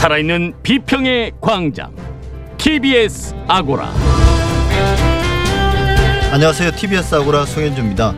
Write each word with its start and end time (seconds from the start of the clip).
살아있는 0.00 0.54
비평의 0.62 1.32
광장 1.42 1.94
TBS 2.56 3.34
아고라 3.46 3.92
안녕하세요. 6.32 6.70
TBS 6.70 7.16
아고라 7.16 7.44
송현주입니다. 7.44 8.14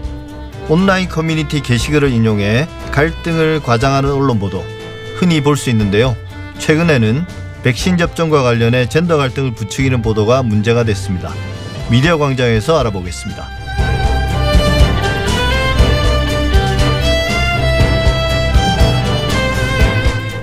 온라인 0.69 1.09
커뮤니티 1.09 1.61
게시글을 1.61 2.11
인용해 2.13 2.69
갈등을 2.93 3.63
과장하는 3.65 4.13
언론 4.13 4.39
보도 4.39 4.65
흔히 5.17 5.41
볼 5.41 5.57
수 5.57 5.71
있는데요. 5.71 6.15
최근에는 6.59 7.27
백신 7.65 7.97
접종과 7.97 8.45
관련해 8.45 8.89
젠더 8.89 9.17
갈등을 9.17 9.51
부추기는 9.55 10.03
보도가 10.03 10.45
문제가 10.45 10.85
됐습니다. 10.85 11.33
미디어 11.91 12.17
광장에서 12.17 12.79
알아보겠습니다. 12.79 13.62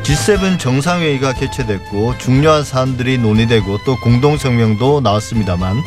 G7 0.10 0.58
정상회의가 0.58 1.34
개최됐고 1.34 2.18
중요한 2.18 2.64
사안들이 2.64 3.20
논의되고 3.20 3.84
또 3.86 3.96
공동성명도 3.98 5.02
나왔습니다만 5.02 5.84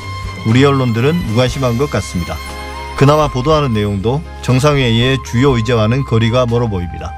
우리 0.47 0.65
언론들은 0.65 1.17
무관심한 1.27 1.77
것 1.77 1.91
같습니다. 1.91 2.37
그나마 2.97 3.27
보도하는 3.27 3.75
내용도 3.75 4.23
정상회의의 4.43 5.19
주요 5.27 5.57
의제와는 5.57 6.05
거리가 6.05 6.47
멀어 6.47 6.69
보입니다. 6.69 7.13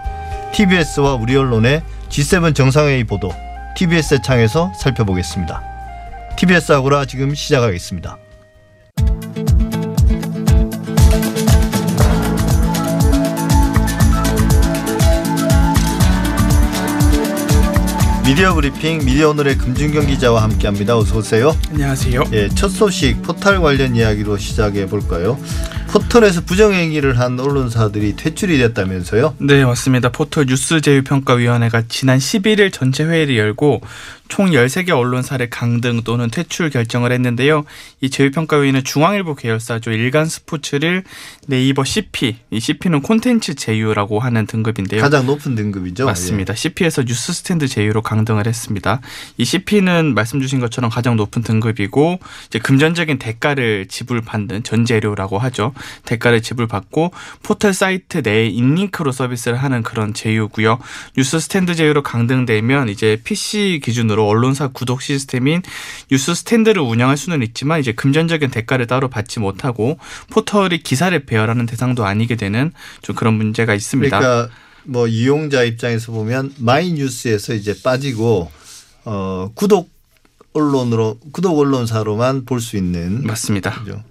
TBS와 0.55 1.17
우리 1.17 1.37
언론의 1.37 1.83
G7 2.09 2.55
정상회의 2.55 3.05
보도 3.05 3.31
TBS 3.77 4.23
창에서 4.23 4.73
살펴보겠습니다. 4.75 5.63
TBS 6.39 6.73
아고라 6.73 7.05
지금 7.05 7.35
시작하겠습니다. 7.35 8.24
미디어 18.35 18.53
브리핑 18.53 18.99
미디어 19.05 19.31
오늘의 19.31 19.59
금준경 19.59 20.09
기자와 20.09 20.43
함께합니다. 20.43 20.97
어서 20.97 21.19
오세요. 21.19 21.57
안녕하세요. 21.71 22.25
예, 22.33 22.49
첫 22.49 22.69
소식 22.69 23.23
포탈 23.23 23.61
관련 23.61 23.95
이야기로 23.95 24.39
시작해 24.39 24.87
볼까요? 24.87 25.39
포털에서 25.87 26.41
부정행위를 26.41 27.21
한 27.21 27.39
언론사들이 27.39 28.17
퇴출이 28.17 28.59
됐다면서요? 28.59 29.37
네, 29.39 29.65
맞습니다. 29.65 30.09
포털 30.09 30.47
뉴스 30.47 30.81
제휴평가위원회가 30.81 31.85
지난 31.89 32.19
11일 32.19 32.73
전체 32.73 33.05
회의를 33.05 33.39
열고 33.39 33.83
총 34.29 34.51
13개 34.51 34.91
언론사를 34.91 35.49
강등 35.51 36.03
또는 36.03 36.31
퇴출 36.31 36.71
결정을 36.71 37.13
했는데요. 37.13 37.65
이 38.01 38.11
제휴평가위는 38.11 38.83
중앙일보 38.83 39.35
계열사죠. 39.35 39.91
일간스포츠를 39.93 41.05
네이버 41.47 41.85
CP, 41.85 42.37
이 42.51 42.61
CP는 42.61 43.03
콘텐츠 43.03 43.55
제휴라고 43.55 44.21
하는 44.21 44.47
등급인데요. 44.47 45.03
가장 45.03 45.27
높은 45.27 45.55
등급이죠. 45.55 46.07
맞습니다. 46.07 46.53
예. 46.53 46.57
CP에서 46.57 47.05
뉴스 47.05 47.33
스탠드 47.33 47.69
제휴로 47.69 48.03
강등을 48.03 48.47
했습니다. 48.47 49.01
이 49.37 49.45
CP는 49.45 50.15
말씀 50.15 50.41
주신 50.41 50.59
것처럼 50.59 50.91
가장 50.91 51.17
높은 51.17 51.43
등급이고 51.43 52.19
이제 52.47 52.59
금전적인 52.59 53.19
대가를 53.19 53.87
지불받는 53.89 54.63
전재료라고 54.63 55.39
하죠. 55.39 55.75
대가를 56.07 56.43
지불받고 56.43 57.13
포털 57.43 57.75
사이트 57.75 58.23
내에 58.25 58.47
in-link로 58.49 59.13
서비스를 59.13 59.59
하는 59.59 59.83
그런 59.83 60.15
제휴고요. 60.15 60.79
뉴스 61.17 61.39
스탠드 61.39 61.75
제휴로 61.75 62.03
강등되면 62.03 62.89
이제 62.89 63.21
PC 63.23 63.81
기준으로 63.83 64.14
언론사 64.23 64.69
구독 64.69 65.03
시스템인 65.03 65.63
뉴스 66.11 66.35
스탠드를 66.35 66.83
운영할 66.83 67.17
수는 67.17 67.43
있지만 67.43 67.81
이제 67.81 67.93
금전적인 67.93 68.51
대가를 68.51 68.87
따로 68.87 69.09
받지 69.09 69.41
못하고 69.41 69.99
포털이 70.31 70.79
기사를 70.83 71.19
배열하는 71.25 71.67
대상도 71.67 72.05
아니게 72.05 72.37
되는 72.37 72.73
좀 73.03 73.17
그런 73.17 73.35
문제가 73.35 73.75
있습니다. 73.75 74.19
그러니까 74.19 74.55
뭐 74.85 75.07
이용자 75.09 75.65
입장에서 75.65 76.13
보면 76.13 76.53
마이뉴스에서 76.59 77.55
이제 77.55 77.75
빠지고 77.83 78.51
어 79.05 79.51
구독 79.55 79.91
언론으로 80.53 81.19
구독 81.33 81.59
언론사로만 81.59 82.45
볼 82.45 82.61
수 82.61 82.77
있는 82.77 83.25
맞습니다. 83.27 83.81
그죠? 83.81 84.03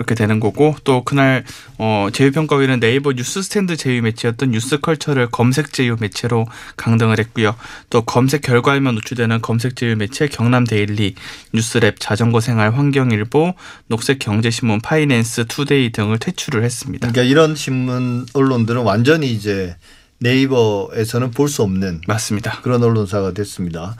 그렇게 0.00 0.14
되는 0.14 0.40
거고 0.40 0.74
또 0.82 1.04
그날 1.04 1.44
어 1.76 2.08
제휴평가위는 2.10 2.80
네이버 2.80 3.12
뉴스 3.12 3.42
스탠드 3.42 3.76
제휴 3.76 4.00
매체였던 4.00 4.50
뉴스컬처를 4.50 5.28
검색 5.30 5.74
제휴 5.74 5.96
매체로 6.00 6.46
강등을 6.78 7.18
했고요. 7.18 7.54
또 7.90 8.00
검색 8.00 8.40
결과에만 8.40 8.94
노출되는 8.94 9.42
검색 9.42 9.76
제휴 9.76 9.96
매체 9.96 10.26
경남데일리, 10.26 11.16
뉴스랩, 11.54 11.96
자전거 11.98 12.40
생활, 12.40 12.70
환경일보, 12.74 13.52
녹색경제신문, 13.88 14.80
파이낸스투데이 14.80 15.92
등을 15.92 16.18
퇴출을 16.18 16.64
했습니다. 16.64 17.10
그러니까 17.10 17.30
이런 17.30 17.54
신문 17.54 18.24
언론들은 18.32 18.80
완전히 18.80 19.30
이제 19.30 19.76
네이버에서는 20.20 21.30
볼 21.32 21.48
수 21.48 21.62
없는 21.62 22.00
맞습니다. 22.06 22.60
그런 22.62 22.82
언론사가 22.82 23.34
됐습니다. 23.34 23.96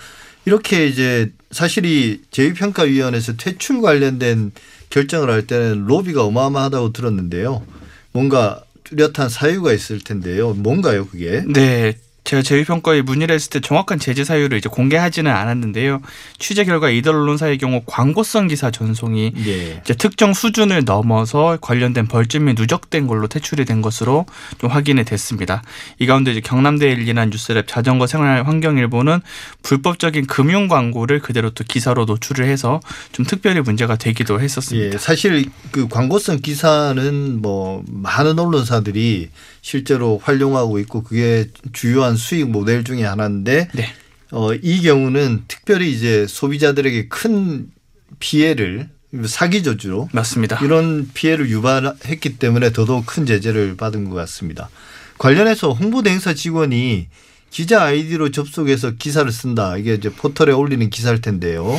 이렇게 0.46 0.86
이제 0.86 1.30
사실이 1.50 2.22
제휴평가위원회에서 2.30 3.36
퇴출 3.36 3.82
관련된 3.82 4.52
결정을 4.90 5.30
할 5.30 5.46
때는 5.46 5.86
로비가 5.86 6.24
어마어마하다고 6.24 6.92
들었는데요. 6.92 7.64
뭔가 8.12 8.62
뚜렷한 8.84 9.28
사유가 9.28 9.72
있을 9.72 10.00
텐데요. 10.00 10.52
뭔가요, 10.52 11.06
그게? 11.06 11.42
네. 11.46 11.96
제가 12.24 12.42
제휴평가에 12.42 13.02
문의를 13.02 13.34
했을 13.34 13.50
때 13.50 13.60
정확한 13.60 13.98
제재 13.98 14.24
사유를 14.24 14.58
이제 14.58 14.68
공개하지는 14.68 15.30
않았는데요. 15.30 16.00
취재 16.38 16.64
결과 16.64 16.90
이들 16.90 17.12
언론사의 17.12 17.58
경우 17.58 17.82
광고성 17.86 18.48
기사 18.48 18.70
전송이 18.70 19.32
예. 19.46 19.80
이제 19.82 19.94
특정 19.94 20.32
수준을 20.32 20.84
넘어서 20.84 21.58
관련된 21.60 22.06
벌점이 22.06 22.54
누적된 22.54 23.06
걸로 23.06 23.26
퇴출이 23.26 23.64
된 23.64 23.82
것으로 23.82 24.26
좀 24.58 24.70
확인이 24.70 25.04
됐습니다. 25.04 25.62
이 25.98 26.06
가운데 26.06 26.32
이제 26.32 26.40
경남대일리나 26.40 27.26
뉴스랩 27.26 27.66
자전거 27.66 28.06
생활 28.06 28.46
환경일보는 28.46 29.20
불법적인 29.62 30.26
금융 30.26 30.68
광고를 30.68 31.20
그대로 31.20 31.50
또 31.50 31.64
기사로 31.64 32.04
노출을 32.04 32.46
해서 32.46 32.80
좀 33.12 33.24
특별히 33.24 33.60
문제가 33.60 33.96
되기도 33.96 34.40
했었습니다. 34.40 34.94
예. 34.94 34.98
사실 34.98 35.46
그 35.70 35.88
광고성 35.88 36.40
기사는 36.42 37.40
뭐 37.40 37.82
많은 37.88 38.38
언론사들이 38.38 39.30
실제로 39.62 40.18
활용하고 40.22 40.78
있고 40.80 41.02
그게 41.02 41.48
주요한 41.72 42.16
수익 42.16 42.48
모델 42.48 42.84
중에 42.84 43.04
하나인데 43.04 43.68
네. 43.74 43.86
어, 44.32 44.54
이 44.54 44.82
경우는 44.82 45.44
특별히 45.48 45.92
이제 45.92 46.26
소비자들에게 46.28 47.08
큰 47.08 47.70
피해를 48.18 48.88
사기죠 49.26 49.76
주로 49.76 50.08
맞습니다. 50.12 50.64
이런 50.64 51.10
피해를 51.12 51.50
유발했기 51.50 52.38
때문에 52.38 52.72
더더욱 52.72 53.06
큰 53.06 53.26
제재를 53.26 53.76
받은 53.76 54.08
것 54.08 54.14
같습니다. 54.14 54.70
관련해서 55.18 55.72
홍보대 55.72 56.10
행사 56.10 56.32
직원이 56.32 57.08
기자 57.50 57.82
아이디로 57.82 58.30
접속해서 58.30 58.92
기사를 58.92 59.30
쓴다. 59.32 59.76
이게 59.76 59.94
이제 59.94 60.08
포털에 60.08 60.52
올리는 60.52 60.88
기사일 60.88 61.20
텐데요. 61.20 61.76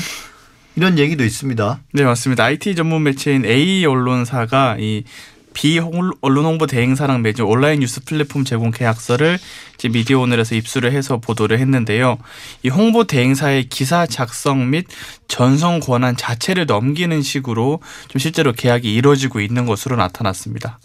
이런 0.76 1.00
얘기도 1.00 1.24
있습니다. 1.24 1.80
네, 1.94 2.04
맞습니다. 2.04 2.46
IT 2.46 2.76
전문 2.76 3.04
매체인 3.04 3.46
A 3.46 3.86
언론사가 3.86 4.78
이 4.80 5.04
비언론 5.54 6.46
홍보 6.46 6.66
대행사랑 6.66 7.22
맺은 7.22 7.46
온라인 7.46 7.82
뉴스 7.82 8.04
플랫폼 8.04 8.44
제공 8.46 8.72
계약서를 8.72 9.38
이제 9.76 9.90
미디어오늘에서 9.90 10.56
입수를 10.56 10.92
해서 10.92 11.18
보도를 11.18 11.60
했는데요. 11.60 12.18
이 12.64 12.70
홍보 12.70 13.04
대행사의 13.04 13.70
기사 13.70 14.06
작성 14.06 14.70
및 14.70 14.86
전송 15.28 15.80
권한 15.80 16.16
자체를 16.16 16.66
넘기는 16.66 17.22
식으로 17.22 17.82
좀 18.08 18.20
실제로 18.20 18.54
계약이 18.54 18.94
이루어지고 18.94 19.42
있는 19.42 19.66
것으로 19.66 19.96
나타났습니다. 19.96 20.80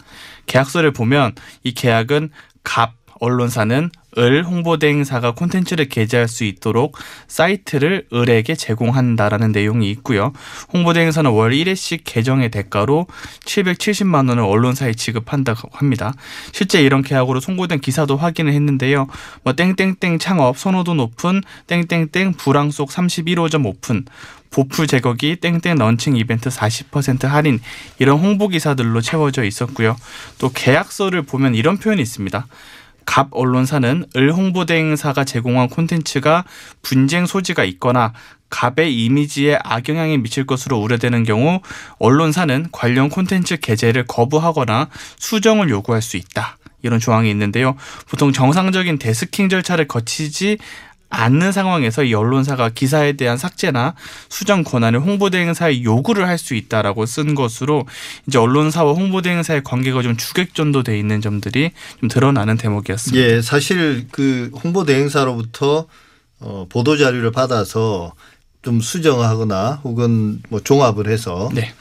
계약서를 0.47 0.91
보면 0.91 1.35
이 1.63 1.73
계약은 1.73 2.31
갑 2.63 2.96
언론사는 3.19 3.91
을 4.17 4.43
홍보대행사가 4.43 5.35
콘텐츠를 5.35 5.89
게재할 5.89 6.27
수 6.27 6.43
있도록 6.43 6.97
사이트를 7.27 8.07
을에게 8.11 8.55
제공한다라는 8.55 9.51
내용이 9.51 9.91
있고요. 9.91 10.33
홍보대행사는 10.73 11.29
월 11.29 11.51
1회씩 11.51 12.01
계정의 12.03 12.49
대가로 12.49 13.05
770만 13.45 14.29
원을 14.29 14.43
언론사에 14.43 14.93
지급한다고 14.93 15.69
합니다. 15.71 16.13
실제 16.51 16.81
이런 16.81 17.03
계약으로 17.03 17.39
송고된 17.39 17.79
기사도 17.79 18.17
확인을 18.17 18.53
했는데요. 18.53 19.07
뭐 19.43 19.53
땡땡땡 19.53 20.17
창업 20.17 20.57
선호도 20.57 20.95
높은 20.95 21.43
땡땡땡 21.67 22.33
불황 22.37 22.71
속 22.71 22.89
31호점 22.89 23.67
오픈 23.67 24.05
보풀 24.49 24.87
제거기 24.87 25.35
땡땡 25.35 25.77
런칭 25.77 26.15
이벤트 26.17 26.49
40% 26.49 27.27
할인 27.27 27.59
이런 27.99 28.17
홍보 28.17 28.47
기사들로 28.47 29.01
채워져 29.01 29.43
있었고요. 29.43 29.95
또 30.39 30.49
계약서를 30.49 31.21
보면 31.23 31.53
이런 31.53 31.77
표현이 31.77 32.01
있습니다. 32.01 32.47
갑 33.07 33.29
언론사는 33.31 34.05
을 34.15 34.33
홍보대 34.33 34.75
행사가 34.75 35.23
제공한 35.23 35.69
콘텐츠가 35.69 36.43
분쟁 36.83 37.25
소지가 37.25 37.63
있거나 37.63 38.13
갑의 38.49 38.93
이미지에 38.93 39.57
악영향이 39.63 40.17
미칠 40.19 40.45
것으로 40.45 40.77
우려되는 40.77 41.23
경우 41.23 41.61
언론사는 41.99 42.67
관련 42.71 43.09
콘텐츠 43.09 43.57
게재를 43.57 44.05
거부하거나 44.07 44.89
수정을 45.17 45.69
요구할 45.69 46.01
수 46.01 46.17
있다. 46.17 46.57
이런 46.83 46.99
조항이 46.99 47.29
있는데요. 47.31 47.75
보통 48.07 48.31
정상적인 48.31 48.99
데스킹 48.99 49.49
절차를 49.49 49.87
거치지 49.87 50.57
않는 51.09 51.51
상황에서 51.51 52.03
이 52.03 52.13
언론사가 52.13 52.69
기사에 52.69 53.13
대한 53.13 53.37
삭제나 53.37 53.95
수정 54.29 54.63
권한을 54.63 54.99
홍보대행사에 54.99 55.83
요구를 55.83 56.27
할 56.27 56.37
수 56.37 56.53
있다라고 56.53 57.05
쓴 57.07 57.33
것으로 57.33 57.85
이제 58.27 58.37
언론사와 58.37 58.93
홍보대행사의 58.93 59.63
관계가 59.63 60.03
좀 60.03 60.15
주객전도 60.15 60.83
돼 60.83 60.99
있는 60.99 61.19
점들이 61.19 61.71
좀 61.99 62.09
드러나는 62.09 62.57
대목이었습니다. 62.57 63.23
예, 63.25 63.41
사실 63.41 64.07
그 64.11 64.51
홍보대행사로부터 64.63 65.87
어, 66.39 66.67
보도 66.69 66.95
자료를 66.97 67.31
받아서 67.31 68.13
좀 68.61 68.79
수정하거나 68.81 69.81
혹은 69.83 70.41
뭐 70.49 70.59
종합을 70.61 71.07
해서 71.09 71.49
네. 71.53 71.73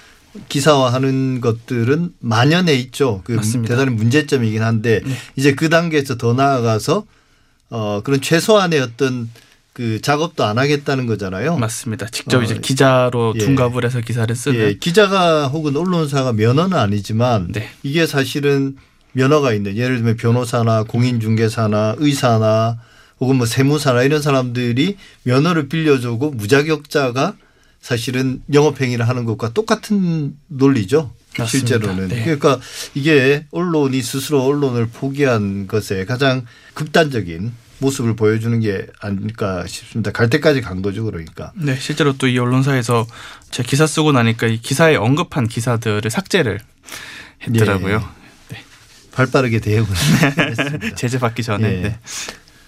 기사화하는 0.49 1.41
것들은 1.41 2.11
만연해 2.21 2.75
있죠. 2.75 3.21
그 3.25 3.33
맞습니다. 3.33 3.75
대단히 3.75 3.95
문제점이긴 3.97 4.63
한데 4.63 5.01
네. 5.05 5.15
이제 5.37 5.55
그 5.55 5.69
단계에서 5.69 6.17
더 6.17 6.33
나아가서 6.35 7.05
어 7.71 8.01
그런 8.05 8.21
최소한의 8.21 8.81
어떤 8.81 9.29
그 9.73 10.01
작업도 10.01 10.43
안 10.45 10.57
하겠다는 10.57 11.07
거잖아요. 11.07 11.59
맞습니다. 11.59 12.07
직접 12.07 12.39
어, 12.39 12.43
이제 12.43 12.59
기자로 12.59 13.35
예. 13.37 13.39
둔갑을 13.41 13.85
해서 13.85 14.01
기사를 14.01 14.35
쓰는 14.35 14.59
예, 14.59 14.75
기자가 14.75 15.49
혹은 15.49 15.77
언론사가 15.77 16.33
면허는 16.33 16.79
아니지만 16.79 17.53
네. 17.53 17.69
이게 17.83 18.07
사실은 18.07 18.77
면허가 19.13 19.53
있는 19.53 19.77
예를 19.77 19.97
들면 19.97 20.17
변호사나 20.17 20.85
공인중개사나 20.85 21.97
의사나 21.99 22.79
혹은 23.21 23.37
뭐 23.37 23.47
세무사나 23.47 24.03
이런 24.03 24.23
사람들이 24.23 24.97
면허를 25.25 25.69
빌려주고 25.69 26.31
무자격자가 26.31 27.35
사실은 27.81 28.43
영업행위를 28.53 29.07
하는 29.09 29.25
것과 29.25 29.53
똑같은 29.53 30.37
논리죠. 30.49 31.11
맞습니다. 31.43 31.47
실제로는. 31.69 32.09
네. 32.09 32.23
그러니까 32.25 32.59
이게 32.95 33.47
언론이 33.51 34.03
스스로 34.03 34.43
언론을 34.45 34.87
포기한 34.87 35.67
것에 35.67 36.05
가장 36.05 36.45
극단적인 36.75 37.53
모습을 37.79 38.17
보여주는 38.17 38.59
게 38.61 38.87
아닐까 39.01 39.67
싶습니다. 39.67 40.11
갈 40.11 40.31
때까지 40.31 40.61
간 40.63 40.81
거죠, 40.83 41.05
그러니까. 41.05 41.53
네, 41.57 41.77
실제로 41.79 42.17
또 42.17 42.27
이 42.27 42.39
언론사에서 42.39 43.07
제 43.51 43.63
기사 43.63 43.87
쓰고 43.87 44.13
나니까 44.13 44.47
이 44.47 44.59
기사에 44.61 44.97
언급한 44.97 45.47
기사들을 45.47 46.11
삭제를 46.11 46.61
했더라고요. 47.47 48.03
발 49.13 49.27
빠르게 49.31 49.61
대응을 49.61 49.87
했습니다. 50.51 50.95
제재 50.95 51.19
받기 51.19 51.43
전에. 51.43 51.69
예. 51.69 51.81
네. 51.83 51.99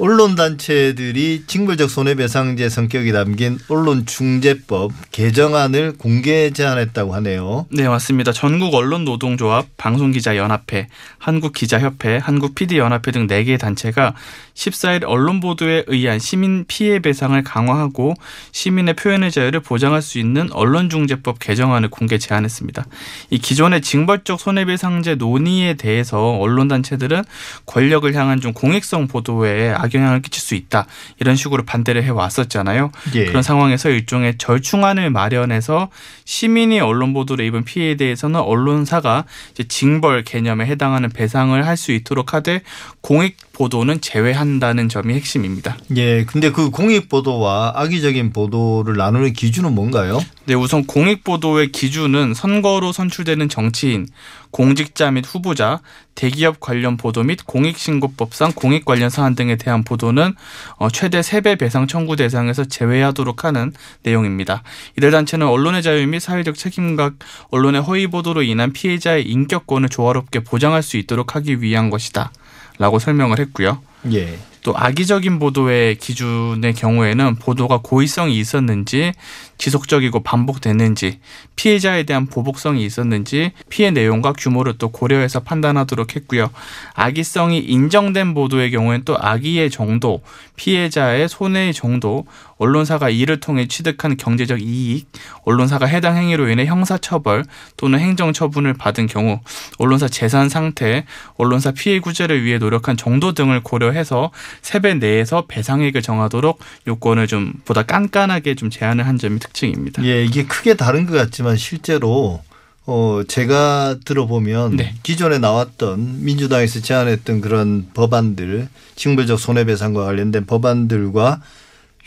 언론 0.01 0.37
단체들이 0.37 1.43
징벌적 1.49 1.91
손해배상제 1.91 2.69
성격이 2.69 3.11
담긴 3.11 3.59
언론중재법 3.67 4.93
개정안을 5.11 5.95
공개 5.99 6.53
제안했다고 6.53 7.17
하네요. 7.17 7.67
네, 7.73 7.89
맞습니다. 7.89 8.31
전국 8.31 8.75
언론노동조합, 8.75 9.67
방송기자연합회, 9.77 10.87
한국기자협회, 11.19 12.19
한국PD연합회 12.19 13.11
등 13.11 13.27
4개 13.27 13.59
단체가 13.59 14.15
14일 14.55 15.03
언론 15.05 15.41
보도에 15.41 15.83
의한 15.89 16.21
시민 16.21 16.65
피해 16.69 17.01
배상을 17.01 17.41
강화하고 17.43 18.15
시민의 18.53 18.95
표현의 18.95 19.33
자유를 19.33 19.61
보장할 19.61 20.01
수 20.01 20.21
있는 20.21 20.53
언론중재법 20.53 21.41
개정안을 21.41 21.91
공개 21.91 22.19
제안했습니다. 22.19 22.87
이 23.31 23.39
기존의 23.39 23.83
징벌적 23.83 24.39
손해배상제 24.39 25.17
논의에 25.17 25.75
대해서 25.75 26.37
언론 26.39 26.69
단체들은 26.69 27.25
권력을 27.67 28.13
향한 28.15 28.41
좀 28.41 28.53
공익성 28.53 29.09
보도에 29.09 29.71
악영향을 29.89 30.23
끼칠 30.23 30.43
수 30.43 30.55
있다 30.55 30.87
이런 31.21 31.37
식으로 31.37 31.65
반대를 31.65 32.05
해 32.05 32.11
왔었잖아요. 32.11 32.93
예. 33.15 33.25
그런 33.25 33.43
상황에서 33.43 33.89
일종의 33.89 34.37
절충안을 34.39 35.11
마련해서 35.11 35.89
시민이 36.25 36.81
언론 36.81 37.15
보도를 37.15 37.45
입은 37.47 37.65
피해에 37.65 37.97
대해서는 37.97 38.41
언론사가 38.41 39.25
징벌 39.69 40.25
개념에 40.25 40.67
해당하는 40.67 41.09
배상을 41.09 41.67
할 41.67 41.79
수 41.79 41.93
있도록 41.93 42.35
하되 42.35 42.63
공익 43.01 43.37
보도는 43.53 44.01
제외한다는 44.01 44.89
점이 44.89 45.15
핵심입니다. 45.15 45.79
예. 45.97 46.25
근데 46.25 46.51
그 46.51 46.71
공익 46.71 47.09
보도와 47.09 47.73
악의적인 47.77 48.33
보도를 48.33 48.97
나누는 48.97 49.33
기준은 49.33 49.75
뭔가요? 49.75 50.21
네, 50.45 50.55
우선 50.55 50.85
공익 50.87 51.25
보도의 51.25 51.73
기준은 51.73 52.35
선거로 52.35 52.93
선출되는 52.93 53.49
정치인, 53.49 54.09
공직자 54.51 55.11
및 55.11 55.25
후보자, 55.27 55.81
대기업 56.15 56.61
관련 56.61 56.97
보도 56.97 57.23
및 57.23 57.45
공익신고법상 57.45 58.53
공익 58.55 58.85
관련 58.85 59.11
사안 59.11 59.35
등에 59.35 59.57
대한 59.57 59.85
보도는 59.85 60.35
어, 60.77 60.89
최대 60.91 61.21
3배 61.21 61.59
배상 61.59 61.87
청구 61.87 62.17
대상에서 62.17 62.65
제외하도록 62.65 63.45
하는 63.45 63.73
내용입니다. 64.03 64.63
이들 64.97 65.11
단체는 65.11 65.47
언론의 65.47 65.83
자유 65.83 66.07
및 66.07 66.21
사회적 66.21 66.57
책임과 66.57 67.13
언론의 67.51 67.83
허위 67.83 68.07
보도로 68.07 68.43
인한 68.43 68.73
피해자의 68.73 69.25
인격권을 69.29 69.89
조화롭게 69.89 70.41
보장할 70.41 70.83
수 70.83 70.97
있도록 70.97 71.37
하기 71.37 71.63
위한 71.63 71.91
것이다. 71.91 72.33
라고 72.79 72.99
설명을 72.99 73.39
했고요. 73.41 73.83
예. 74.13 74.39
또 74.63 74.77
악의적인 74.77 75.39
보도의 75.39 75.97
기준의 75.97 76.75
경우에는 76.75 77.37
보도가 77.37 77.81
고의성이 77.83 78.39
있었는지 78.39 79.13
지속적이고 79.59 80.21
반복됐는지 80.21 81.19
피해자에 81.57 82.05
대한 82.05 82.27
보복성이 82.27 82.85
있었는지 82.85 83.53
피해 83.69 83.91
내용과 83.91 84.33
규모를 84.33 84.79
또 84.79 84.89
고려해서 84.89 85.41
판단하도록 85.41 86.15
했고요. 86.17 86.51
악의성이 86.95 87.59
인정된 87.59 88.35
보도의 88.35 88.71
경우에는 88.71 89.05
또 89.05 89.17
악의의 89.19 89.71
정도, 89.71 90.23
피해자의 90.57 91.29
손해의 91.29 91.75
정도, 91.75 92.25
언론사가 92.59 93.09
이를 93.09 93.41
통해 93.41 93.67
취득한 93.67 94.17
경제적 94.17 94.61
이익, 94.61 95.09
언론사가 95.45 95.87
해당 95.87 96.17
행위로 96.17 96.49
인해 96.49 96.67
형사처벌 96.67 97.45
또는 97.77 97.99
행정처분을 98.01 98.75
받은 98.75 99.07
경우, 99.07 99.41
언론사 99.79 100.09
재산 100.09 100.49
상태, 100.49 101.05
언론사 101.37 101.73
피해 101.73 102.01
구제를 102.01 102.45
위해 102.45 102.59
노력한 102.59 102.97
정도 102.97 103.33
등을 103.33 103.63
고려해서 103.63 104.31
세배 104.63 104.95
내에서 104.95 105.47
배상액을 105.47 106.03
정하도록 106.03 106.59
요건을 106.87 107.27
좀 107.27 107.53
보다 107.65 107.83
깐깐하게 107.83 108.55
좀 108.55 108.71
제한을 108.71 109.07
한 109.07 109.19
점이 109.19 109.39
특징입니다. 109.49 110.05
예, 110.05 110.25
이게 110.25 110.45
크게 110.45 110.75
다른 110.75 111.07
것 111.07 111.15
같지만 111.15 111.57
실제로 111.57 112.43
어 112.87 113.23
제가 113.29 113.97
들어보면 114.05 114.77
네. 114.77 114.95
기존에 115.03 115.39
나왔던 115.39 116.25
민주당에서 116.25 116.81
제안했던 116.81 117.43
그런 117.43 117.89
법안들 117.93 118.69
징벌적 118.97 119.39
손해배상과 119.39 120.05
관련된 120.05 120.47
법안들과 120.47 121.43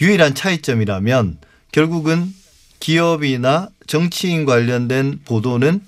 유일한 0.01 0.33
차이점이라면 0.33 1.37
결국은 1.71 2.33
기업이나 2.79 3.69
정치인 3.85 4.45
관련된 4.45 5.19
보도는 5.25 5.81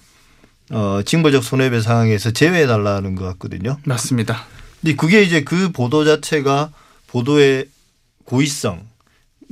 어 0.70 1.02
징벌적 1.04 1.44
손해배상에서 1.44 2.32
제외해 2.32 2.68
달라는 2.68 3.16
것 3.16 3.26
같거든요. 3.26 3.78
맞습니다. 3.86 4.46
근데 4.82 4.96
그게 4.96 5.24
이제 5.24 5.44
그 5.44 5.72
보도 5.72 6.06
자체가 6.06 6.72
보도의 7.08 7.66
고의성, 8.26 8.86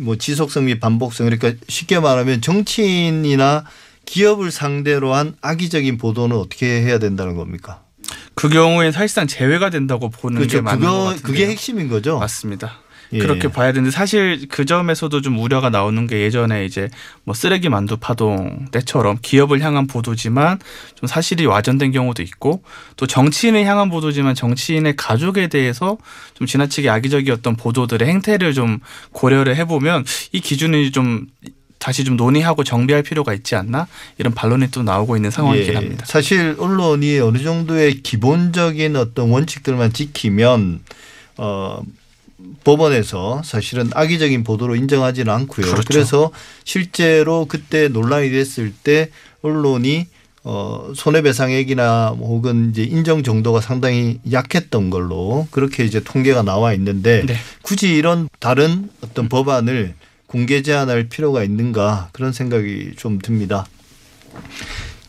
뭐 0.01 0.15
지속성 0.15 0.65
및 0.65 0.79
반복성 0.79 1.29
그러니까 1.29 1.53
쉽게 1.67 1.99
말하면 1.99 2.41
정치인이나 2.41 3.65
기업을 4.05 4.51
상대로 4.51 5.13
한 5.13 5.35
악의적인 5.41 5.97
보도는 5.97 6.35
어떻게 6.35 6.81
해야 6.81 6.97
된다는 6.99 7.35
겁니까? 7.35 7.83
그 8.35 8.49
경우에 8.49 8.91
사실상 8.91 9.27
제외가 9.27 9.69
된다고 9.69 10.09
보는 10.09 10.41
게 10.41 10.47
그렇죠. 10.47 10.63
맞는 10.63 10.81
것 10.81 10.87
그거 10.87 11.03
같은데요. 11.05 11.23
그게 11.23 11.47
핵심인 11.47 11.87
거죠. 11.87 12.17
맞습니다. 12.19 12.80
예. 13.13 13.19
그렇게 13.19 13.47
봐야 13.47 13.71
되는데 13.73 13.91
사실 13.91 14.47
그 14.49 14.65
점에서도 14.65 15.21
좀 15.21 15.39
우려가 15.39 15.69
나오는 15.69 16.07
게 16.07 16.21
예전에 16.21 16.65
이제 16.65 16.89
뭐 17.23 17.33
쓰레기 17.33 17.69
만두 17.69 17.97
파동 17.97 18.67
때처럼 18.71 19.17
기업을 19.21 19.61
향한 19.61 19.87
보도지만 19.87 20.59
좀 20.95 21.07
사실이 21.07 21.45
와전된 21.45 21.91
경우도 21.91 22.23
있고 22.23 22.63
또 22.95 23.07
정치인을 23.07 23.65
향한 23.65 23.89
보도지만 23.89 24.35
정치인의 24.35 24.95
가족에 24.95 25.47
대해서 25.47 25.97
좀 26.33 26.47
지나치게 26.47 26.89
악의적이었던 26.89 27.55
보도들의 27.57 28.07
행태를 28.07 28.53
좀 28.53 28.79
고려를 29.11 29.55
해보면 29.57 30.05
이 30.31 30.39
기준이 30.39 30.91
좀 30.91 31.27
다시 31.81 32.03
좀 32.03 32.15
논의하고 32.15 32.63
정비할 32.63 33.01
필요가 33.01 33.33
있지 33.33 33.55
않나 33.55 33.87
이런 34.19 34.33
반론이 34.33 34.69
또 34.69 34.83
나오고 34.83 35.15
있는 35.15 35.31
상황이긴 35.31 35.71
예. 35.71 35.75
합니다. 35.75 36.05
사실 36.07 36.55
언론이 36.59 37.19
어느 37.19 37.39
정도의 37.39 38.03
기본적인 38.03 38.95
어떤 38.95 39.31
원칙들만 39.31 39.91
지키면 39.91 40.81
어 41.37 41.81
법원에서 42.63 43.41
사실은 43.43 43.89
악의적인 43.93 44.43
보도로 44.43 44.75
인정하지는 44.75 45.31
않고요. 45.33 45.65
그렇죠. 45.65 45.83
그래서 45.87 46.31
실제로 46.63 47.45
그때 47.45 47.87
논란이 47.87 48.29
됐을 48.29 48.73
때 48.83 49.09
언론이 49.41 50.07
어 50.43 50.91
손해배상액이나 50.95 52.15
혹은 52.19 52.71
이제 52.71 52.83
인정 52.83 53.21
정도가 53.21 53.61
상당히 53.61 54.19
약했던 54.31 54.89
걸로 54.89 55.47
그렇게 55.51 55.85
이제 55.85 56.03
통계가 56.03 56.41
나와 56.41 56.73
있는데 56.73 57.23
네. 57.27 57.35
굳이 57.61 57.93
이런 57.93 58.27
다른 58.39 58.89
어떤 59.01 59.29
법안을 59.29 59.93
공개 60.25 60.63
제한할 60.63 61.09
필요가 61.09 61.43
있는가 61.43 62.09
그런 62.11 62.31
생각이 62.31 62.93
좀 62.97 63.19
듭니다. 63.19 63.65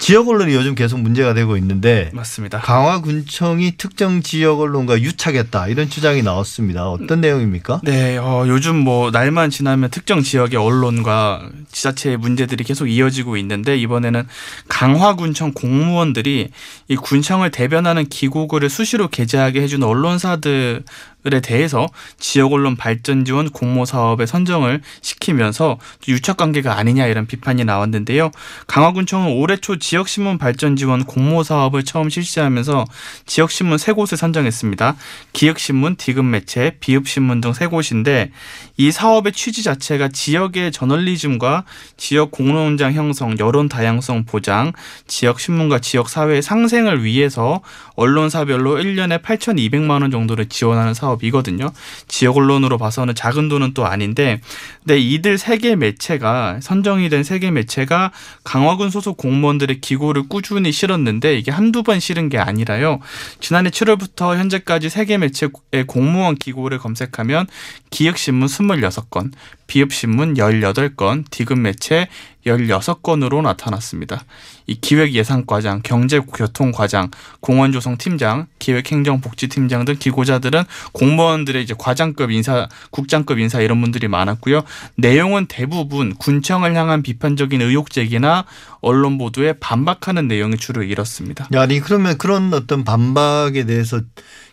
지역 0.02 0.28
언론이 0.28 0.52
요즘 0.52 0.74
계속 0.74 0.98
문제가 0.98 1.32
되고 1.32 1.56
있는데 1.56 2.10
맞습니다. 2.12 2.58
강화군청이 2.58 3.74
특정 3.78 4.20
지역 4.20 4.58
언론과 4.58 5.00
유착했다 5.00 5.68
이런 5.68 5.88
주장이 5.88 6.22
나왔습니다. 6.22 6.88
어떤 6.88 7.20
내용입니까? 7.20 7.82
네, 7.84 8.16
어, 8.16 8.44
요즘 8.48 8.74
뭐 8.74 9.12
날만 9.12 9.50
지나면 9.50 9.90
특정 9.90 10.20
지역의 10.20 10.58
언론과 10.58 11.48
지자체의 11.70 12.16
문제들이 12.16 12.64
계속 12.64 12.88
이어지고 12.88 13.36
있는데 13.36 13.76
이번에는 13.76 14.26
강화군청 14.66 15.52
공무원들이 15.52 16.48
이 16.88 16.96
군청을 16.96 17.52
대변하는 17.52 18.08
기고글을 18.08 18.70
수시로 18.70 19.06
게재하게 19.06 19.62
해주는 19.62 19.86
언론사들 19.86 20.82
에 21.24 21.40
대해서 21.40 21.86
지역 22.18 22.52
언론 22.52 22.74
발전 22.76 23.24
지원 23.24 23.48
공모 23.48 23.84
사업에 23.84 24.26
선정을 24.26 24.82
시키면서 25.02 25.78
유착 26.08 26.36
관계가 26.36 26.76
아니냐 26.76 27.06
이런 27.06 27.26
비판이 27.26 27.64
나왔는데요. 27.64 28.32
강화군청은 28.66 29.32
올해 29.36 29.56
초 29.56 29.78
지역 29.78 30.08
신문 30.08 30.36
발전 30.36 30.74
지원 30.74 31.04
공모 31.04 31.44
사업을 31.44 31.84
처음 31.84 32.10
실시하면서 32.10 32.86
지역 33.26 33.52
신문 33.52 33.78
세 33.78 33.92
곳을 33.92 34.18
선정했습니다. 34.18 34.96
기획신문, 35.32 35.94
디귿 35.96 36.24
매체, 36.24 36.76
비읍 36.80 37.06
신문 37.06 37.40
등 37.40 37.52
세 37.52 37.66
곳인데 37.66 38.30
이 38.76 38.90
사업의 38.90 39.32
취지 39.32 39.62
자체가 39.62 40.08
지역의 40.08 40.72
저널리즘과 40.72 41.64
지역 41.96 42.30
공론장 42.30 42.92
형성, 42.94 43.38
여론 43.38 43.68
다양성 43.68 44.24
보장, 44.24 44.72
지역 45.06 45.38
신문과 45.40 45.78
지역 45.78 46.08
사회의 46.08 46.42
상생을 46.42 47.04
위해서 47.04 47.60
언론사별로 47.96 48.76
1년에 48.76 49.22
8,200만 49.22 50.02
원 50.02 50.10
정도를 50.10 50.46
지원하는 50.46 50.94
사업이거든요. 50.94 51.70
지역 52.08 52.36
언론으로 52.36 52.78
봐서는 52.78 53.14
작은 53.14 53.48
돈은 53.48 53.74
또 53.74 53.86
아닌데 53.86 54.40
근데 54.84 54.98
이들 54.98 55.38
세 55.38 55.58
개 55.58 55.76
매체가 55.76 56.58
선정이 56.62 57.08
된 57.08 57.20
세 57.22 57.38
개 57.38 57.50
매체가 57.50 58.12
강화군 58.44 58.90
소속 58.90 59.16
공무원들의 59.16 59.80
기고를 59.80 60.28
꾸준히 60.28 60.72
실었는데 60.72 61.36
이게 61.38 61.50
한두 61.50 61.82
번 61.82 62.00
실은 62.00 62.28
게 62.28 62.38
아니라요. 62.38 63.00
지난해 63.40 63.70
7월부터 63.70 64.36
현재까지 64.36 64.88
세 64.88 65.04
개 65.04 65.18
매체의 65.18 65.84
공무원 65.86 66.36
기고를 66.36 66.78
검색하면 66.78 67.46
기획신문 67.90 68.46
26건, 68.48 69.32
비읍신문 69.66 70.34
18건, 70.34 71.24
디귿 71.30 71.58
매체 71.58 72.08
16건으로 72.46 73.42
나타났습니다. 73.42 74.24
이 74.66 74.74
기획예산과장, 74.80 75.82
경제교통과장, 75.82 77.10
공원조성팀장, 77.40 78.46
기획행정복지팀장 78.58 79.84
등 79.84 79.96
기고자들은 79.98 80.64
공무원들의 80.92 81.62
이제 81.62 81.74
과장급 81.76 82.30
인사, 82.30 82.68
국장급 82.90 83.38
인사 83.38 83.60
이런 83.60 83.80
분들이 83.80 84.08
많았고요. 84.08 84.62
내용은 84.96 85.46
대부분 85.46 86.14
군청을 86.14 86.74
향한 86.74 87.02
비판적인 87.02 87.60
의혹 87.62 87.90
제기나 87.90 88.44
언론 88.80 89.18
보도에 89.18 89.54
반박하는 89.54 90.28
내용이 90.28 90.56
주로 90.56 90.82
이렇습니다. 90.82 91.48
아니 91.54 91.80
그러면 91.80 92.18
그런 92.18 92.52
어떤 92.52 92.84
반박에 92.84 93.64
대해서 93.64 94.00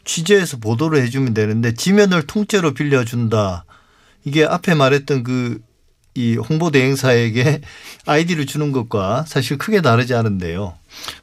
취재해서 0.06 0.58
보도를 0.58 1.02
해주면 1.04 1.34
되는데 1.34 1.74
지면을 1.74 2.26
통째로 2.26 2.74
빌려준다. 2.74 3.66
이게 4.26 4.46
앞에 4.46 4.76
말했던 4.76 5.24
그 5.24 5.60
이 6.16 6.36
홍보 6.36 6.72
대행사에게 6.72 7.62
아이디를 8.06 8.46
주는 8.46 8.72
것과 8.72 9.26
사실 9.28 9.58
크게 9.58 9.82
다르지 9.82 10.14
않은데요. 10.16 10.76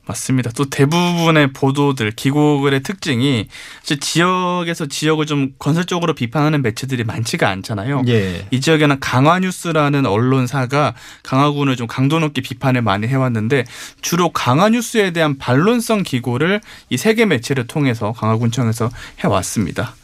맞습니다. 0.06 0.50
또 0.52 0.70
대부분의 0.70 1.52
보도들, 1.52 2.12
기고글의 2.12 2.82
특징이 2.82 3.48
지역에서 3.82 4.86
지역을 4.86 5.26
좀 5.26 5.50
건설적으로 5.58 6.14
비판하는 6.14 6.62
매체들이 6.62 7.04
많지가 7.04 7.48
않잖아요. 7.48 8.04
예. 8.06 8.46
이 8.50 8.60
지역에는 8.60 9.00
강화뉴스라는 9.00 10.06
언론사가 10.06 10.94
강화군을 11.24 11.76
좀 11.76 11.88
강도 11.88 12.20
높게 12.20 12.40
비판을 12.40 12.82
많이 12.82 13.08
해왔는데 13.08 13.64
주로 14.00 14.30
강화뉴스에 14.30 15.10
대한 15.10 15.36
반론성 15.36 16.04
기고를 16.04 16.60
이 16.88 16.96
세계 16.96 17.26
매체를 17.26 17.66
통해서 17.66 18.12
강화군청에서 18.12 18.90
해왔습니다. 19.18 19.94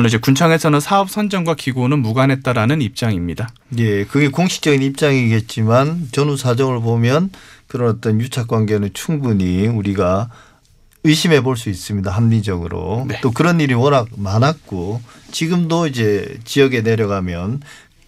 물론 0.00 0.08
이제 0.08 0.16
군청에서는 0.16 0.80
사업 0.80 1.10
선정과 1.10 1.56
기고는 1.56 1.98
무관했다라는 1.98 2.80
입장입니다. 2.80 3.50
예, 3.78 4.04
그게 4.04 4.28
공식적인 4.28 4.82
입장이겠지만 4.82 6.08
전후 6.10 6.38
사정을 6.38 6.80
보면 6.80 7.28
그런 7.66 7.90
어떤 7.90 8.18
유착 8.18 8.48
관계는 8.48 8.94
충분히 8.94 9.66
우리가 9.66 10.30
의심해 11.04 11.42
볼 11.42 11.56
수 11.58 11.68
있습니다. 11.68 12.10
합리적으로. 12.10 13.04
네. 13.08 13.20
또 13.20 13.30
그런 13.30 13.60
일이 13.60 13.74
워낙 13.74 14.08
많았고 14.16 15.02
지금도 15.32 15.86
이제 15.86 16.38
지역에 16.44 16.80
내려가면 16.80 17.60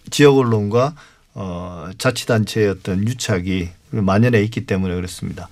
지역 0.09 0.37
언론과 0.37 0.95
어 1.35 1.89
자치단체의 1.99 2.69
어떤 2.69 3.07
유착이 3.07 3.69
만연해 3.91 4.41
있기 4.45 4.65
때문에 4.65 4.95
그렇습니다. 4.95 5.47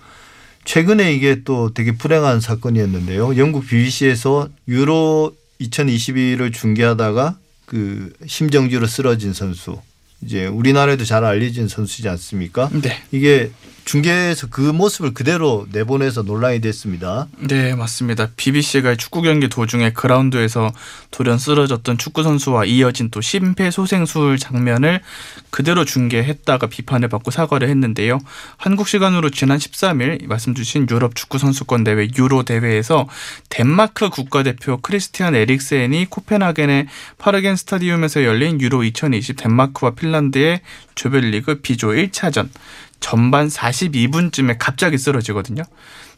최근에 0.65 1.13
이게 1.13 1.43
또 1.43 1.71
되게 1.74 1.91
불행한 1.91 2.39
사건이었는데요. 2.39 3.38
영국 3.38 3.67
BBC에서 3.67 4.50
유로 4.67 5.36
2022를 5.61 6.53
중계하다가 6.53 7.37
그 7.65 8.13
심정지로 8.25 8.87
쓰러진 8.87 9.33
선수. 9.33 9.79
이제 10.23 10.45
우리나라에도 10.45 11.03
잘 11.05 11.23
알려진 11.23 11.67
선수지 11.67 12.07
않습니까? 12.09 12.69
네. 12.81 13.01
이게 13.11 13.51
중계에서 13.85 14.47
그 14.50 14.61
모습을 14.61 15.13
그대로 15.13 15.67
내보내서 15.71 16.21
논란이 16.21 16.61
됐습니다. 16.61 17.27
네, 17.39 17.75
맞습니다. 17.75 18.29
BBC가 18.38 18.95
축구 18.95 19.21
경기 19.21 19.50
도중에 19.50 19.91
그라운드에서 19.91 20.71
돌연 21.09 21.38
쓰러졌던 21.38 21.97
축구 21.97 22.23
선수와 22.23 22.65
이어진 22.65 23.09
또 23.09 23.21
심폐소생술 23.21 24.38
장면을 24.38 25.01
그대로 25.50 25.83
중계했다가 25.83 26.67
비판을 26.67 27.09
받고 27.09 27.31
사과를 27.31 27.69
했는데요. 27.69 28.19
한국 28.57 28.88
시간으로 28.88 29.29
지난 29.29 29.57
13일 29.57 30.27
말씀 30.27 30.53
주신 30.53 30.88
유럽 30.89 31.15
축구 31.15 31.38
선수권 31.38 31.83
대회 31.83 32.07
유로 32.17 32.43
대회에서 32.43 33.07
덴마크 33.50 34.09
국가대표 34.09 34.77
크리스티안 34.81 35.35
에릭센이 35.35 36.05
코펜하겐의 36.05 36.88
파르겐 37.17 37.55
스타디움에서 37.55 38.23
열린 38.23 38.61
유로 38.61 38.83
2020 38.83 39.35
덴마크와 39.38 39.91
핀란드의 39.91 40.61
조별리그 40.95 41.61
비조 41.61 41.89
1차전 41.89 42.50
전반 43.01 43.50
42분쯤에 43.50 44.55
갑자기 44.58 44.98
쓰러지거든요. 44.98 45.63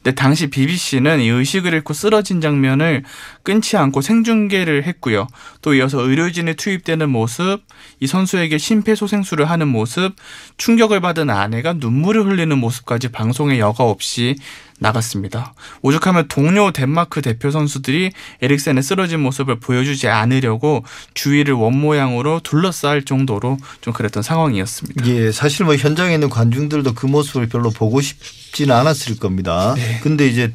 근데 0.03 0.15
당시 0.15 0.47
BBC는 0.47 1.21
이 1.21 1.29
의식을 1.29 1.73
잃고 1.73 1.93
쓰러진 1.93 2.41
장면을 2.41 3.03
끊지 3.41 3.77
않고 3.77 4.01
생중계를 4.01 4.83
했고요. 4.83 5.27
또 5.61 5.73
이어서 5.73 6.01
의료진이 6.01 6.55
투입되는 6.55 7.09
모습, 7.09 7.61
이 8.01 8.07
선수에게 8.07 8.57
심폐소생술을 8.57 9.49
하는 9.49 9.69
모습, 9.69 10.13
충격을 10.57 10.99
받은 10.99 11.29
아내가 11.29 11.73
눈물을 11.73 12.25
흘리는 12.25 12.55
모습까지 12.57 13.13
방송에 13.13 13.59
여과 13.59 13.85
없이 13.85 14.35
나갔습니다. 14.83 15.53
오죽하면 15.81 16.27
동료 16.27 16.71
덴마크 16.71 17.21
대표 17.21 17.49
선수들이 17.49 18.11
에릭센의 18.41 18.83
쓰러진 18.83 19.21
모습을 19.21 19.59
보여주지 19.59 20.09
않으려고 20.09 20.83
주위를 21.13 21.53
원 21.53 21.75
모양으로 21.77 22.41
둘러쌀 22.41 23.03
정도로 23.03 23.57
좀 23.81 23.93
그랬던 23.93 24.21
상황이었습니다. 24.21 25.07
예, 25.07 25.31
사실 25.31 25.65
뭐 25.65 25.75
현장에 25.75 26.13
있는 26.13 26.29
관중들도 26.29 26.93
그 26.93 27.05
모습을 27.05 27.47
별로 27.47 27.69
보고 27.71 28.01
싶지는 28.01 28.75
않았을 28.75 29.17
겁니다. 29.17 29.73
네. 29.75 29.99
근데 30.03 30.27
이제 30.27 30.53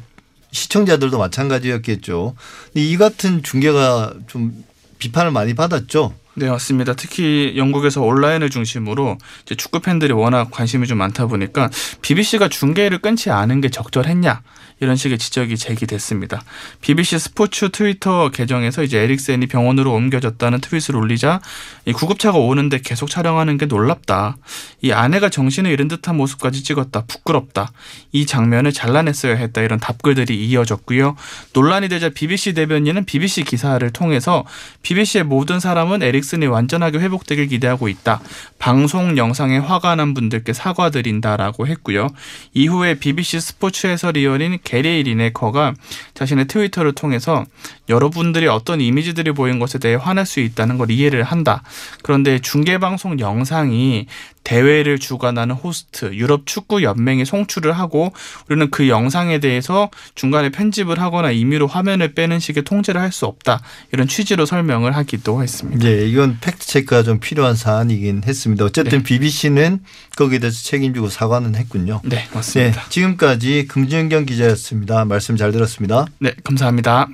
시청자들도 0.51 1.17
마찬가지였겠죠. 1.17 2.35
이 2.75 2.97
같은 2.97 3.43
중계가 3.43 4.13
좀 4.27 4.63
비판을 4.99 5.31
많이 5.31 5.53
받았죠. 5.55 6.13
네, 6.39 6.49
맞습니다. 6.49 6.93
특히 6.93 7.55
영국에서 7.57 8.01
온라인을 8.01 8.49
중심으로 8.49 9.17
이제 9.43 9.55
축구 9.55 9.81
팬들이 9.81 10.13
워낙 10.13 10.49
관심이 10.51 10.87
좀 10.87 10.97
많다 10.97 11.27
보니까 11.27 11.69
BBC가 12.01 12.47
중계를 12.47 12.99
끊지 12.99 13.29
않은 13.29 13.59
게 13.59 13.67
적절했냐 13.67 14.41
이런 14.79 14.95
식의 14.95 15.17
지적이 15.17 15.57
제기됐습니다. 15.57 16.41
BBC 16.81 17.19
스포츠 17.19 17.69
트위터 17.69 18.29
계정에서 18.29 18.83
이제 18.83 18.99
에릭센이 18.99 19.47
병원으로 19.47 19.93
옮겨졌다는 19.93 20.61
트윗을 20.61 20.95
올리자 20.95 21.41
이 21.85 21.93
구급차가 21.93 22.37
오는데 22.37 22.79
계속 22.81 23.09
촬영하는 23.09 23.57
게 23.57 23.65
놀랍다. 23.65 24.37
이 24.81 24.91
아내가 24.91 25.29
정신을 25.29 25.71
잃은 25.71 25.87
듯한 25.87 26.15
모습까지 26.15 26.63
찍었다. 26.63 27.05
부끄럽다. 27.05 27.71
이 28.11 28.25
장면을 28.25 28.71
잘라냈어야 28.71 29.35
했다. 29.35 29.61
이런 29.61 29.79
답글들이 29.79 30.45
이어졌고요. 30.47 31.15
논란이 31.53 31.89
되자 31.89 32.09
BBC 32.09 32.53
대변인은 32.53 33.05
BBC 33.05 33.43
기사를 33.43 33.87
통해서 33.91 34.45
BBC의 34.83 35.23
모든 35.25 35.59
사람은 35.59 36.03
에릭슨이 36.03 36.47
완전하게 36.47 36.99
회복되길 36.99 37.47
기대하고 37.47 37.89
있다. 37.89 38.21
방송 38.59 39.17
영상에 39.17 39.57
화가 39.57 39.95
난 39.95 40.13
분들께 40.13 40.53
사과드린다라고 40.53 41.67
했고요. 41.67 42.07
이후에 42.53 42.95
BBC 42.95 43.39
스포츠 43.39 43.87
해설위원인 43.87 44.59
게리 44.69 45.01
리네커가 45.01 45.73
자신의 46.13 46.45
트위터를 46.45 46.93
통해서 46.93 47.43
여러분들이 47.89 48.45
어떤 48.45 48.79
이미지들이 48.81 49.31
보인 49.31 49.57
것에 49.57 49.79
대해 49.79 49.95
화낼 49.95 50.27
수 50.27 50.39
있다는 50.39 50.77
걸 50.77 50.91
이해를 50.91 51.23
한다. 51.23 51.63
그런데 52.03 52.37
중계방송 52.37 53.19
영상이 53.19 54.05
대회를 54.43 54.99
주관하는 54.99 55.55
호스트 55.55 56.13
유럽 56.13 56.45
축구 56.45 56.81
연맹이 56.83 57.25
송출을 57.25 57.73
하고 57.73 58.11
우리는 58.49 58.69
그 58.71 58.87
영상에 58.89 59.39
대해서 59.39 59.89
중간에 60.15 60.49
편집을 60.49 60.99
하거나 60.99 61.31
임의로 61.31 61.67
화면을 61.67 62.13
빼는 62.13 62.39
식의 62.39 62.63
통제를 62.63 63.01
할 63.01 63.09
수 63.09 63.25
없다 63.25 63.59
이런 63.91 64.07
취지로 64.07 64.45
설명을 64.45 64.95
하기도 64.95 65.41
했습니다. 65.41 65.83
네, 65.83 66.07
이건 66.07 66.37
팩트 66.41 66.67
체크가 66.67 67.01
좀 67.01 67.19
필요한 67.19 67.55
사안이긴 67.55 68.21
했습니다. 68.23 68.65
어쨌든 68.65 68.99
네. 68.99 69.03
BBC는 69.03 69.79
거기에 70.15 70.37
대해서 70.39 70.61
책임지고 70.63 71.09
사과는 71.09 71.55
했군요. 71.55 72.01
네 72.03 72.17
네, 72.19 72.27
맞습니다. 72.33 72.83
지금까지 72.89 73.65
금준경 73.67 74.25
기자였습니다. 74.25 75.05
말씀 75.05 75.37
잘 75.37 75.51
들었습니다. 75.51 76.05
네 76.19 76.33
감사합니다. 76.43 77.07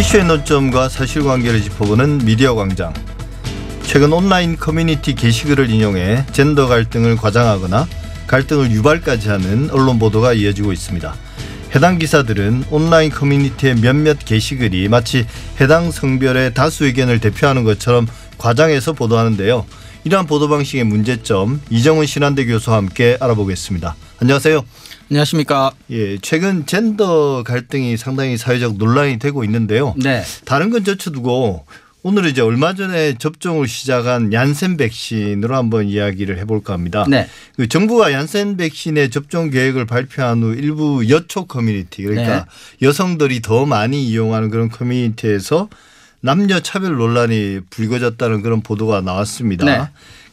이슈의 0.00 0.24
논점과 0.24 0.88
사실관계를 0.88 1.60
짚어보는 1.60 2.24
미디어 2.24 2.54
광장. 2.54 2.94
최근 3.82 4.14
온라인 4.14 4.56
커뮤니티 4.56 5.14
게시글을 5.14 5.68
인용해 5.68 6.24
젠더 6.32 6.68
갈등을 6.68 7.16
과장하거나 7.16 7.86
갈등을 8.26 8.70
유발까지 8.70 9.28
하는 9.28 9.68
언론 9.70 9.98
보도가 9.98 10.32
이어지고 10.32 10.72
있습니다. 10.72 11.14
해당 11.74 11.98
기사들은 11.98 12.64
온라인 12.70 13.10
커뮤니티의 13.10 13.74
몇몇 13.74 14.18
게시글이 14.24 14.88
마치 14.88 15.26
해당 15.60 15.90
성별의 15.90 16.54
다수 16.54 16.86
의견을 16.86 17.20
대표하는 17.20 17.64
것처럼 17.64 18.06
과장해서 18.38 18.94
보도하는데요. 18.94 19.66
이러한 20.04 20.26
보도 20.26 20.48
방식의 20.48 20.84
문제점 20.84 21.60
이정훈 21.68 22.06
신한대 22.06 22.46
교수와 22.46 22.78
함께 22.78 23.18
알아보겠습니다. 23.20 23.94
안녕하세요. 24.18 24.64
안녕하십니까. 25.10 25.72
예, 25.90 26.18
최근 26.18 26.66
젠더 26.66 27.42
갈등이 27.42 27.96
상당히 27.96 28.36
사회적 28.36 28.76
논란이 28.76 29.18
되고 29.18 29.42
있는데요. 29.42 29.92
네. 29.96 30.22
다른 30.44 30.70
건 30.70 30.84
제쳐두고 30.84 31.66
오늘은 32.04 32.30
이제 32.30 32.42
얼마 32.42 32.74
전에 32.74 33.18
접종을 33.18 33.66
시작한 33.66 34.32
얀센 34.32 34.76
백신으로 34.76 35.56
한번 35.56 35.88
이야기를 35.88 36.38
해볼까 36.38 36.74
합니다. 36.74 37.04
네. 37.08 37.28
그 37.56 37.68
정부가 37.68 38.12
얀센 38.12 38.56
백신의 38.56 39.10
접종 39.10 39.50
계획을 39.50 39.84
발표한 39.84 40.44
후 40.44 40.54
일부 40.54 41.08
여초 41.08 41.44
커뮤니티 41.44 42.04
그러니까 42.04 42.44
네. 42.44 42.86
여성들이 42.86 43.42
더 43.42 43.66
많이 43.66 44.06
이용하는 44.06 44.48
그런 44.48 44.68
커뮤니티에서 44.68 45.68
남녀 46.20 46.60
차별 46.60 46.96
논란이 46.96 47.60
불거졌다는 47.70 48.42
그런 48.42 48.60
보도가 48.60 49.00
나왔습니다. 49.00 49.64
네. 49.64 49.88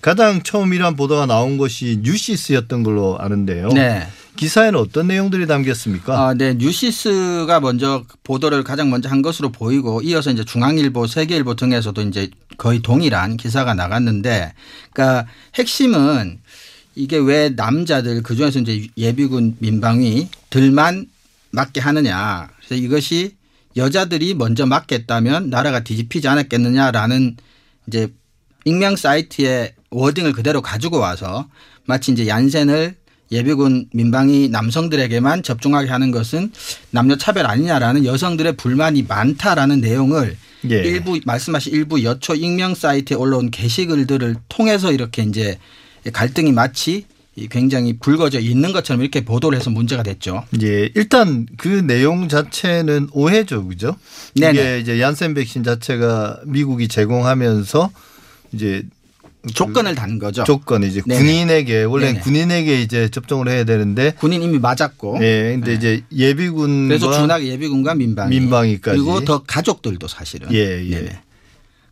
가장 0.08 0.42
처음 0.42 0.74
이러한 0.74 0.96
보도가 0.96 1.26
나온 1.26 1.58
것이 1.58 2.00
뉴시스였던 2.02 2.84
걸로 2.84 3.18
아는데요. 3.20 3.68
네. 3.74 4.08
기사에는 4.38 4.80
어떤 4.80 5.06
내용들이 5.06 5.48
담겼습니까? 5.48 6.28
아, 6.28 6.34
네. 6.34 6.54
뉴시스가 6.54 7.60
먼저 7.60 8.06
보도를 8.24 8.64
가장 8.64 8.90
먼저 8.90 9.10
한 9.10 9.22
것으로 9.22 9.52
보이고 9.52 10.02
이어서 10.02 10.32
이제 10.32 10.46
중앙일보, 10.46 11.08
세계일보 11.08 11.56
등에서도 11.56 12.02
이제 12.04 12.30
거의 12.58 12.82
동일한 12.82 13.36
기사가 13.36 13.74
나갔는데 13.74 14.54
그러니까 14.94 15.28
핵심은 15.56 16.40
이게 16.96 17.18
왜 17.18 17.50
남자들 17.50 18.24
그중에서 18.24 18.60
이제 18.60 18.88
예비군 18.96 19.58
민방위들만 19.60 21.06
맞게 21.52 21.82
하느냐. 21.82 22.48
그래서 22.60 22.76
이것이 22.82 23.36
여자들이 23.76 24.36
먼저 24.36 24.66
맞겠다면 24.66 25.50
나라가 25.50 25.82
뒤집히지 25.82 26.30
않았겠느냐라는 26.30 27.36
이제 27.88 28.08
익명 28.64 28.96
사이트의 28.96 29.74
워딩을 29.90 30.34
그대로 30.34 30.62
가지고 30.62 31.00
와서 31.00 31.48
마치 31.86 32.12
이제 32.12 32.28
얀센을 32.28 32.96
예비군 33.32 33.88
민방위 33.92 34.50
남성들에게만 34.50 35.44
접종하게 35.44 35.90
하는 35.90 36.12
것은 36.12 36.52
남녀 36.92 37.18
차별 37.18 37.46
아니냐라는 37.46 38.06
여성들의 38.06 38.56
불만이 38.56 39.04
많다라는 39.04 39.82
내용을 39.82 40.38
예. 40.70 40.76
일부 40.76 41.20
말씀하신 41.26 41.74
일부 41.74 42.04
여초 42.04 42.36
익명 42.36 42.74
사이트에 42.74 43.16
올라온 43.18 43.52
게시글들을 43.52 44.36
통해서 44.50 44.92
이렇게 44.92 45.24
이제 45.24 45.58
갈등이 46.14 46.52
마치 46.52 47.06
굉장히 47.52 47.98
불거져 48.00 48.40
있는 48.40 48.72
것처럼 48.72 49.02
이렇게 49.02 49.24
보도를 49.24 49.60
해서 49.60 49.70
문제가 49.70 50.02
됐죠. 50.02 50.44
예, 50.64 50.90
일단 50.96 51.46
그 51.58 51.68
내용 51.68 52.30
자체는 52.30 53.10
오해죠, 53.12 53.68
그죠? 53.68 53.96
네네. 54.36 54.52
이게 54.52 54.80
이제 54.80 55.00
얀센 55.00 55.36
백신 55.36 55.64
자체가 55.64 56.40
미국이 56.46 56.88
제공하면서 56.88 57.92
이제 58.54 58.84
조건을 59.54 59.96
단 59.96 60.20
거죠. 60.20 60.44
조건 60.44 60.84
이제 60.84 61.02
네네. 61.06 61.20
군인에게 61.20 61.84
원래 61.84 62.08
네네. 62.08 62.20
군인에게 62.20 62.82
이제 62.82 63.10
접종을 63.10 63.48
해야 63.48 63.64
되는데 63.64 64.14
군인 64.20 64.42
이미 64.42 64.60
맞았고. 64.60 65.20
예, 65.22 65.54
근데 65.56 65.74
이제 65.74 66.02
예비군과 66.14 66.88
그래서 66.88 67.12
준하게 67.12 67.48
예비군과 67.48 67.96
민방위. 67.96 68.40
민방위까지. 68.40 68.98
그리고 68.98 69.24
더 69.24 69.44
가족들도 69.44 70.08
사실은. 70.08 70.54
예, 70.54 70.84
예. 70.86 70.96
네네. 70.96 71.22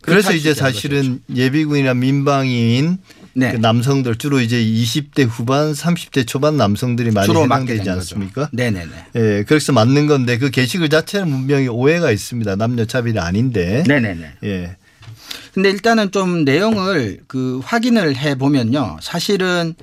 그래서 0.02 0.34
이제 0.34 0.54
사실은 0.54 1.22
예비군이나 1.34 1.96
민방위인 1.96 3.00
네. 3.34 3.52
그 3.52 3.58
남성들 3.58 4.16
주로 4.18 4.40
이제 4.40 4.64
20대 4.64 5.28
후반, 5.28 5.74
30대 5.74 6.28
초반 6.28 6.58
남성들이 6.58 7.12
많이 7.12 7.25
주로 7.25 7.44
해당되지 7.44 7.84
된 7.84 7.94
않습니까? 7.96 8.50
네네네. 8.54 8.92
예, 9.16 9.44
그래서 9.48 9.74
맞는 9.74 10.08
건데 10.08 10.38
그 10.38 10.52
게시글 10.52 10.90
자체는 10.90 11.30
분명히 11.30 11.68
오해가 11.68 12.12
있습니다. 12.12 12.56
남녀 12.56 12.86
차별이 12.86 13.18
아닌데. 13.20 13.84
네네네. 13.88 14.34
예. 14.44 14.75
근데 15.54 15.70
일단은 15.70 16.12
좀 16.12 16.44
내용을 16.44 17.22
그 17.27 17.62
확인을 17.63 18.15
해 18.18 18.36
보면요. 18.36 18.98
사실은 19.01 19.75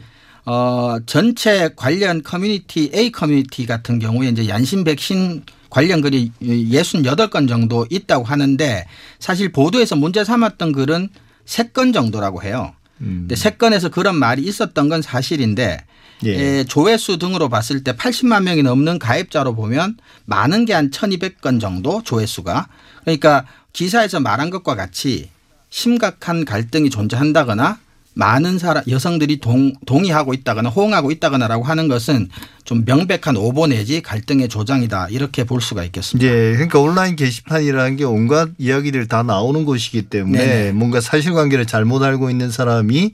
어 0.45 0.99
전체 1.07 1.71
관련 1.77 2.23
커뮤니티 2.23 2.91
A 2.95 3.13
커뮤니티 3.13 3.67
같은 3.67 3.99
경우에 3.99 4.29
이제 4.29 4.49
얀센 4.49 4.85
백신 4.85 5.45
관련 5.71 6.01
글이 6.01 6.33
68건 6.43 7.49
정도 7.49 7.87
있다고 7.89 8.25
하는데 8.25 8.87
사실 9.19 9.53
보도에서 9.53 9.97
문제 9.97 10.25
삼았던 10.25 10.73
글은 10.73 11.09
3건 11.47 11.95
정도라고 11.95 12.43
해요. 12.43 12.75
음. 13.01 13.27
근데 13.29 13.35
3건에서 13.35 13.91
그런 13.91 14.17
말이 14.17 14.43
있었던 14.43 14.89
건 14.89 15.01
사실인데 15.01 15.85
예. 16.25 16.31
에, 16.31 16.65
조회수 16.65 17.19
등으로 17.19 17.49
봤을 17.49 17.83
때 17.83 17.93
80만 17.93 18.45
명이 18.45 18.63
넘는 18.63 18.99
가입자로 18.99 19.55
보면 19.55 19.97
많은 20.25 20.67
게 20.67 20.73
한 20.73 20.91
1200건 20.91 21.61
정도 21.61 22.03
조회수가 22.03 22.69
그러니까 23.03 23.47
기사에서 23.73 24.21
말한 24.21 24.51
것과 24.51 24.75
같이 24.75 25.31
심각한 25.73 26.45
갈등이 26.45 26.91
존재한다거나 26.91 27.79
많은 28.15 28.59
사람 28.59 28.85
여성들이 28.87 29.41
동, 29.41 29.73
동의하고 29.87 30.35
있다거나 30.35 30.69
호응하고 30.69 31.11
있다거나라고 31.11 31.65
하는 31.65 31.89
것은 31.89 32.29
좀 32.65 32.85
명백한 32.85 33.39
오보 33.39 33.69
내지 33.69 34.03
갈등의 34.03 34.51
조장이다 34.51 35.09
이렇게 35.09 35.45
볼 35.45 35.63
수가 35.63 35.83
있겠습니다. 35.85 36.31
예, 36.31 36.53
그러니까 36.53 36.79
온라인 36.79 37.17
게시판이라는 37.17 37.97
게 37.97 38.05
온갖 38.05 38.51
이야기들 38.59 39.09
다 39.09 39.23
나오는 39.23 39.65
곳이기 39.65 40.03
때문에 40.03 40.39
네네. 40.39 40.73
뭔가 40.73 41.01
사실관계를 41.01 41.67
잘못 41.67 42.03
알고 42.03 42.29
있는 42.29 42.51
사람이 42.51 43.13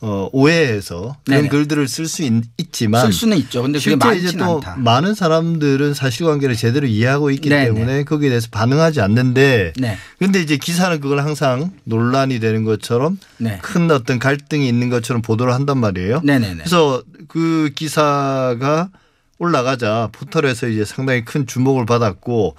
어, 0.00 0.28
오해해서 0.32 1.16
그런 1.24 1.38
네네. 1.38 1.48
글들을 1.48 1.88
쓸 1.88 2.06
수 2.06 2.22
있지만 2.58 3.02
쓸 3.02 3.12
수는 3.12 3.36
있죠. 3.38 3.62
근데 3.62 3.78
그게 3.78 3.90
실제 3.90 4.28
이제 4.28 4.36
또 4.36 4.56
않다. 4.56 4.76
많은 4.76 5.14
사람들은 5.14 5.94
사실관계를 5.94 6.56
제대로 6.56 6.86
이해하고 6.86 7.30
있기 7.30 7.48
네네. 7.48 7.64
때문에 7.66 8.04
거기에 8.04 8.28
대해서 8.28 8.48
반응하지 8.50 9.00
않는데 9.00 9.72
네. 9.76 9.96
그런데 10.18 10.40
이제 10.40 10.56
기사는 10.56 11.00
그걸 11.00 11.20
항상 11.20 11.70
논란이 11.84 12.40
되는 12.40 12.64
것처럼 12.64 13.18
네. 13.38 13.58
큰 13.62 13.90
어떤 13.90 14.18
갈등이 14.18 14.68
있는 14.68 14.90
것처럼 14.90 15.22
보도를 15.22 15.54
한단 15.54 15.78
말이에요. 15.78 16.20
네네네. 16.22 16.56
그래서 16.58 17.02
그 17.28 17.70
기사가 17.74 18.90
올라가자 19.38 20.10
포털에서 20.12 20.68
이제 20.68 20.84
상당히 20.84 21.24
큰 21.24 21.46
주목을 21.46 21.86
받았고 21.86 22.56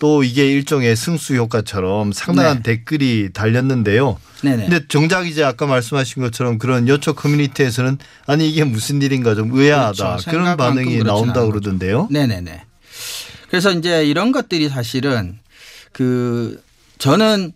또 0.00 0.24
이게 0.24 0.50
일종의 0.50 0.96
승수 0.96 1.36
효과처럼 1.36 2.12
상당한 2.12 2.62
네. 2.62 2.62
댓글이 2.62 3.30
달렸는데요. 3.34 4.18
네네. 4.42 4.68
근데 4.68 4.86
정작 4.88 5.28
이제 5.28 5.44
아까 5.44 5.66
말씀하신 5.66 6.22
것처럼 6.22 6.58
그런 6.58 6.88
여초 6.88 7.12
커뮤니티에서는 7.12 7.98
아니 8.26 8.50
이게 8.50 8.64
무슨 8.64 9.02
일인가 9.02 9.34
좀 9.34 9.52
의아하다 9.52 10.16
그렇죠. 10.16 10.30
그런 10.30 10.56
반응이 10.56 11.04
나온다 11.04 11.44
그러던데요. 11.44 12.08
네네네. 12.10 12.64
그래서 13.50 13.72
이제 13.72 14.06
이런 14.06 14.32
것들이 14.32 14.70
사실은 14.70 15.38
그 15.92 16.62
저는 16.98 17.52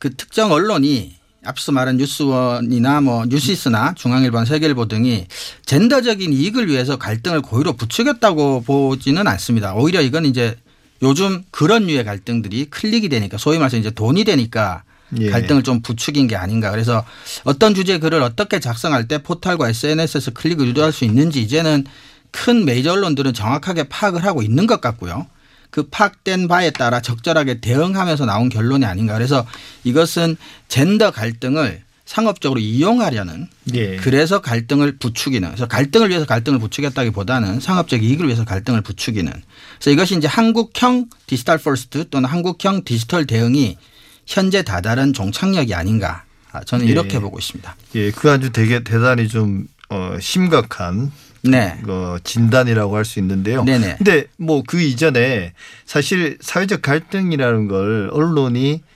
그 0.00 0.12
특정 0.16 0.50
언론이 0.50 1.14
앞서 1.44 1.70
말한 1.70 1.98
뉴스원이나 1.98 3.00
뭐 3.00 3.26
뉴시스나 3.26 3.94
중앙일보, 3.94 4.44
세계일보 4.44 4.88
등이 4.88 5.28
젠더적인 5.64 6.32
이익을 6.32 6.66
위해서 6.66 6.96
갈등을 6.96 7.42
고의로 7.42 7.74
부추겼다고 7.74 8.62
보지는 8.62 9.28
않습니다. 9.28 9.74
오히려 9.74 10.00
이건 10.00 10.24
이제 10.24 10.56
요즘 11.02 11.42
그런 11.50 11.86
류의 11.86 12.04
갈등들이 12.04 12.66
클릭이 12.66 13.08
되니까 13.08 13.38
소위 13.38 13.58
말해서 13.58 13.76
이제 13.76 13.90
돈이 13.90 14.24
되니까 14.24 14.82
예. 15.20 15.30
갈등을 15.30 15.62
좀 15.62 15.82
부추긴 15.82 16.26
게 16.26 16.36
아닌가. 16.36 16.70
그래서 16.70 17.04
어떤 17.44 17.74
주제 17.74 17.98
글을 17.98 18.22
어떻게 18.22 18.60
작성할 18.60 19.08
때 19.08 19.18
포털과 19.22 19.68
SNS에서 19.68 20.32
클릭을 20.32 20.66
유도할 20.68 20.92
수 20.92 21.04
있는지 21.04 21.42
이제는 21.42 21.84
큰 22.30 22.64
메이저 22.64 22.92
언론들은 22.92 23.32
정확하게 23.34 23.84
파악을 23.84 24.24
하고 24.24 24.42
있는 24.42 24.66
것 24.66 24.80
같고요. 24.80 25.26
그 25.70 25.84
파악된 25.90 26.48
바에 26.48 26.70
따라 26.70 27.00
적절하게 27.00 27.60
대응하면서 27.60 28.26
나온 28.26 28.48
결론이 28.48 28.84
아닌가. 28.84 29.14
그래서 29.14 29.46
이것은 29.84 30.36
젠더 30.68 31.10
갈등을 31.10 31.82
상업적으로 32.06 32.60
이용하려는 32.60 33.48
예. 33.74 33.96
그래서 33.96 34.40
갈등을 34.40 34.96
부추기는 34.98 35.48
그래서 35.48 35.66
갈등을 35.66 36.08
위해서 36.08 36.24
갈등을 36.24 36.58
부추겼다기보다는 36.60 37.60
상업적 37.60 38.02
이익을 38.02 38.26
위해서 38.26 38.44
갈등을 38.44 38.80
부추기는 38.80 39.30
그래서 39.74 39.90
이것이 39.90 40.16
이제 40.16 40.28
한국형 40.28 41.06
digital 41.26 41.58
first 41.58 42.08
또는 42.08 42.28
한국형 42.28 42.84
디지털 42.84 43.26
대응이 43.26 43.76
현재 44.24 44.62
다다른 44.62 45.12
종착역이 45.12 45.74
아닌가 45.74 46.24
아, 46.52 46.60
저는 46.64 46.86
예. 46.86 46.90
이렇게 46.90 47.18
보고 47.18 47.38
있습니다. 47.38 47.76
예, 47.96 48.10
그 48.12 48.30
아주 48.30 48.50
되게 48.50 48.82
대단히 48.82 49.28
좀 49.28 49.66
어, 49.90 50.16
심각한 50.20 51.12
네. 51.42 51.78
어, 51.86 52.16
진단이라고 52.24 52.96
할 52.96 53.04
수 53.04 53.18
있는데요. 53.18 53.62
네네. 53.64 53.96
근데 53.98 54.24
뭐 54.36 54.62
그 54.66 54.80
이전에 54.80 55.52
사실 55.84 56.38
사회적 56.40 56.82
갈등이라는 56.82 57.68
걸 57.68 58.10
언론이 58.12 58.80
어, 58.82 58.95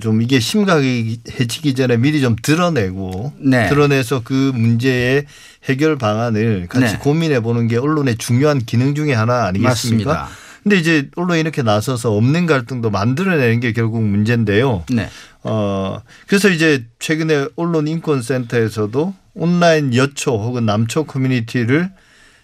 좀 0.00 0.22
이게 0.22 0.40
심각해지기 0.40 1.74
전에 1.74 1.96
미리 1.96 2.20
좀 2.20 2.36
드러내고 2.40 3.32
네. 3.38 3.68
드러내서 3.68 4.22
그 4.24 4.52
문제의 4.54 5.24
해결 5.64 5.96
방안을 5.96 6.66
같이 6.68 6.92
네. 6.92 6.98
고민해 6.98 7.40
보는 7.40 7.68
게 7.68 7.76
언론의 7.76 8.18
중요한 8.18 8.58
기능 8.58 8.94
중에 8.94 9.12
하나 9.12 9.46
아니겠습니까? 9.46 10.12
맞습니다. 10.12 10.28
근데 10.62 10.76
이제 10.76 11.08
언론이 11.16 11.40
이렇게 11.40 11.62
나서서 11.62 12.12
없는 12.12 12.46
갈등도 12.46 12.90
만들어내는 12.90 13.60
게 13.60 13.72
결국 13.72 14.02
문제인데요. 14.02 14.84
네. 14.90 15.08
어, 15.42 16.00
그래서 16.26 16.50
이제 16.50 16.84
최근에 16.98 17.48
언론 17.56 17.88
인권센터에서도 17.88 19.14
온라인 19.34 19.94
여초 19.94 20.32
혹은 20.32 20.66
남초 20.66 21.04
커뮤니티를 21.04 21.90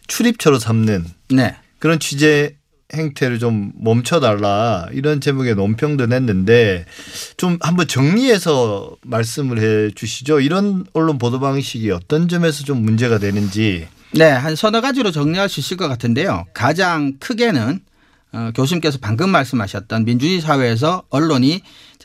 출입처로 0.07 0.59
삼는 0.59 1.05
네. 1.31 1.57
그런 1.79 1.99
취재 1.99 2.55
행태를 2.95 3.39
좀 3.39 3.73
멈춰달라 3.79 4.89
이런 4.93 5.21
제목의 5.21 5.55
논평도 5.55 6.07
냈는데 6.07 6.87
좀 7.37 7.59
한번 7.61 7.87
정리해서 7.87 8.97
말씀을 9.03 9.61
해 9.61 9.91
주시죠. 9.95 10.41
이런 10.41 10.85
언론 10.93 11.19
보도 11.19 11.41
방식이 11.41 11.91
어떤 11.91 12.29
점에서 12.29 12.65
좀 12.65 12.83
문제가 12.83 13.19
되는지. 13.19 13.87
네, 14.13 14.31
한 14.31 14.57
서너 14.57 14.81
가지로 14.81 15.11
정리할 15.11 15.49
수 15.49 15.61
있을 15.61 15.77
것 15.77 15.89
같은데요. 15.89 16.47
가장 16.55 17.15
크게는 17.19 17.81
어, 18.33 18.51
교수님께서 18.55 18.99
방금 19.01 19.31
말씀하셨던 19.31 20.05
민주주의 20.05 20.41
사회에서 20.41 21.05
언론이 21.11 21.63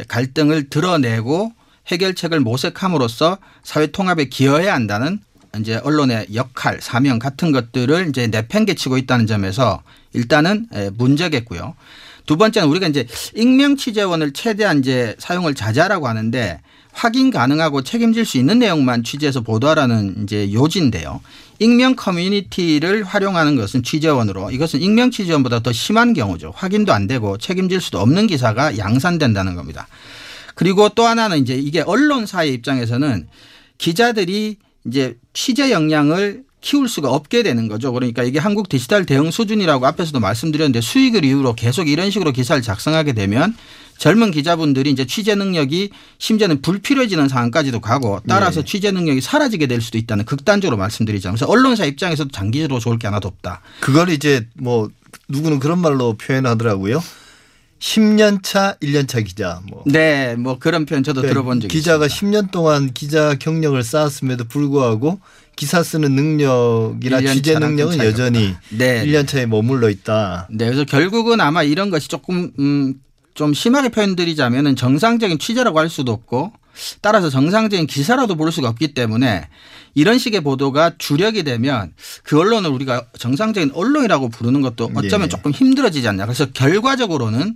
갈등을 0.08 0.69
드러내고 0.69 1.54
해결책을 1.88 2.39
모색함으로써 2.39 3.38
사회 3.63 3.88
통합에 3.88 4.25
기여해야 4.25 4.73
한다는 4.73 5.19
이제 5.60 5.78
언론의 5.84 6.28
역할, 6.36 6.80
사명 6.82 7.17
같은 7.17 7.52
것들을 7.52 8.10
이제 8.10 8.28
내팽개치고 8.28 8.97
있다는 8.97 9.25
점에서 9.25 9.82
일단은 10.13 10.67
문제겠고요. 10.93 11.75
두 12.25 12.37
번째는 12.37 12.67
우리가 12.69 12.87
이제 12.87 13.07
익명 13.35 13.75
취재원을 13.75 14.33
최대한 14.33 14.79
이제 14.79 15.15
사용을 15.17 15.55
자제하라고 15.55 16.07
하는데 16.07 16.61
확인 16.91 17.31
가능하고 17.31 17.83
책임질 17.83 18.25
수 18.25 18.37
있는 18.37 18.59
내용만 18.59 19.03
취재해서 19.03 19.41
보도하라는 19.41 20.23
이제 20.23 20.51
요지인데요. 20.51 21.21
익명 21.59 21.95
커뮤니티를 21.95 23.03
활용하는 23.03 23.55
것은 23.55 23.83
취재원으로 23.83 24.51
이것은 24.51 24.81
익명 24.81 25.11
취재원보다 25.11 25.61
더 25.61 25.71
심한 25.71 26.13
경우죠. 26.13 26.53
확인도 26.55 26.93
안 26.93 27.07
되고 27.07 27.37
책임질 27.37 27.81
수도 27.81 27.99
없는 27.99 28.27
기사가 28.27 28.77
양산된다는 28.77 29.55
겁니다. 29.55 29.87
그리고 30.55 30.89
또 30.89 31.05
하나는 31.05 31.39
이제 31.39 31.55
이게 31.55 31.81
언론사의 31.81 32.53
입장에서는 32.53 33.27
기자들이 33.77 34.57
이제 34.85 35.17
취재 35.33 35.71
역량을 35.71 36.43
키울 36.61 36.89
수가 36.89 37.09
없게 37.09 37.43
되는 37.43 37.67
거죠. 37.67 37.93
그러니까 37.93 38.23
이게 38.23 38.39
한국 38.39 38.69
디지털 38.69 39.05
대응 39.05 39.31
수준이라고 39.31 39.85
앞에서도 39.85 40.19
말씀드렸는데 40.19 40.81
수익을 40.81 41.23
이유로 41.23 41.53
계속 41.55 41.87
이런 41.87 42.11
식으로 42.11 42.31
기사를 42.31 42.61
작성하게 42.61 43.13
되면 43.13 43.55
젊은 43.97 44.31
기자분들이 44.31 44.89
이제 44.91 45.05
취재 45.05 45.35
능력이 45.35 45.89
심지어는 46.17 46.61
불필요해지는 46.61 47.27
상황까지도 47.27 47.81
가고 47.81 48.21
따라서 48.27 48.61
네. 48.61 48.65
취재 48.65 48.91
능력이 48.91 49.21
사라지게 49.21 49.67
될 49.67 49.81
수도 49.81 49.97
있다는 49.97 50.25
극단적으로 50.25 50.77
말씀드리자면 50.77 51.35
그래서 51.35 51.51
언론사 51.51 51.85
입장에서도 51.85 52.31
장기적으로 52.31 52.79
좋을 52.79 52.97
게 52.97 53.07
하나도 53.07 53.27
없다. 53.27 53.61
그걸 53.81 54.09
이제 54.09 54.47
뭐 54.55 54.89
누구는 55.27 55.59
그런 55.59 55.79
말로 55.79 56.13
표현하더라고요. 56.13 57.01
10년 57.79 58.43
차, 58.43 58.75
1년 58.81 59.07
차 59.07 59.21
기자. 59.21 59.61
뭐. 59.69 59.83
네, 59.85 60.35
뭐 60.35 60.59
그런 60.59 60.85
표현 60.85 61.03
저도 61.03 61.21
그러니까 61.21 61.33
들어본 61.33 61.61
적이 61.61 61.73
기자가 61.73 62.05
있습니다. 62.07 62.41
10년 62.41 62.51
동안 62.51 62.93
기자 62.93 63.35
경력을 63.35 63.81
쌓았음에도 63.81 64.45
불구하고 64.45 65.19
기사 65.59 65.83
쓰는 65.83 66.13
능력이나 66.13 67.19
취재 67.19 67.59
능력은 67.59 67.97
여전히 67.97 68.55
네. 68.69 69.05
1년 69.05 69.27
차에 69.27 69.45
머물러 69.45 69.89
있다. 69.89 70.47
네, 70.49 70.63
그래서 70.63 70.85
결국은 70.85 71.41
아마 71.41 71.63
이런 71.63 71.89
것이 71.89 72.07
조금 72.07 72.53
음, 72.57 72.93
좀 73.33 73.53
심하게 73.53 73.89
표현드리자면은 73.89 74.77
정상적인 74.77 75.37
취재라고 75.37 75.77
할 75.77 75.89
수도 75.89 76.13
없고 76.13 76.53
따라서 77.01 77.29
정상적인 77.29 77.87
기사라도 77.87 78.35
볼 78.35 78.53
수가 78.53 78.69
없기 78.69 78.93
때문에 78.93 79.49
이런 79.95 80.17
식의 80.17 80.39
보도가 80.41 80.93
주력이 80.97 81.43
되면 81.43 81.91
그 82.23 82.39
언론을 82.39 82.69
우리가 82.69 83.07
정상적인 83.17 83.71
언론이라고 83.73 84.29
부르는 84.29 84.61
것도 84.61 84.91
어쩌면 84.95 85.27
네. 85.27 85.27
조금 85.27 85.51
힘들어지지 85.51 86.07
않냐. 86.07 86.25
그래서 86.25 86.45
결과적으로는 86.45 87.55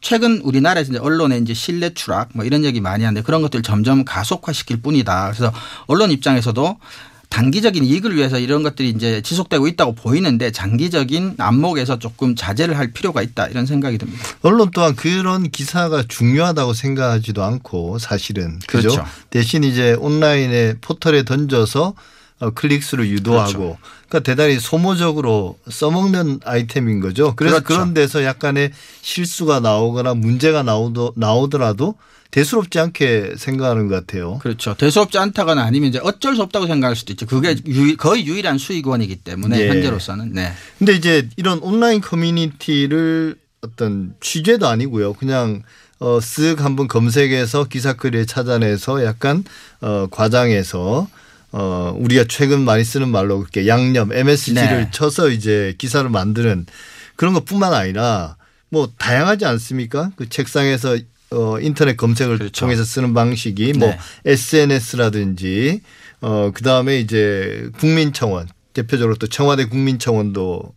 최근 0.00 0.38
우리나라에서 0.38 0.92
이제 0.92 0.98
언론의 0.98 1.42
이제 1.42 1.52
신뢰 1.52 1.92
추락 1.92 2.30
뭐 2.32 2.46
이런 2.46 2.64
얘기 2.64 2.80
많이 2.80 3.04
하는데 3.04 3.22
그런 3.22 3.42
것들 3.42 3.60
점점 3.60 4.06
가속화시킬 4.06 4.80
뿐이다. 4.80 5.32
그래서 5.32 5.52
언론 5.86 6.10
입장에서도 6.10 6.78
단기적인 7.32 7.82
이익을 7.82 8.14
위해서 8.14 8.38
이런 8.38 8.62
것들이 8.62 8.90
이제 8.90 9.22
지속되고 9.22 9.66
있다고 9.66 9.94
보이는데 9.94 10.52
장기적인 10.52 11.36
안목에서 11.38 11.98
조금 11.98 12.36
자제를 12.36 12.76
할 12.76 12.92
필요가 12.92 13.22
있다 13.22 13.46
이런 13.46 13.64
생각이 13.64 13.96
듭니다. 13.96 14.22
언론 14.42 14.70
또한 14.74 14.94
그런 14.94 15.50
기사가 15.50 16.04
중요하다고 16.06 16.74
생각하지도 16.74 17.42
않고 17.42 17.98
사실은 17.98 18.58
그죠? 18.66 18.90
그렇죠. 18.90 19.06
대신 19.30 19.64
이제 19.64 19.94
온라인에 19.94 20.74
포털에 20.82 21.22
던져서 21.22 21.94
어, 22.40 22.50
클릭수를 22.50 23.08
유도하고 23.08 23.52
그렇죠. 23.52 23.78
그러니까 24.08 24.20
대단히 24.30 24.60
소모적으로 24.60 25.58
써먹는 25.70 26.40
아이템인 26.44 27.00
거죠. 27.00 27.34
그래서 27.34 27.60
그렇죠. 27.60 27.66
그런 27.66 27.94
데서 27.94 28.24
약간의 28.24 28.72
실수가 29.00 29.60
나오거나 29.60 30.12
문제가 30.12 30.62
나오더, 30.62 31.14
나오더라도 31.16 31.94
대수롭지 32.32 32.80
않게 32.80 33.34
생각하는 33.36 33.88
것 33.88 33.94
같아요. 33.94 34.38
그렇죠. 34.38 34.74
대수롭지 34.74 35.18
않다거나 35.18 35.62
아니면 35.62 35.90
이제 35.90 36.00
어쩔 36.02 36.34
수 36.34 36.42
없다고 36.42 36.66
생각할 36.66 36.96
수도 36.96 37.12
있죠. 37.12 37.26
그게 37.26 37.54
유, 37.66 37.96
거의 37.96 38.26
유일한 38.26 38.56
수익원이기 38.56 39.16
때문에 39.16 39.58
네. 39.58 39.68
현재로서는. 39.68 40.32
네. 40.32 40.52
근데 40.78 40.94
이제 40.94 41.28
이런 41.36 41.58
온라인 41.58 42.00
커뮤니티를 42.00 43.36
어떤 43.60 44.14
취재도 44.20 44.66
아니고요. 44.66 45.12
그냥 45.12 45.62
어, 45.98 46.18
쓱 46.18 46.58
한번 46.58 46.88
검색해서 46.88 47.64
기사거리에 47.64 48.24
찾아내서 48.24 49.04
약간 49.04 49.44
어, 49.82 50.06
과장해서 50.10 51.06
어, 51.52 51.96
우리가 51.98 52.24
최근 52.30 52.62
많이 52.62 52.82
쓰는 52.82 53.10
말로 53.10 53.40
그렇게 53.40 53.68
양념 53.68 54.10
MSG를 54.10 54.84
네. 54.84 54.90
쳐서 54.90 55.28
이제 55.28 55.74
기사를 55.76 56.08
만드는 56.08 56.64
그런 57.14 57.34
것뿐만 57.34 57.74
아니라 57.74 58.36
뭐 58.70 58.88
다양하지 58.96 59.44
않습니까? 59.44 60.12
그 60.16 60.30
책상에서 60.30 60.96
어, 61.32 61.58
인터넷 61.60 61.96
검색을 61.96 62.38
그렇죠. 62.38 62.60
통해서 62.60 62.84
쓰는 62.84 63.14
방식이 63.14 63.72
뭐 63.74 63.88
네. 63.88 63.98
SNS라든지 64.26 65.80
어, 66.20 66.52
그 66.54 66.62
다음에 66.62 67.00
이제 67.00 67.68
국민청원 67.78 68.48
대표적으로 68.72 69.16
또 69.16 69.26
청와대 69.26 69.64
국민청원도 69.64 70.74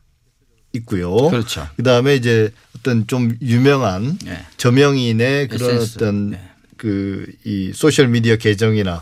있고요. 0.73 1.15
그렇죠. 1.29 1.67
그 1.75 1.83
다음에 1.83 2.15
이제 2.15 2.51
어떤 2.77 3.07
좀 3.07 3.37
유명한 3.41 4.17
네. 4.23 4.45
저명인의 4.57 5.47
그런 5.47 5.69
SNS. 5.71 5.95
어떤 5.95 6.29
네. 6.31 6.49
그이 6.77 7.71
소셜 7.73 8.09
미디어 8.09 8.35
계정이나 8.35 9.01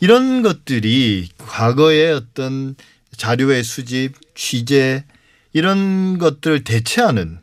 이런 0.00 0.42
것들이 0.42 1.28
과거의 1.38 2.12
어떤 2.12 2.76
자료의 3.16 3.64
수집, 3.64 4.12
취재 4.34 5.04
이런 5.52 6.18
것들을 6.18 6.64
대체하는 6.64 7.38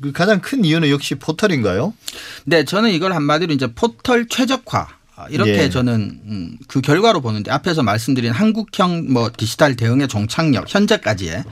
그 0.00 0.12
가장 0.12 0.40
큰 0.40 0.64
이유는 0.64 0.90
역시 0.90 1.14
포털인가요? 1.14 1.94
네, 2.44 2.64
저는 2.64 2.90
이걸 2.90 3.12
한마디로 3.12 3.52
이제 3.52 3.72
포털 3.72 4.26
최적화 4.26 4.88
이렇게 5.30 5.52
예. 5.52 5.70
저는 5.70 6.20
음, 6.26 6.58
그 6.66 6.80
결과로 6.80 7.20
보는데 7.20 7.50
앞에서 7.52 7.82
말씀드린 7.84 8.32
한국형 8.32 9.12
뭐 9.12 9.30
디지털 9.36 9.76
대응의 9.76 10.08
종착역 10.08 10.66
현재까지의 10.68 11.44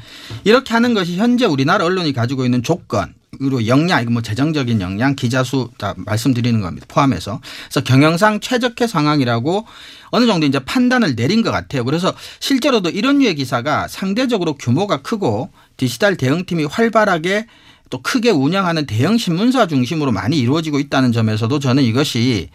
이렇게 0.44 0.74
하는 0.74 0.94
것이 0.94 1.16
현재 1.16 1.44
우리나라 1.44 1.85
언론이 1.85 2.12
가지고 2.12 2.44
있는 2.44 2.62
조건 2.62 3.14
으로 3.40 3.66
역량, 3.66 4.02
이거 4.02 4.11
뭐 4.11 4.20
재정적인 4.20 4.83
역량, 4.83 5.16
기자 5.16 5.42
수 5.42 5.70
다 5.78 5.94
말씀드리는 5.96 6.61
겁니다. 6.61 6.87
포함해서. 6.87 7.40
그래서 7.64 7.83
경영상 7.83 8.40
최적의 8.40 8.87
상황이라고 8.87 9.66
어느 10.11 10.26
정도 10.26 10.46
이제 10.46 10.59
판단을 10.59 11.16
내린 11.16 11.42
것 11.42 11.50
같아요. 11.50 11.83
그래서 11.85 12.12
실제로도 12.40 12.90
이런 12.90 13.20
류의 13.20 13.37
기사가 13.37 13.88
상대적으로 13.88 14.55
규모가 14.55 14.98
크고 14.98 15.50
디지털 15.78 16.16
대응팀이 16.16 16.66
활발하게 16.66 17.46
또 17.92 18.00
크게 18.00 18.31
운영하는 18.31 18.87
대형 18.87 19.18
신문사 19.18 19.66
중심으로 19.66 20.12
많이 20.12 20.38
이루어지고 20.38 20.78
있다는 20.78 21.12
점에서도 21.12 21.59
저는 21.59 21.83
이것이 21.83 22.48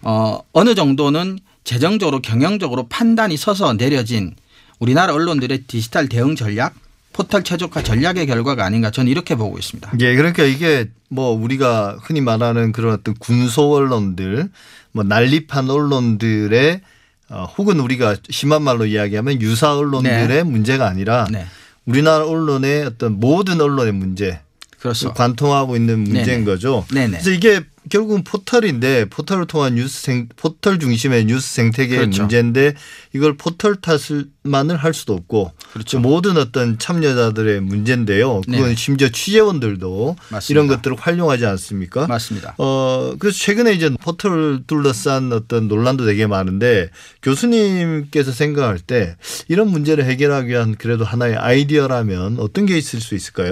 어 0.00 0.40
어느 0.52 0.74
정도는 0.74 1.38
재정적으로 1.62 2.22
경영적으로 2.22 2.88
판단이 2.88 3.36
서서 3.36 3.74
내려진 3.74 4.34
우리나라 4.78 5.12
언론들의 5.12 5.64
디지털 5.66 6.08
대응 6.08 6.34
전략 6.36 6.74
포털 7.12 7.44
최적화 7.44 7.82
전략의 7.82 8.26
결과가 8.26 8.64
아닌가 8.64 8.90
저는 8.90 9.10
이렇게 9.10 9.34
보고 9.34 9.58
있습니다. 9.58 9.92
예, 10.00 10.16
그러니까 10.16 10.44
이게 10.44 10.88
뭐 11.10 11.32
우리가 11.32 11.98
흔히 12.00 12.22
말하는 12.22 12.72
그런 12.72 12.94
어떤 12.94 13.12
군소 13.14 13.74
언론들, 13.74 14.48
뭐 14.92 15.04
난립한 15.04 15.68
언론들의 15.68 16.80
어, 17.28 17.44
혹은 17.58 17.80
우리가 17.80 18.16
심한 18.30 18.62
말로 18.62 18.86
이야기하면 18.86 19.42
유사 19.42 19.76
언론들의 19.76 20.28
네. 20.28 20.42
문제가 20.44 20.88
아니라 20.88 21.26
네. 21.30 21.44
우리나라 21.84 22.24
언론의 22.24 22.86
어떤 22.86 23.20
모든 23.20 23.60
언론의 23.60 23.92
문제 23.92 24.40
그렇죠. 24.80 25.12
관통하고 25.12 25.76
있는 25.76 26.00
문제인 26.00 26.26
네네. 26.26 26.44
거죠. 26.44 26.86
네네. 26.92 27.10
그래서 27.10 27.30
이게 27.30 27.62
결국은 27.90 28.22
포털인데 28.22 29.06
포털을 29.06 29.46
통한 29.46 29.74
뉴스 29.74 30.02
생 30.02 30.28
포털 30.36 30.78
중심의 30.78 31.24
뉴스 31.24 31.54
생태계의 31.54 31.98
그렇죠. 32.00 32.22
문제인데 32.22 32.74
이걸 33.14 33.36
포털 33.36 33.76
탓을만을 33.76 34.76
할 34.76 34.94
수도 34.94 35.14
없고 35.14 35.52
그렇죠. 35.72 35.98
모든 35.98 36.36
어떤 36.36 36.78
참여자들의 36.78 37.60
문제인데요. 37.60 38.42
그건 38.42 38.68
네. 38.68 38.74
심지어 38.74 39.08
취재원들도 39.08 40.16
맞습니다. 40.30 40.46
이런 40.48 40.66
것들을 40.66 40.96
활용하지 40.98 41.46
않습니까? 41.46 42.06
맞습니다. 42.06 42.54
어 42.58 43.14
그래서 43.18 43.38
최근에 43.38 43.72
이제 43.72 43.90
포털을 44.00 44.64
둘러싼 44.66 45.32
어떤 45.32 45.68
논란도 45.68 46.04
되게 46.04 46.26
많은데 46.26 46.90
교수님께서 47.22 48.32
생각할 48.32 48.78
때 48.78 49.16
이런 49.48 49.70
문제를 49.70 50.04
해결하기 50.04 50.48
위한 50.48 50.74
그래도 50.76 51.04
하나의 51.04 51.36
아이디어라면 51.36 52.38
어떤 52.40 52.66
게 52.66 52.76
있을 52.76 53.00
수 53.00 53.14
있을까요? 53.14 53.50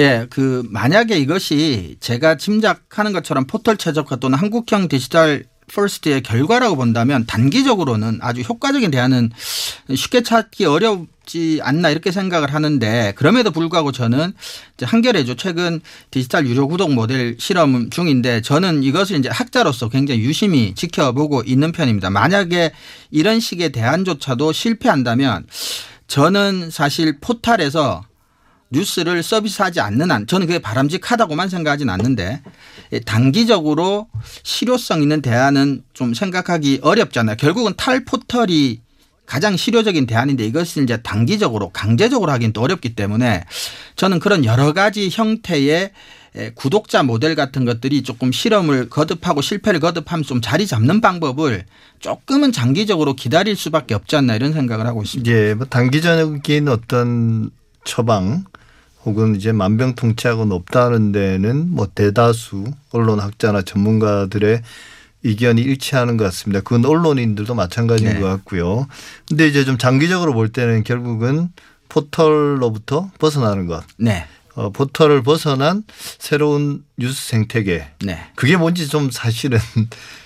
예, 0.00 0.26
그 0.30 0.62
만약에 0.68 1.18
이것이 1.18 1.96
제가 2.00 2.36
짐작하는 2.36 3.12
것처럼 3.12 3.46
포털 3.46 3.76
최적화 3.76 4.16
또는 4.16 4.38
한국형 4.38 4.88
디지털 4.88 5.44
first의 5.74 6.22
결과라고 6.22 6.76
본다면 6.76 7.24
단기적으로는 7.26 8.18
아주 8.20 8.42
효과적인 8.42 8.90
대안은 8.90 9.30
쉽게 9.94 10.22
찾기 10.22 10.66
어렵지 10.66 11.60
않나 11.62 11.90
이렇게 11.90 12.12
생각을 12.12 12.52
하는데 12.52 13.12
그럼에도 13.16 13.50
불구하고 13.50 13.92
저는 13.92 14.32
이제 14.76 14.86
한겨레죠 14.86 15.36
최근 15.36 15.80
디지털 16.10 16.46
유료 16.46 16.68
구독 16.68 16.92
모델 16.92 17.36
실험 17.38 17.90
중인데 17.90 18.42
저는 18.42 18.82
이것을 18.82 19.18
이제 19.18 19.28
학자로서 19.30 19.88
굉장히 19.88 20.20
유심히 20.20 20.74
지켜보고 20.74 21.42
있는 21.46 21.72
편입니다. 21.72 22.10
만약에 22.10 22.72
이런 23.10 23.40
식의 23.40 23.72
대안조차도 23.72 24.52
실패한다면 24.52 25.46
저는 26.06 26.70
사실 26.70 27.18
포탈에서 27.20 28.04
뉴스를 28.72 29.22
서비스하지 29.22 29.80
않는 29.80 30.10
한 30.10 30.26
저는 30.26 30.46
그게 30.46 30.58
바람직하다고만 30.58 31.48
생각하진 31.48 31.90
않는데 31.90 32.42
예, 32.92 33.00
단기적으로 33.00 34.08
실효성 34.42 35.02
있는 35.02 35.22
대안은 35.22 35.84
좀 35.92 36.14
생각하기 36.14 36.80
어렵잖아요. 36.82 37.36
결국은 37.36 37.74
탈 37.76 38.04
포털이 38.04 38.80
가장 39.26 39.56
실효적인 39.56 40.06
대안인데 40.06 40.44
이것을 40.44 40.82
이제 40.82 41.00
단기적으로 41.00 41.70
강제적으로 41.70 42.32
하긴 42.32 42.52
또 42.52 42.60
어렵기 42.62 42.94
때문에 42.94 43.44
저는 43.96 44.18
그런 44.18 44.44
여러 44.44 44.72
가지 44.72 45.08
형태의 45.10 45.92
예, 46.34 46.50
구독자 46.54 47.02
모델 47.02 47.34
같은 47.34 47.66
것들이 47.66 48.02
조금 48.02 48.32
실험을 48.32 48.88
거듭하고 48.88 49.42
실패를 49.42 49.80
거듭하면 49.80 50.24
좀 50.24 50.40
자리 50.40 50.66
잡는 50.66 51.02
방법을 51.02 51.66
조금은 52.00 52.52
장기적으로 52.52 53.14
기다릴 53.14 53.54
수밖에 53.54 53.94
없지 53.94 54.16
않나 54.16 54.34
이런 54.34 54.54
생각을 54.54 54.86
하고 54.86 55.02
있습니다. 55.02 55.30
이제 55.30 55.54
뭐 55.54 55.66
단기적인 55.66 56.68
어떤 56.68 57.50
처방 57.84 58.44
혹은 59.04 59.34
이제 59.34 59.52
만병통치약은 59.52 60.52
없다는 60.52 61.12
데는 61.12 61.70
뭐 61.70 61.88
대다수 61.92 62.64
언론학자나 62.90 63.62
전문가들의 63.62 64.62
의견이 65.24 65.62
일치하는 65.62 66.16
것 66.16 66.24
같습니다. 66.24 66.60
그건 66.60 66.84
언론인들도 66.84 67.54
마찬가지인 67.54 68.14
네. 68.14 68.20
것 68.20 68.26
같고요. 68.26 68.86
근데 69.28 69.46
이제 69.46 69.64
좀 69.64 69.78
장기적으로 69.78 70.32
볼 70.32 70.48
때는 70.48 70.84
결국은 70.84 71.48
포털로부터 71.88 73.10
벗어나는 73.18 73.66
것. 73.66 73.84
네. 73.98 74.26
어, 74.54 74.70
포털을 74.70 75.22
벗어난 75.22 75.84
새로운 76.18 76.84
뉴스 76.98 77.28
생태계. 77.28 77.86
네. 78.04 78.18
그게 78.34 78.56
뭔지 78.56 78.88
좀 78.88 79.10
사실은 79.10 79.58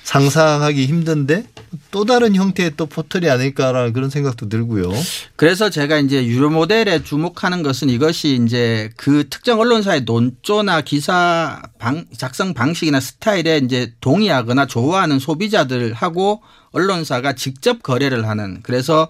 상상하기 0.06 0.86
힘든데 0.86 1.48
또 1.90 2.04
다른 2.04 2.36
형태의 2.36 2.74
또 2.76 2.86
포털이 2.86 3.28
아닐까라는 3.28 3.92
그런 3.92 4.08
생각도 4.08 4.48
들고요. 4.48 4.92
그래서 5.34 5.68
제가 5.68 5.98
이제 5.98 6.24
유료 6.24 6.48
모델에 6.48 7.02
주목하는 7.02 7.64
것은 7.64 7.90
이것이 7.90 8.40
이제 8.40 8.88
그 8.96 9.28
특정 9.28 9.58
언론사의 9.58 10.02
논조나 10.02 10.82
기사 10.82 11.60
방, 11.80 12.04
작성 12.16 12.54
방식이나 12.54 13.00
스타일에 13.00 13.58
이제 13.58 13.92
동의하거나 14.00 14.66
좋아하는 14.66 15.18
소비자들하고 15.18 16.40
언론사가 16.70 17.32
직접 17.32 17.82
거래를 17.82 18.28
하는 18.28 18.60
그래서 18.62 19.08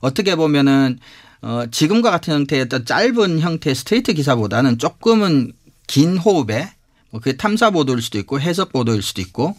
어떻게 0.00 0.34
보면은 0.34 0.98
어, 1.42 1.64
지금과 1.70 2.10
같은 2.10 2.32
형태의 2.32 2.62
어떤 2.62 2.86
짧은 2.86 3.40
형태의 3.40 3.74
스트레이트 3.74 4.14
기사보다는 4.14 4.78
조금은 4.78 5.52
긴 5.86 6.16
호흡에 6.16 6.70
뭐 7.10 7.20
그게 7.20 7.36
탐사 7.36 7.68
보도일 7.68 8.00
수도 8.00 8.18
있고 8.18 8.40
해석 8.40 8.72
보도일 8.72 9.02
수도 9.02 9.20
있고 9.20 9.54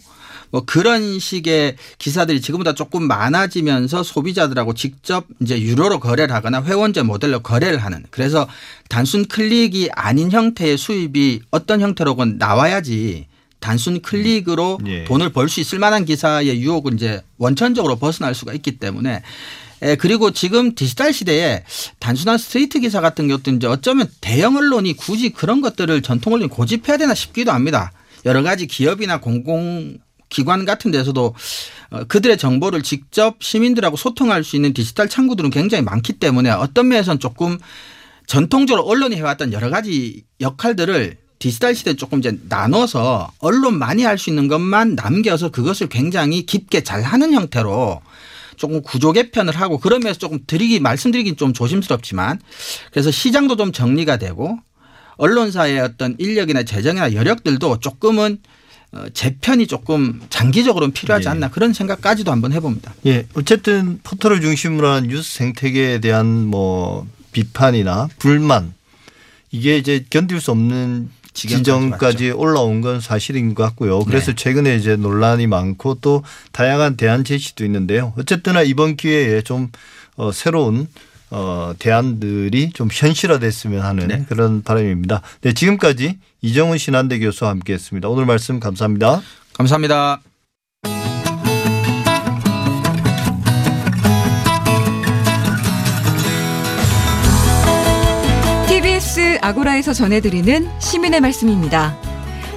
뭐 0.50 0.62
그런 0.64 1.18
식의 1.18 1.76
기사들이 1.98 2.40
지금보다 2.40 2.74
조금 2.74 3.04
많아지면서 3.04 4.02
소비자들하고 4.02 4.74
직접 4.74 5.26
이제 5.40 5.60
유료로 5.60 6.00
거래를 6.00 6.34
하거나 6.34 6.62
회원제 6.62 7.02
모델로 7.02 7.40
거래를 7.40 7.78
하는 7.78 8.04
그래서 8.10 8.48
단순 8.88 9.26
클릭이 9.26 9.90
아닌 9.92 10.30
형태의 10.30 10.76
수입이 10.76 11.42
어떤 11.50 11.80
형태로건 11.80 12.38
나와야지 12.38 13.26
단순 13.60 14.00
클릭으로 14.00 14.78
예. 14.86 15.04
돈을 15.04 15.30
벌 15.30 15.48
수 15.48 15.60
있을 15.60 15.78
만한 15.78 16.04
기사의 16.04 16.60
유혹은 16.62 16.94
이제 16.94 17.22
원천적으로 17.38 17.96
벗어날 17.96 18.34
수가 18.34 18.52
있기 18.54 18.78
때문에 18.78 19.22
에, 19.82 19.96
그리고 19.96 20.30
지금 20.30 20.74
디지털 20.74 21.12
시대에 21.12 21.64
단순한 21.98 22.38
스트레이트 22.38 22.80
기사 22.80 23.00
같은 23.00 23.28
것도 23.28 23.50
이제 23.52 23.66
어쩌면 23.66 24.08
대형 24.20 24.56
언론이 24.56 24.94
굳이 24.94 25.30
그런 25.30 25.60
것들을 25.60 26.02
전통 26.02 26.32
언론이 26.34 26.48
고집해야 26.50 26.96
되나 26.96 27.14
싶기도 27.14 27.52
합니다. 27.52 27.92
여러 28.24 28.42
가지 28.42 28.66
기업이나 28.66 29.20
공공 29.20 29.98
기관 30.30 30.64
같은 30.64 30.90
데서도 30.90 31.34
어, 31.90 32.04
그들의 32.04 32.38
정보를 32.38 32.82
직접 32.82 33.36
시민들하고 33.42 33.96
소통할 33.96 34.42
수 34.44 34.56
있는 34.56 34.72
디지털 34.72 35.08
창구들은 35.08 35.50
굉장히 35.50 35.84
많기 35.84 36.14
때문에 36.14 36.50
어떤 36.50 36.88
면에서는 36.88 37.20
조금 37.20 37.58
전통적으로 38.26 38.86
언론이 38.86 39.16
해왔던 39.16 39.52
여러 39.52 39.68
가지 39.70 40.22
역할들을 40.40 41.16
디지털 41.40 41.74
시대에 41.74 41.94
조금 41.94 42.20
이제 42.20 42.38
나눠서 42.48 43.32
언론만이 43.38 44.04
할 44.04 44.18
수 44.18 44.30
있는 44.30 44.46
것만 44.46 44.94
남겨서 44.94 45.50
그것을 45.50 45.88
굉장히 45.88 46.46
깊게 46.46 46.82
잘 46.82 47.02
하는 47.02 47.32
형태로 47.32 48.00
조금 48.56 48.82
구조 48.82 49.12
개편을 49.12 49.56
하고 49.56 49.78
그러면서 49.78 50.18
조금 50.18 50.38
드리기 50.46 50.80
말씀드리긴 50.80 51.36
좀 51.36 51.54
조심스럽지만 51.54 52.38
그래서 52.92 53.10
시장도 53.10 53.56
좀 53.56 53.72
정리가 53.72 54.18
되고 54.18 54.58
언론사의 55.16 55.80
어떤 55.80 56.14
인력이나 56.18 56.62
재정이나 56.62 57.14
여력들도 57.14 57.80
조금은 57.80 58.36
어, 58.36 58.38
재편이 59.12 59.66
조금 59.68 60.20
장기적으로는 60.30 60.92
필요하지 60.92 61.26
예. 61.26 61.30
않나 61.30 61.50
그런 61.50 61.72
생각까지도 61.72 62.32
한번 62.32 62.52
해봅니다. 62.52 62.92
예, 63.06 63.26
어쨌든 63.34 64.00
포털을 64.02 64.40
중심으로 64.40 64.88
한 64.88 65.04
뉴스 65.04 65.36
생태계에 65.36 66.00
대한 66.00 66.46
뭐 66.46 67.06
비판이나 67.32 68.08
불만 68.18 68.74
이게 69.52 69.78
이제 69.78 70.04
견딜 70.10 70.40
수 70.40 70.50
없는 70.50 71.10
지경까지 71.32 71.62
지점까지 71.62 72.30
올라온 72.30 72.80
건 72.80 73.00
사실인 73.00 73.54
것 73.54 73.62
같고요. 73.62 74.00
그래서 74.00 74.32
네. 74.32 74.34
최근에 74.34 74.76
이제 74.76 74.96
논란이 74.96 75.46
많고 75.46 75.98
또 76.00 76.24
다양한 76.52 76.96
대안 76.96 77.22
제시도 77.22 77.64
있는데요. 77.64 78.12
어쨌거나 78.18 78.62
이번 78.62 78.96
기회에 78.96 79.42
좀 79.42 79.70
어, 80.16 80.32
새로운 80.32 80.88
어, 81.30 81.72
대안들이 81.78 82.70
좀 82.72 82.88
현실화됐으면 82.90 83.82
하는 83.82 84.08
네. 84.08 84.24
그런 84.28 84.62
바람입니다. 84.62 85.22
네, 85.42 85.52
지금까지 85.52 86.18
이정훈 86.42 86.78
신한대 86.78 87.18
교수와 87.20 87.50
함께했습니다. 87.50 88.08
오늘 88.08 88.26
말씀 88.26 88.58
감사합니다. 88.58 89.20
감사합니다. 89.52 90.20
TBS 98.68 99.38
아고라에서 99.40 99.92
전해드리는 99.92 100.68
시민의 100.80 101.20
말씀입니다. 101.20 101.96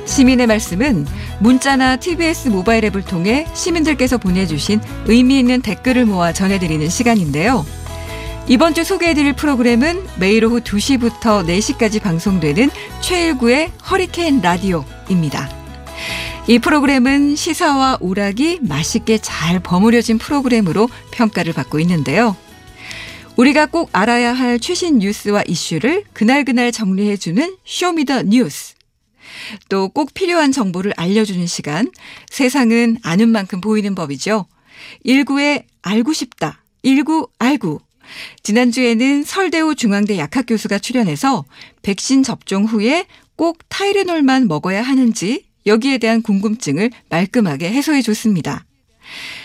시민의 0.06 0.48
말씀은 0.48 1.06
문자나 1.40 1.98
TBS 1.98 2.50
모바일 2.50 2.86
앱을 2.86 3.04
통해 3.04 3.48
시민들께서 3.54 4.18
보내주신 4.18 4.80
의미 5.06 5.40
있는 5.40 5.62
댓글을 5.62 6.06
모아 6.06 6.34
전해드리는 6.34 6.90
시간인데요. 6.90 7.66
이번 8.50 8.74
주 8.74 8.84
소개해드릴 8.84 9.34
프로그램은 9.34 10.06
매일 10.20 10.44
오후 10.46 10.60
2시부터 10.60 11.46
4시까지 11.48 12.02
방송되는 12.02 12.70
최일구의 13.02 13.72
허리케인 13.90 14.42
라디오입니다. 14.42 15.50
이 16.48 16.60
프로그램은 16.60 17.38
시사와 17.38 18.00
오락이 18.02 18.60
맛있게 18.62 19.18
잘 19.20 19.62
버무려진 19.62 20.18
프로그램으로 20.18 20.90
평가를 21.12 21.54
받고 21.54 21.80
있는데요. 21.80 22.36
우리가 23.38 23.66
꼭 23.66 23.90
알아야 23.94 24.34
할 24.34 24.60
최신 24.60 25.00
뉴스와 25.00 25.44
이슈를 25.48 26.04
그날그날 26.14 26.74
정리해주는 26.74 27.58
Show 27.64 27.91
Me 27.91 28.04
the 28.04 28.24
뉴스. 28.24 28.76
또 29.70 29.88
꼭 29.88 30.14
필요한 30.14 30.52
정보를 30.52 30.94
알려주는 30.98 31.48
시간. 31.48 31.90
세상은 32.30 32.98
아는 33.04 33.30
만큼 33.30 33.62
보이는 33.62 33.96
법이죠. 33.96 34.46
19의 35.06 35.64
알고 35.82 36.12
싶다. 36.12 36.62
19 36.84 37.28
알고. 37.40 37.82
지난주에는 38.44 39.24
설대우 39.24 39.76
중앙대 39.76 40.18
약학 40.18 40.46
교수가 40.48 40.80
출연해서 40.80 41.46
백신 41.82 42.24
접종 42.24 42.66
후에 42.66 43.06
꼭 43.36 43.60
타이레놀만 43.70 44.48
먹어야 44.48 44.82
하는지 44.82 45.46
여기에 45.66 45.98
대한 46.00 46.22
궁금증을 46.22 46.92
말끔하게 47.10 47.72
해소해 47.72 48.02
줬습니다. 48.02 48.66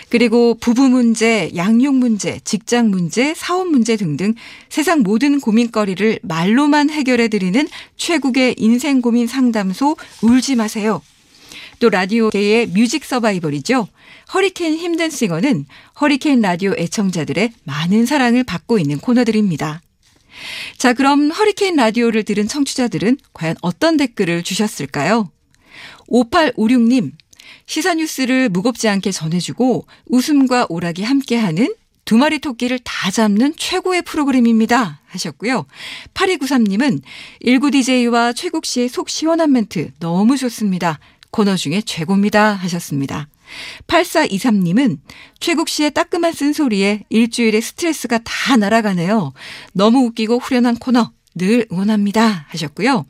그리고 0.09 0.55
부부 0.55 0.89
문제, 0.89 1.51
양육 1.55 1.95
문제, 1.95 2.39
직장 2.43 2.89
문제, 2.89 3.33
사업 3.35 3.67
문제 3.67 3.95
등등 3.95 4.33
세상 4.69 5.01
모든 5.01 5.39
고민거리를 5.39 6.19
말로만 6.23 6.89
해결해 6.89 7.27
드리는 7.27 7.67
최국의 7.95 8.55
인생 8.57 9.01
고민 9.01 9.27
상담소 9.27 9.97
울지 10.21 10.55
마세요. 10.55 11.01
또 11.79 11.89
라디오계의 11.89 12.67
뮤직 12.67 13.05
서바이벌이죠. 13.05 13.87
허리케인 14.33 14.77
힘든 14.77 15.09
싱어는 15.09 15.65
허리케인 15.99 16.41
라디오 16.41 16.73
애청자들의 16.77 17.51
많은 17.63 18.05
사랑을 18.05 18.43
받고 18.43 18.77
있는 18.79 18.99
코너들입니다. 18.99 19.81
자, 20.77 20.93
그럼 20.93 21.31
허리케인 21.31 21.75
라디오를 21.75 22.23
들은 22.23 22.47
청취자들은 22.47 23.17
과연 23.33 23.55
어떤 23.61 23.97
댓글을 23.97 24.43
주셨을까요? 24.43 25.31
5856님, 26.09 27.11
시사뉴스를 27.65 28.49
무겁지 28.49 28.87
않게 28.87 29.11
전해주고 29.11 29.85
웃음과 30.07 30.67
오락이 30.69 31.03
함께하는 31.03 31.73
두 32.05 32.17
마리 32.17 32.39
토끼를 32.39 32.79
다 32.83 33.11
잡는 33.11 33.53
최고의 33.55 34.01
프로그램입니다. 34.01 35.01
하셨고요. 35.05 35.65
8293님은 36.15 37.01
19DJ와 37.45 38.35
최국 38.35 38.65
씨의 38.65 38.89
속 38.89 39.09
시원한 39.09 39.51
멘트 39.51 39.91
너무 39.99 40.37
좋습니다. 40.37 40.99
코너 41.31 41.55
중에 41.55 41.81
최고입니다 41.81 42.53
하셨습니다. 42.53 43.27
8423님은 43.87 44.99
최국 45.39 45.69
씨의 45.69 45.91
따끔한 45.91 46.33
쓴소리에 46.33 47.03
일주일의 47.09 47.61
스트레스가 47.61 48.19
다 48.23 48.57
날아가네요. 48.57 49.33
너무 49.73 50.05
웃기고 50.05 50.37
후련한 50.37 50.77
코너 50.77 51.11
늘 51.35 51.67
응원합니다 51.71 52.47
하셨고요. 52.49 53.05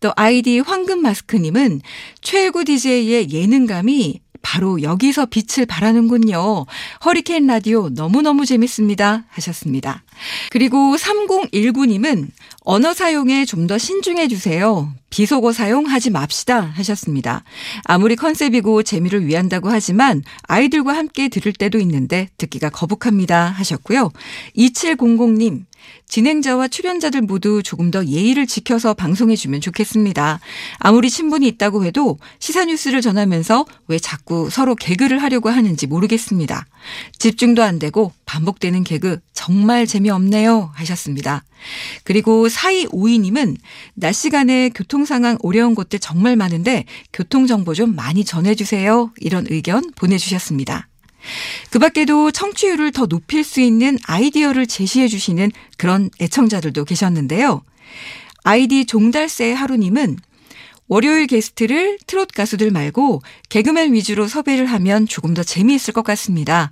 또 0.00 0.12
아이디 0.16 0.58
황금 0.60 1.00
마스크님은 1.00 1.80
최일구 2.20 2.64
DJ의 2.64 3.30
예능감이 3.30 4.20
바로 4.42 4.82
여기서 4.82 5.26
빛을 5.26 5.64
발하는군요. 5.66 6.66
허리케인 7.04 7.46
라디오 7.46 7.88
너무너무 7.88 8.44
재밌습니다. 8.44 9.24
하셨습니다. 9.30 10.04
그리고 10.50 10.96
3019님은 10.96 12.28
언어 12.60 12.94
사용에 12.94 13.44
좀 13.44 13.64
더 13.66 13.78
신중해 13.78 14.28
주세요. 14.28 14.92
비속어 15.08 15.52
사용하지 15.52 16.10
맙시다 16.10 16.60
하셨습니다. 16.60 17.44
아무리 17.84 18.14
컨셉이고 18.14 18.82
재미를 18.82 19.26
위한다고 19.26 19.70
하지만 19.70 20.22
아이들과 20.42 20.94
함께 20.94 21.28
들을 21.28 21.52
때도 21.52 21.78
있는데 21.78 22.28
듣기가 22.36 22.68
거북합니다 22.68 23.46
하셨고요. 23.46 24.10
2700님 24.56 25.64
진행자와 26.08 26.68
출연자들 26.68 27.22
모두 27.22 27.62
조금 27.62 27.90
더 27.90 28.04
예의를 28.04 28.46
지켜서 28.46 28.94
방송해주면 28.94 29.60
좋겠습니다. 29.60 30.40
아무리 30.78 31.10
친분이 31.10 31.46
있다고 31.48 31.84
해도 31.84 32.18
시사 32.38 32.66
뉴스를 32.66 33.00
전하면서 33.00 33.64
왜 33.88 33.98
자꾸 33.98 34.48
서로 34.50 34.74
개그를 34.74 35.22
하려고 35.22 35.48
하는지 35.48 35.86
모르겠습니다. 35.86 36.66
집중도 37.18 37.62
안 37.62 37.78
되고 37.78 38.12
반복되는 38.26 38.84
개그 38.84 39.18
정말 39.32 39.86
재 39.86 40.00
미없네요 40.04 40.70
하셨습니다. 40.74 41.44
그리고 42.04 42.46
4252님은 42.46 43.56
낮 43.94 44.12
시간에 44.12 44.70
교통 44.74 45.04
상황 45.04 45.36
어려운 45.42 45.74
곳들 45.74 45.98
정말 45.98 46.36
많은데 46.36 46.84
교통 47.12 47.46
정보 47.46 47.74
좀 47.74 47.94
많이 47.94 48.24
전해주세요. 48.24 49.12
이런 49.20 49.46
의견 49.50 49.90
보내주셨습니다. 49.96 50.88
그 51.70 51.78
밖에도 51.78 52.30
청취율을 52.30 52.92
더 52.92 53.06
높일 53.06 53.44
수 53.44 53.60
있는 53.60 53.98
아이디어를 54.04 54.66
제시해 54.66 55.08
주시는 55.08 55.50
그런 55.78 56.10
애청자들도 56.20 56.84
계셨는데요. 56.84 57.62
아이디 58.42 58.84
종달새 58.84 59.52
하루님은 59.52 60.18
월요일 60.86 61.26
게스트를 61.26 61.98
트롯 62.06 62.28
가수들 62.32 62.70
말고 62.70 63.22
개그맨 63.48 63.94
위주로 63.94 64.28
섭외를 64.28 64.66
하면 64.66 65.06
조금 65.06 65.32
더 65.32 65.42
재미있을 65.42 65.94
것 65.94 66.04
같습니다. 66.04 66.70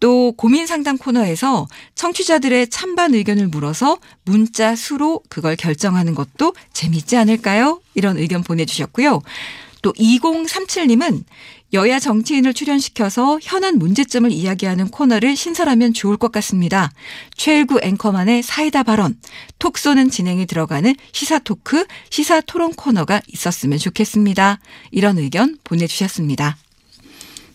또 0.00 0.32
고민 0.32 0.66
상담 0.66 0.96
코너에서 0.96 1.66
청취자들의 1.94 2.68
찬반 2.68 3.14
의견을 3.14 3.48
물어서 3.48 3.98
문자 4.24 4.76
수로 4.76 5.20
그걸 5.28 5.56
결정하는 5.56 6.14
것도 6.14 6.54
재미있지 6.72 7.16
않을까요? 7.16 7.80
이런 7.94 8.16
의견 8.16 8.42
보내주셨고요. 8.42 9.22
또 9.82 9.92
2037님은 9.92 11.24
여야 11.74 11.98
정치인을 11.98 12.54
출연시켜서 12.54 13.38
현안 13.42 13.78
문제점을 13.78 14.30
이야기하는 14.32 14.88
코너를 14.88 15.36
신설하면 15.36 15.92
좋을 15.92 16.16
것 16.16 16.32
같습니다. 16.32 16.90
최일구 17.36 17.80
앵커만의 17.82 18.42
사이다 18.42 18.82
발언, 18.84 19.18
톡 19.58 19.76
쏘는 19.76 20.10
진행이 20.10 20.46
들어가는 20.46 20.94
시사 21.12 21.40
토크, 21.40 21.86
시사 22.08 22.40
토론 22.40 22.72
코너가 22.72 23.20
있었으면 23.28 23.78
좋겠습니다. 23.78 24.60
이런 24.90 25.18
의견 25.18 25.58
보내주셨습니다. 25.62 26.56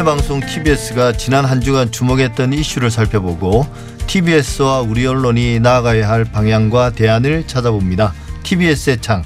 심내방송 0.00 0.40
TBS가 0.40 1.12
지난 1.12 1.44
한 1.44 1.60
주간 1.60 1.92
주목했던 1.92 2.54
이슈를 2.54 2.90
살펴보고 2.90 3.66
TBS와 4.06 4.80
우리 4.80 5.06
언론이 5.06 5.60
나아가야 5.60 6.08
할 6.08 6.24
방향과 6.24 6.92
대안을 6.92 7.46
찾아봅니다. 7.46 8.14
TBS의 8.42 9.02
창 9.02 9.22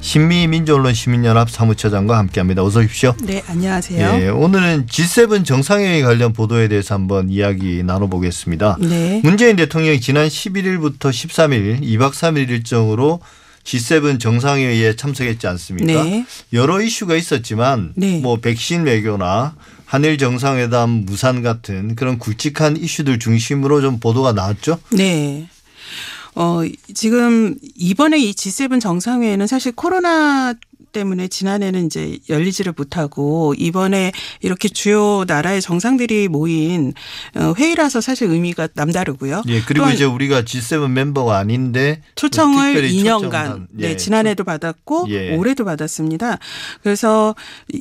신미민주언론 0.00 0.94
시민연합 0.94 1.50
사무처장과 1.50 2.16
함께합니다. 2.18 2.62
어서 2.62 2.78
오십시오. 2.80 3.16
네, 3.20 3.42
안녕하세요. 3.48 4.22
예, 4.22 4.28
오늘은 4.28 4.86
G7 4.86 5.44
정상회의 5.44 6.02
관련 6.02 6.32
보도에 6.32 6.68
대해서 6.68 6.94
한번 6.94 7.28
이야기 7.28 7.82
나눠보겠습니다. 7.82 8.76
네. 8.80 9.20
문재인 9.24 9.56
대통령이 9.56 10.00
지난 10.00 10.28
11일부터 10.28 11.10
13일 11.10 11.82
2박 11.82 12.12
3일 12.12 12.48
일정으로 12.48 13.20
G7 13.64 14.20
정상회의에 14.20 14.94
참석했지 14.94 15.46
않습니까? 15.48 16.04
네. 16.04 16.26
여러 16.52 16.80
이슈가 16.80 17.16
있었지만 17.16 17.92
네. 17.96 18.20
뭐 18.20 18.36
백신 18.36 18.84
외교나 18.84 19.54
한일 19.92 20.16
정상회담 20.16 21.04
무산 21.04 21.42
같은 21.42 21.94
그런 21.96 22.18
굵직한 22.18 22.78
이슈들 22.78 23.18
중심으로 23.18 23.82
좀 23.82 24.00
보도가 24.00 24.32
나왔죠. 24.32 24.78
네. 24.88 25.46
어, 26.34 26.60
지금 26.94 27.56
이번에 27.76 28.18
이 28.18 28.32
G7 28.32 28.80
정상회의는 28.80 29.46
사실 29.46 29.72
코로나 29.72 30.54
때문에 30.92 31.28
지난해는 31.28 31.84
이제 31.84 32.16
열리지를 32.30 32.72
못하고 32.74 33.52
이번에 33.58 34.12
이렇게 34.40 34.70
주요 34.70 35.24
나라의 35.26 35.60
정상들이 35.60 36.28
모인 36.28 36.94
어, 37.34 37.52
회의라서 37.58 38.00
사실 38.00 38.30
의미가 38.30 38.68
남다르고요. 38.72 39.42
예, 39.48 39.60
그리고 39.60 39.90
이제 39.90 40.04
우리가 40.04 40.40
G7 40.40 40.88
멤버가 40.88 41.36
아닌데 41.36 42.00
초청을 42.14 42.72
특별히 42.72 42.96
2년간 42.96 43.20
초청한, 43.20 43.68
네, 43.72 43.90
예, 43.90 43.96
지난해도 43.98 44.44
받았고 44.44 45.06
예. 45.10 45.36
올해도 45.36 45.66
받았습니다. 45.66 46.38
그래서 46.82 47.34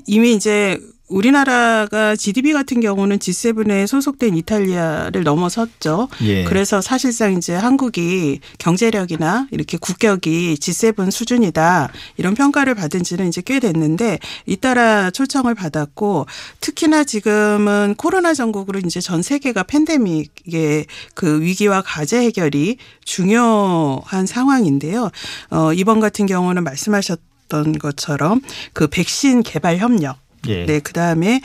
이미 0.07 0.33
이제 0.33 0.77
우리나라가 1.11 2.15
GDP 2.15 2.53
같은 2.53 2.79
경우는 2.79 3.19
G7에 3.19 3.85
소속된 3.85 4.35
이탈리아를 4.37 5.23
넘어섰죠. 5.23 6.07
예. 6.23 6.45
그래서 6.45 6.81
사실상 6.81 7.33
이제 7.33 7.53
한국이 7.53 8.39
경제력이나 8.57 9.47
이렇게 9.51 9.77
국격이 9.77 10.55
G7 10.55 11.11
수준이다 11.11 11.91
이런 12.17 12.33
평가를 12.33 12.75
받은 12.75 13.03
지는 13.03 13.27
이제 13.27 13.41
꽤 13.45 13.59
됐는데 13.59 14.19
잇따라 14.45 15.11
초청을 15.11 15.53
받았고 15.53 16.25
특히나 16.61 17.03
지금은 17.03 17.95
코로나 17.97 18.33
전국으로 18.33 18.79
이제 18.79 19.01
전 19.01 19.21
세계가 19.21 19.63
팬데믹의 19.63 20.85
그 21.13 21.41
위기와 21.41 21.81
과제 21.81 22.21
해결이 22.21 22.77
중요한 23.03 24.25
상황인데요. 24.25 25.11
어, 25.49 25.73
이번 25.73 25.99
같은 25.99 26.25
경우는 26.25 26.63
말씀하셨 26.63 27.19
던 27.51 27.73
것처럼 27.73 28.39
그 28.71 28.87
백신 28.87 29.43
개발 29.43 29.77
협력 29.77 30.17
예. 30.47 30.65
네, 30.65 30.79
그 30.79 30.91
다음에 30.93 31.41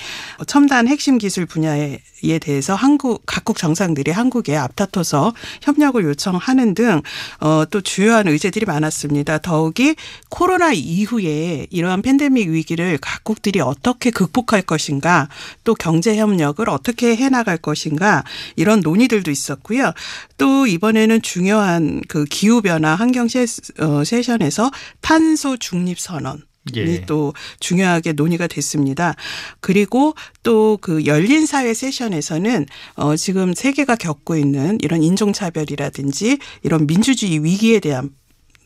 첨단 0.47 0.89
핵심 0.89 1.19
기술 1.19 1.45
분야에 1.45 1.99
대해서 2.41 2.75
한국, 2.75 3.23
각국 3.27 3.59
정상들이 3.59 4.11
한국에 4.11 4.57
앞다퉈서 4.57 5.35
협력을 5.63 6.03
요청하는 6.03 6.75
등, 6.75 7.03
어, 7.41 7.65
또 7.71 7.81
주요한 7.83 8.27
의제들이 8.27 8.65
많았습니다. 8.65 9.39
더욱이 9.39 9.97
코로나 10.31 10.73
이후에 10.73 11.67
이러한 11.71 12.01
팬데믹 12.03 12.49
위기를 12.49 12.99
각국들이 13.01 13.61
어떻게 13.61 14.11
극복할 14.11 14.63
것인가, 14.63 15.29
또 15.65 15.75
경제 15.75 16.17
협력을 16.17 16.69
어떻게 16.71 17.17
해 17.17 17.29
나갈 17.29 17.59
것인가, 17.59 18.25
이런 18.57 18.81
논의들도 18.81 19.31
있었고요. 19.31 19.93
또 20.39 20.67
이번에는 20.67 21.21
중요한 21.23 22.01
그 22.09 22.25
기후 22.25 22.63
변화 22.63 22.95
환경 22.95 23.29
세- 23.29 23.45
어, 23.79 24.05
세션에서 24.05 24.71
탄소 25.03 25.57
중립 25.59 26.01
선언, 26.01 26.43
예. 26.75 26.83
이또 26.83 27.35
중요하게 27.61 28.13
논의가 28.13 28.47
됐습니다. 28.47 29.15
그리고 29.61 30.15
또 30.43 30.77
그 30.81 31.05
열린 31.07 31.47
사회 31.47 31.75
세션에서는 31.75 32.67
어 32.95 33.17
지금 33.17 33.55
세계가 33.55 33.97
겪고 33.97 34.37
있는 34.37 34.79
이런 34.81 35.03
인종 35.03 35.33
차별이라든지 35.33 36.39
이런 36.63 36.87
민주주의 36.87 37.43
위기에 37.43 37.81
대한 37.81 38.11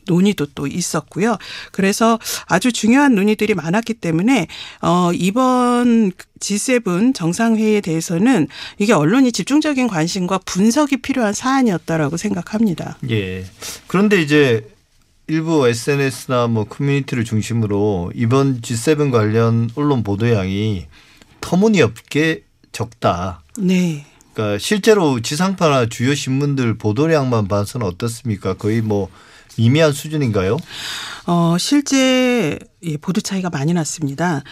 논의도 0.07 0.47
또 0.55 0.67
있었고요. 0.67 1.37
그래서 1.73 2.19
아주 2.47 2.73
중요한 2.73 3.15
논의들이 3.15 3.55
많았기 3.55 3.95
때문에 3.95 4.49
어 4.83 5.13
이번 5.15 6.13
G7 6.41 7.15
정상회의에 7.15 7.81
대해서는 7.81 8.49
이게 8.79 8.93
언론이 8.93 9.33
집중적인 9.33 9.87
관심과 9.89 10.39
분석이 10.45 10.99
필요한 10.99 11.33
사안이었다라고 11.33 12.17
생각합니다. 12.17 12.99
예. 13.11 13.45
그런데 13.87 14.21
이제 14.21 14.69
일부 15.31 15.69
SNS나 15.69 16.49
뭐 16.49 16.65
커뮤니티를 16.65 17.25
중심으로 17.25 18.11
이번 18.17 18.61
G7 18.63 19.13
관련 19.13 19.71
언론 19.77 20.03
보도량이 20.03 20.89
터무니없게 21.41 22.43
적다. 22.73 23.41
네. 23.57 24.07
그러니까 24.35 24.59
실제로 24.59 25.21
지상파나 25.21 25.87
주요 25.87 26.17
신문들 26.17 26.79
보도량만 26.79 27.47
봐서는 27.47 27.87
어떻습니까? 27.87 28.55
거의 28.55 28.81
뭐 28.83 29.09
미미한 29.61 29.93
수준인가요? 29.93 30.57
어, 31.27 31.57
실제 31.59 32.59
예, 32.83 32.97
보도 32.97 33.21
차이가 33.21 33.51
많이 33.51 33.75
났습니다. 33.75 34.43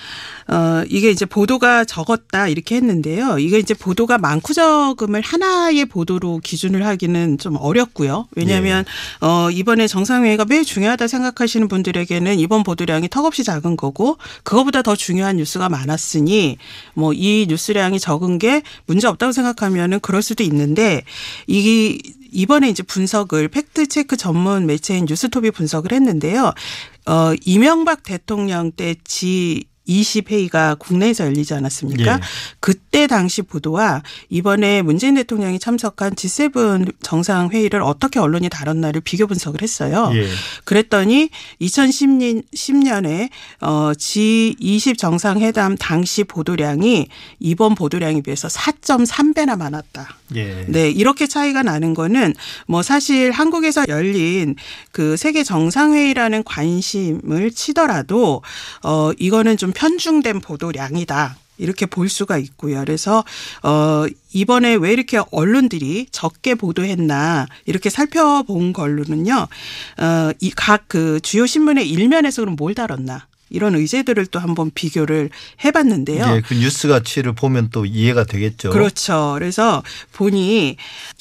어, 0.48 0.82
이게 0.90 1.11
이제 1.11 1.24
보도가 1.24 1.86
적었다 1.86 2.46
이렇게 2.46 2.76
했는데요. 2.76 3.38
이게 3.38 3.59
이제 3.59 3.72
보도가 3.72 4.18
많고 4.18 4.52
적음을 4.52 5.22
하나의 5.22 5.86
보도로 5.86 6.40
기준을 6.44 6.84
하기는 6.84 7.38
좀 7.38 7.56
어렵고요. 7.56 8.28
왜냐하면 8.36 8.84
어, 9.22 9.50
이번에 9.50 9.86
정상회의가 9.86 10.44
매우 10.44 10.62
중요하다 10.62 11.09
생각하시는 11.09 11.68
분들에게는 11.68 12.38
이번 12.38 12.64
보도량이 12.64 13.09
턱없이 13.09 13.44
작은 13.44 13.76
거고 13.78 14.18
그거보다 14.42 14.82
더 14.82 14.94
중요한 14.94 15.36
뉴스가 15.36 15.70
많았으니 15.70 16.59
뭐 16.94 17.14
이 17.14 17.46
뉴스량이 17.48 17.98
적은 17.98 18.38
게 18.38 18.62
문제 18.86 19.09
없다고 19.09 19.32
생각하면은 19.32 20.00
그럴 20.00 20.20
수도 20.22 20.44
있는데 20.44 21.02
이 21.46 21.98
이번에 22.31 22.68
이제 22.68 22.83
분석을 22.83 23.49
팩트 23.49 23.89
체크 23.89 24.16
전문 24.16 24.66
매체인 24.66 25.07
뉴스톱이 25.09 25.51
분석을 25.51 25.93
했는데요. 25.93 26.53
어, 27.07 27.33
이명박 27.45 28.03
대통령 28.03 28.72
때지 28.72 29.64
20회의가 29.89 30.78
국내에서 30.78 31.24
열리지 31.24 31.55
않았습니까? 31.55 32.12
예. 32.14 32.20
그때 32.61 33.07
당시 33.07 33.43
보도와 33.43 34.03
이번에 34.28 34.82
문재인 34.82 35.14
대통령이 35.14 35.59
참석한 35.59 36.14
G7 36.14 36.95
정상회의를 37.03 37.82
어떻게 37.82 38.18
언론이 38.18 38.49
다뤘나를 38.49 39.01
비교 39.01 39.26
분석을 39.26 39.62
했어요. 39.62 40.11
예. 40.14 40.28
그랬더니 40.64 41.30
2010년 41.61 42.43
10년에 42.55 43.30
어 43.61 43.93
G20 43.93 44.99
정상회담 44.99 45.76
당시 45.78 46.24
보도량이 46.24 47.09
이번 47.41 47.74
보도량에 47.74 48.20
비해서 48.22 48.49
4.3배나 48.49 49.57
많았다. 49.57 50.18
예. 50.34 50.66
네, 50.68 50.91
이렇게 50.91 51.26
차이가 51.26 51.62
나는 51.62 51.95
거는 51.95 52.34
뭐 52.66 52.82
사실 52.82 53.30
한국에서 53.30 53.84
열린 53.89 54.57
그 54.93 55.16
세계 55.16 55.43
정상회의라는 55.43 56.45
관심을 56.45 57.51
치더라도 57.51 58.43
어 58.82 59.11
이거는 59.18 59.57
좀 59.57 59.72
편중된 59.79 60.41
보도량이다. 60.41 61.37
이렇게 61.59 61.87
볼 61.87 62.09
수가 62.09 62.39
있고요. 62.39 62.81
그래서 62.81 63.24
어 63.62 64.07
이번에 64.33 64.74
왜 64.74 64.93
이렇게 64.93 65.20
언론들이 65.31 66.07
적게 66.11 66.55
보도했나 66.55 67.47
이렇게 67.66 67.91
살펴본 67.91 68.72
걸로는요. 68.72 69.47
어이 69.99 70.51
각 70.57 70.85
그 70.89 71.20
주요 71.20 71.47
신문의 71.47 71.89
일면에서 71.89 72.43
그럼 72.43 72.57
뭘 72.57 72.74
다뤘나 72.74 73.26
이런 73.51 73.74
의제들을 73.74 74.26
또 74.26 74.38
한번 74.38 74.70
비교를 74.74 75.30
해봤는데요. 75.64 76.36
예, 76.36 76.40
그 76.40 76.55
뉴스 76.55 76.88
가치를 76.88 77.34
보면 77.34 77.70
또 77.70 77.84
이해가 77.84 78.24
되겠죠. 78.24 78.70
그렇죠. 78.70 79.32
그래서 79.34 79.82
보니 80.12 80.76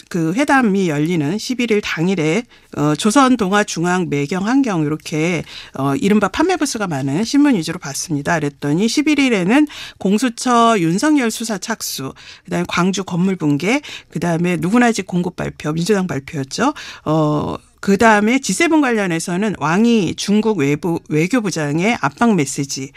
그 0.09 0.33
회담이 0.33 0.89
열리는 0.89 1.35
11일 1.35 1.81
당일에 1.83 2.43
어 2.77 2.95
조선 2.95 3.37
동아 3.37 3.63
중앙 3.63 4.09
매경 4.09 4.47
한경 4.47 4.83
이렇게 4.83 5.43
어 5.77 5.95
이른바 5.95 6.27
판매 6.27 6.55
부수가 6.55 6.87
많은 6.87 7.23
신문 7.23 7.55
위주로 7.55 7.79
봤습니다. 7.79 8.39
그랬더니 8.39 8.85
11일에는 8.85 9.67
공수처 9.97 10.77
윤석열 10.79 11.31
수사 11.31 11.57
착수, 11.57 12.13
그다음에 12.45 12.65
광주 12.67 13.03
건물 13.03 13.35
붕괴, 13.35 13.81
그다음에 14.09 14.57
누구나 14.57 14.91
집 14.91 15.07
공급 15.07 15.35
발표, 15.35 15.71
민주당 15.73 16.07
발표였죠. 16.07 16.73
어 17.05 17.55
그 17.79 17.97
다음에 17.97 18.37
G7 18.37 18.81
관련해서는 18.81 19.55
왕이 19.59 20.15
중국 20.15 20.57
외부 20.57 20.99
외교부장의 21.09 21.97
압박 22.01 22.35
메시지 22.35 22.91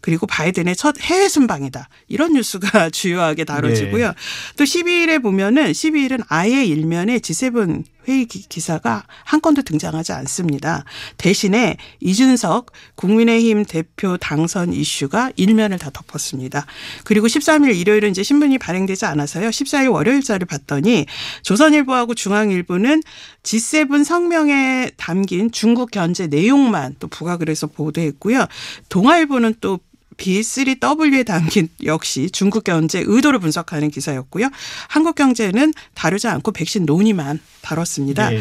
그리고 0.00 0.26
바이든의 0.26 0.74
첫 0.76 1.00
해외 1.00 1.28
순방이다. 1.28 1.88
이런 2.08 2.32
뉴스가 2.32 2.90
주요하게 2.90 3.44
다뤄지고요. 3.44 4.08
네. 4.08 4.14
또 4.56 4.64
12일에 4.64 5.22
보면은 5.22 5.70
12일은 5.70 6.24
아예 6.28 6.64
일면에 6.64 7.18
G7 7.18 7.84
회의 8.08 8.26
기- 8.26 8.48
기사가 8.48 9.04
한 9.24 9.40
건도 9.40 9.62
등장하지 9.62 10.12
않습니다. 10.12 10.84
대신에 11.18 11.76
이준석 12.00 12.72
국민의힘 12.96 13.64
대표 13.64 14.16
당선 14.16 14.72
이슈가 14.72 15.32
일면을 15.36 15.78
다 15.78 15.90
덮었습니다. 15.92 16.66
그리고 17.04 17.26
13일 17.26 17.76
일요일은 17.76 18.10
이제 18.10 18.22
신문이 18.22 18.58
발행되지 18.58 19.04
않아서요. 19.06 19.48
14일 19.50 19.92
월요일자를 19.92 20.46
봤더니 20.46 21.06
조선일보하고 21.42 22.14
중앙일보는 22.14 23.02
G7 23.42 24.04
성명에 24.04 24.90
담긴 24.96 25.50
중국 25.50 25.90
견제 25.90 26.26
내용만 26.26 26.96
또 26.98 27.08
부각을 27.08 27.48
해서 27.48 27.66
보도했고요. 27.66 28.46
동아일보는 28.88 29.54
또 29.60 29.80
B3W에 30.16 31.24
담긴 31.26 31.68
역시 31.84 32.30
중국 32.30 32.64
견제 32.64 33.02
의도를 33.06 33.38
분석하는 33.38 33.90
기사였고요. 33.90 34.48
한국 34.88 35.14
경제는 35.14 35.72
다루지 35.94 36.28
않고 36.28 36.52
백신 36.52 36.84
논의만 36.84 37.40
다뤘습니다. 37.62 38.30
네. 38.30 38.40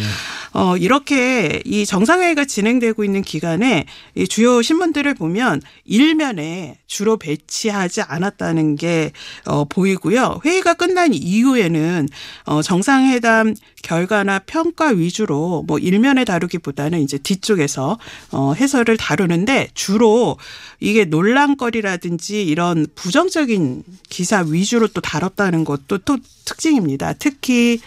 어, 0.53 0.75
이렇게 0.75 1.61
이 1.65 1.85
정상회의가 1.85 2.45
진행되고 2.45 3.03
있는 3.03 3.21
기간에 3.21 3.85
이 4.15 4.27
주요 4.27 4.61
신문들을 4.61 5.13
보면 5.13 5.61
일면에 5.85 6.77
주로 6.87 7.17
배치하지 7.17 8.01
않았다는 8.01 8.75
게 8.75 9.11
어, 9.45 9.65
보이고요. 9.65 10.41
회의가 10.43 10.73
끝난 10.73 11.13
이후에는 11.13 12.09
어, 12.45 12.61
정상회담 12.61 13.55
결과나 13.81 14.39
평가 14.39 14.87
위주로 14.87 15.63
뭐 15.67 15.77
일면에 15.79 16.25
다루기보다는 16.25 17.01
이제 17.01 17.17
뒤쪽에서 17.17 17.97
어, 18.31 18.53
해설을 18.53 18.97
다루는데 18.97 19.69
주로 19.73 20.37
이게 20.79 21.05
논란거리라든지 21.05 22.43
이런 22.43 22.87
부정적인 22.95 23.83
기사 24.09 24.43
위주로 24.47 24.87
또 24.87 25.01
다뤘다는 25.01 25.63
것도 25.63 25.99
또 25.99 26.17
특징입니다. 26.45 27.13
특히 27.13 27.79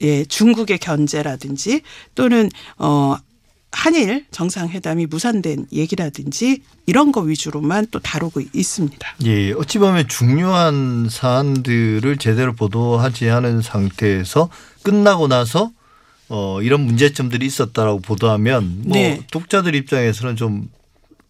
예, 0.00 0.24
중국의 0.24 0.78
견제라든지 0.78 1.82
또는 2.14 2.48
어 2.78 3.16
한일 3.70 4.24
정상회담이 4.30 5.06
무산된 5.06 5.66
얘기라든지 5.72 6.62
이런 6.86 7.12
거 7.12 7.20
위주로만 7.20 7.88
또 7.90 7.98
다루고 7.98 8.40
있습니다. 8.52 9.14
예, 9.26 9.52
어찌 9.52 9.78
보면 9.78 10.08
중요한 10.08 11.08
사안들을 11.10 12.16
제대로 12.16 12.54
보도하지 12.54 13.28
않은 13.28 13.60
상태에서 13.60 14.48
끝나고 14.88 15.28
나서 15.28 15.70
어 16.30 16.62
이런 16.62 16.80
문제점들이 16.80 17.44
있었다라고 17.44 18.00
보도하면 18.00 18.84
뭐 18.84 18.96
네. 18.96 19.20
독자들 19.30 19.74
입장에서는 19.74 20.34
좀 20.36 20.70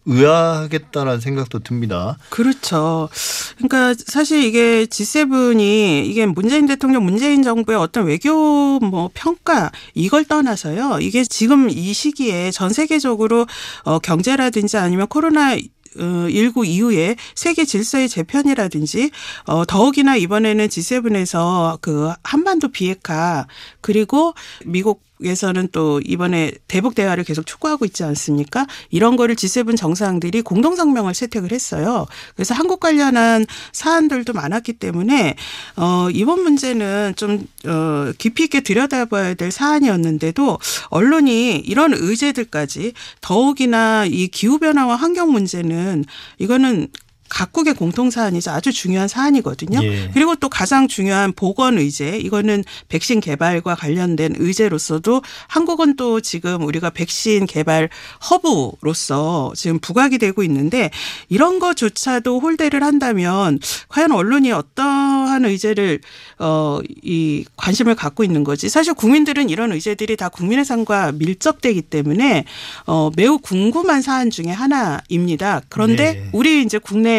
의아하겠다라는 0.05 1.19
생각도 1.19 1.59
듭니다. 1.59 2.17
그렇죠. 2.29 3.09
그러니까 3.57 3.93
사실 4.07 4.43
이게 4.43 4.85
G7이 4.85 6.05
이게 6.05 6.25
문재인 6.25 6.67
대통령 6.67 7.03
문재인 7.03 7.43
정부의 7.43 7.77
어떤 7.77 8.05
외교 8.05 8.79
뭐 8.79 9.09
평가 9.13 9.71
이걸 9.93 10.23
떠나서요. 10.23 10.99
이게 11.01 11.25
지금 11.25 11.69
이 11.69 11.93
시기에 11.93 12.51
전 12.51 12.71
세계적으로 12.71 13.45
어 13.83 13.99
경제라든지 13.99 14.77
아니면 14.77 15.07
코로나 15.07 15.53
어, 15.53 15.57
19 15.95 16.65
이후에 16.65 17.15
세계 17.35 17.65
질서의 17.65 18.09
재편이라든지 18.09 19.11
어 19.45 19.65
더욱이나 19.65 20.15
이번에는 20.15 20.67
G7에서 20.67 21.79
그 21.81 22.11
한반도 22.23 22.69
비핵화 22.69 23.47
그리고 23.81 24.33
미국 24.65 25.08
에서는 25.23 25.67
또 25.71 25.99
이번에 26.05 26.53
대북 26.67 26.95
대화를 26.95 27.25
계속 27.25 27.45
촉구하고 27.45 27.83
있지 27.85 28.03
않습니까? 28.03 28.65
이런 28.89 29.17
거를 29.17 29.35
G7 29.35 29.75
정상들이 29.75 30.41
공동 30.41 30.75
성명을 30.75 31.13
채택을 31.13 31.51
했어요. 31.51 32.05
그래서 32.35 32.53
한국 32.53 32.79
관련한 32.79 33.45
사안들도 33.73 34.31
많았기 34.31 34.73
때문에 34.73 35.35
어 35.75 36.07
이번 36.11 36.43
문제는 36.43 37.15
좀어 37.15 38.13
깊이 38.17 38.45
있게 38.45 38.61
들여다봐야 38.61 39.33
될 39.33 39.51
사안이었는데도 39.51 40.57
언론이 40.89 41.57
이런 41.57 41.93
의제들까지 41.93 42.93
더욱이나 43.19 44.05
이 44.05 44.27
기후 44.29 44.57
변화와 44.57 44.95
환경 44.95 45.31
문제는 45.31 46.05
이거는 46.37 46.87
각국의 47.29 47.75
공통 47.75 48.09
사안이자 48.09 48.53
아주 48.53 48.71
중요한 48.71 49.07
사안이거든요. 49.07 49.83
예. 49.83 50.09
그리고 50.13 50.35
또 50.35 50.49
가장 50.49 50.87
중요한 50.87 51.31
보건 51.33 51.77
의제 51.77 52.17
이거는 52.17 52.63
백신 52.87 53.19
개발과 53.19 53.75
관련된 53.75 54.35
의제로서도 54.37 55.21
한국은 55.47 55.95
또 55.95 56.21
지금 56.21 56.63
우리가 56.63 56.89
백신 56.89 57.45
개발 57.45 57.89
허브로서 58.29 59.53
지금 59.55 59.79
부각이 59.79 60.17
되고 60.17 60.43
있는데 60.43 60.89
이런 61.29 61.59
거조차도 61.59 62.39
홀대를 62.39 62.83
한다면 62.83 63.59
과연 63.87 64.11
언론이 64.11 64.51
어떠한 64.51 65.45
의제를 65.45 66.01
어이 66.37 67.45
관심을 67.57 67.95
갖고 67.95 68.23
있는 68.23 68.43
거지 68.43 68.69
사실 68.69 68.93
국민들은 68.93 69.49
이런 69.49 69.71
의제들이 69.71 70.17
다 70.17 70.29
국민의 70.29 70.65
삶과 70.65 71.13
밀접되기 71.13 71.83
때문에 71.83 72.45
어 72.85 73.11
매우 73.15 73.37
궁금한 73.37 74.01
사안 74.01 74.29
중에 74.29 74.47
하나입니다. 74.47 75.61
그런데 75.69 76.13
네. 76.13 76.29
우리 76.31 76.63
이제 76.63 76.77
국내 76.77 77.18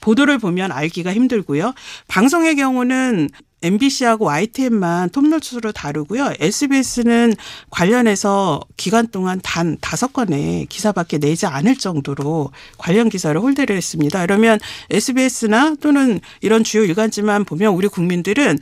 보도를 0.00 0.38
보면 0.38 0.72
알기가 0.72 1.12
힘들고요. 1.12 1.74
방송의 2.08 2.56
경우는 2.56 3.28
MBC하고 3.62 4.26
YTN만 4.26 5.10
톱노트로 5.10 5.72
다루고요. 5.72 6.32
SBS는 6.38 7.34
관련해서 7.70 8.60
기간 8.76 9.08
동안 9.08 9.40
단 9.42 9.76
다섯 9.80 10.12
건의 10.12 10.66
기사밖에 10.66 11.18
내지 11.18 11.46
않을 11.46 11.76
정도로 11.76 12.52
관련 12.76 13.08
기사를 13.08 13.38
홀대를 13.40 13.76
했습니다. 13.76 14.20
그러면 14.22 14.58
SBS나 14.90 15.74
또는 15.80 16.20
이런 16.40 16.62
주요 16.64 16.84
일간지만 16.84 17.44
보면 17.44 17.74
우리 17.74 17.88
국민들은 17.88 18.58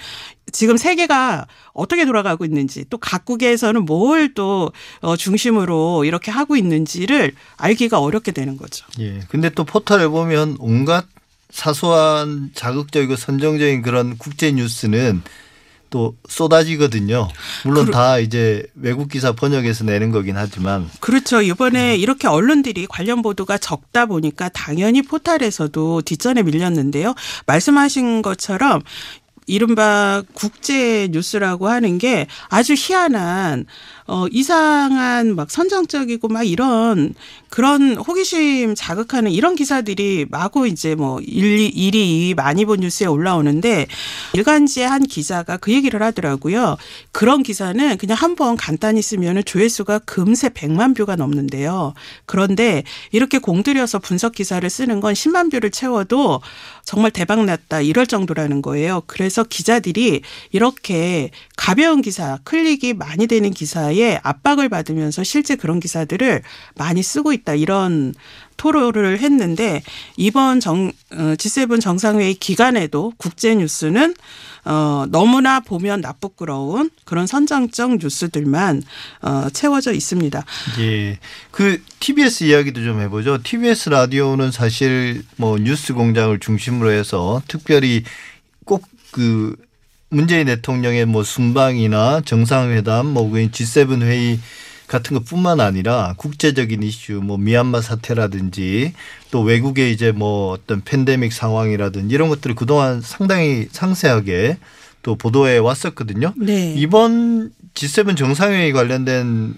지금 0.52 0.76
세계가 0.76 1.46
어떻게 1.72 2.06
돌아가고 2.06 2.44
있는지 2.44 2.84
또 2.88 2.98
각국에서는 2.98 3.84
뭘또 3.84 4.72
어, 5.00 5.16
중심으로 5.16 6.04
이렇게 6.04 6.30
하고 6.30 6.56
있는지를 6.56 7.32
알기가 7.56 8.00
어렵게 8.00 8.32
되는 8.32 8.56
거죠. 8.56 8.86
예. 9.00 9.20
근데 9.28 9.50
또 9.50 9.64
포털에 9.64 10.06
보면 10.08 10.56
온갖 10.58 11.06
사소한 11.56 12.50
자극적이고 12.54 13.16
선정적인 13.16 13.80
그런 13.80 14.18
국제 14.18 14.52
뉴스는 14.52 15.22
또 15.88 16.14
쏟아지거든요. 16.28 17.28
물론 17.64 17.90
다 17.90 18.18
이제 18.18 18.66
외국 18.74 19.08
기사 19.08 19.32
번역해서 19.32 19.84
내는 19.84 20.10
거긴 20.10 20.36
하지만 20.36 20.90
그렇죠. 21.00 21.40
이번에 21.40 21.96
이렇게 21.96 22.28
언론들이 22.28 22.86
관련 22.86 23.22
보도가 23.22 23.56
적다 23.56 24.04
보니까 24.04 24.50
당연히 24.50 25.00
포탈에서도 25.00 26.02
뒷전에 26.02 26.42
밀렸는데요. 26.42 27.14
말씀하신 27.46 28.20
것처럼 28.20 28.82
이른바 29.46 30.22
국제 30.34 31.08
뉴스라고 31.10 31.68
하는 31.68 31.96
게 31.96 32.26
아주 32.50 32.74
희한한 32.76 33.64
어 34.08 34.26
이상한 34.30 35.34
막 35.34 35.50
선정적이고 35.50 36.28
막 36.28 36.44
이런 36.44 37.12
그런 37.48 37.96
호기심 37.96 38.74
자극하는 38.76 39.32
이런 39.32 39.56
기사들이 39.56 40.26
마구 40.30 40.68
이제 40.68 40.94
뭐 40.94 41.18
1, 41.20 41.58
2, 41.58 41.72
1위, 41.72 41.92
2위 41.92 42.36
많이 42.36 42.64
본 42.64 42.80
뉴스에 42.80 43.06
올라오는데 43.06 43.86
일간지의 44.34 44.86
한 44.88 45.02
기자가 45.02 45.56
그 45.56 45.72
얘기를 45.72 46.02
하더라고요. 46.02 46.76
그런 47.12 47.42
기사는 47.42 47.96
그냥 47.98 48.16
한 48.16 48.36
번 48.36 48.56
간단히 48.58 49.00
쓰면은 49.00 49.42
조회수가 49.46 50.00
금세 50.00 50.50
100만 50.50 50.94
뷰가 50.94 51.16
넘는데요. 51.16 51.94
그런데 52.26 52.82
이렇게 53.12 53.38
공들여서 53.38 53.98
분석 54.00 54.34
기사를 54.34 54.68
쓰는 54.68 55.00
건 55.00 55.14
10만 55.14 55.50
view를 55.50 55.70
채워도 55.70 56.42
정말 56.84 57.10
대박 57.10 57.42
났다 57.46 57.80
이럴 57.80 58.06
정도라는 58.06 58.60
거예요. 58.60 59.02
그래서 59.06 59.42
기자들이 59.42 60.20
이렇게 60.52 61.30
가벼운 61.56 62.02
기사, 62.02 62.38
클릭이 62.44 62.92
많이 62.92 63.26
되는 63.26 63.50
기사에 63.52 63.95
압박을 64.22 64.68
받으면서 64.68 65.24
실제 65.24 65.56
그런 65.56 65.80
기사들을 65.80 66.42
많이 66.76 67.02
쓰고 67.02 67.32
있다 67.32 67.54
이런 67.54 68.14
토로를 68.56 69.18
했는데 69.20 69.82
이번 70.16 70.60
정 70.60 70.92
어, 71.12 71.34
G7 71.36 71.80
정상회의 71.80 72.34
기간에도 72.34 73.12
국제 73.16 73.54
뉴스는 73.54 74.14
어 74.64 75.04
너무나 75.10 75.60
보면 75.60 76.00
낯부끄러운 76.00 76.90
그런 77.04 77.28
선정적 77.28 77.98
뉴스들만 77.98 78.82
어 79.22 79.48
채워져 79.52 79.92
있습니다. 79.92 80.44
예. 80.80 81.18
그 81.52 81.80
TBS 82.00 82.44
이야기도 82.44 82.82
좀 82.82 83.00
해보죠. 83.00 83.38
TBS 83.44 83.90
라디오는 83.90 84.50
사실 84.50 85.22
뭐 85.36 85.56
뉴스 85.58 85.94
공장을 85.94 86.36
중심으로 86.40 86.90
해서 86.90 87.40
특별히 87.46 88.02
꼭그 88.64 89.54
문재인 90.08 90.46
대통령의 90.46 91.06
뭐 91.06 91.24
순방이나 91.24 92.22
정상회담, 92.24 93.06
뭐 93.06 93.30
G7 93.30 94.02
회의 94.02 94.38
같은 94.86 95.16
것뿐만 95.18 95.60
아니라 95.60 96.14
국제적인 96.16 96.82
이슈, 96.82 97.14
뭐 97.14 97.36
미얀마 97.38 97.80
사태라든지 97.80 98.92
또 99.30 99.42
외국의 99.42 99.92
이제 99.92 100.12
뭐 100.12 100.52
어떤 100.52 100.82
팬데믹 100.82 101.32
상황이라든지 101.32 102.14
이런 102.14 102.28
것들을 102.28 102.54
그동안 102.54 103.00
상당히 103.00 103.66
상세하게 103.70 104.58
또 105.02 105.16
보도해 105.16 105.58
왔었거든요. 105.58 106.32
네. 106.36 106.74
이번 106.76 107.50
G7 107.74 108.16
정상회의 108.16 108.72
관련된 108.72 109.54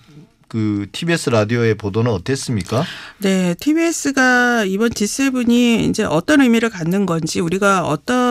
그 0.49 0.86
TBS 0.92 1.30
라디오의 1.30 1.74
보도는 1.74 2.11
어땠습니까? 2.11 2.84
네, 3.18 3.55
TBS가 3.61 4.64
이번 4.64 4.90
G7이 4.90 5.90
이제 5.90 6.05
어떤 6.05 6.40
의미를 6.40 6.70
갖는 6.70 7.05
건지 7.05 7.40
우리가 7.40 7.86
어떤 7.86 8.27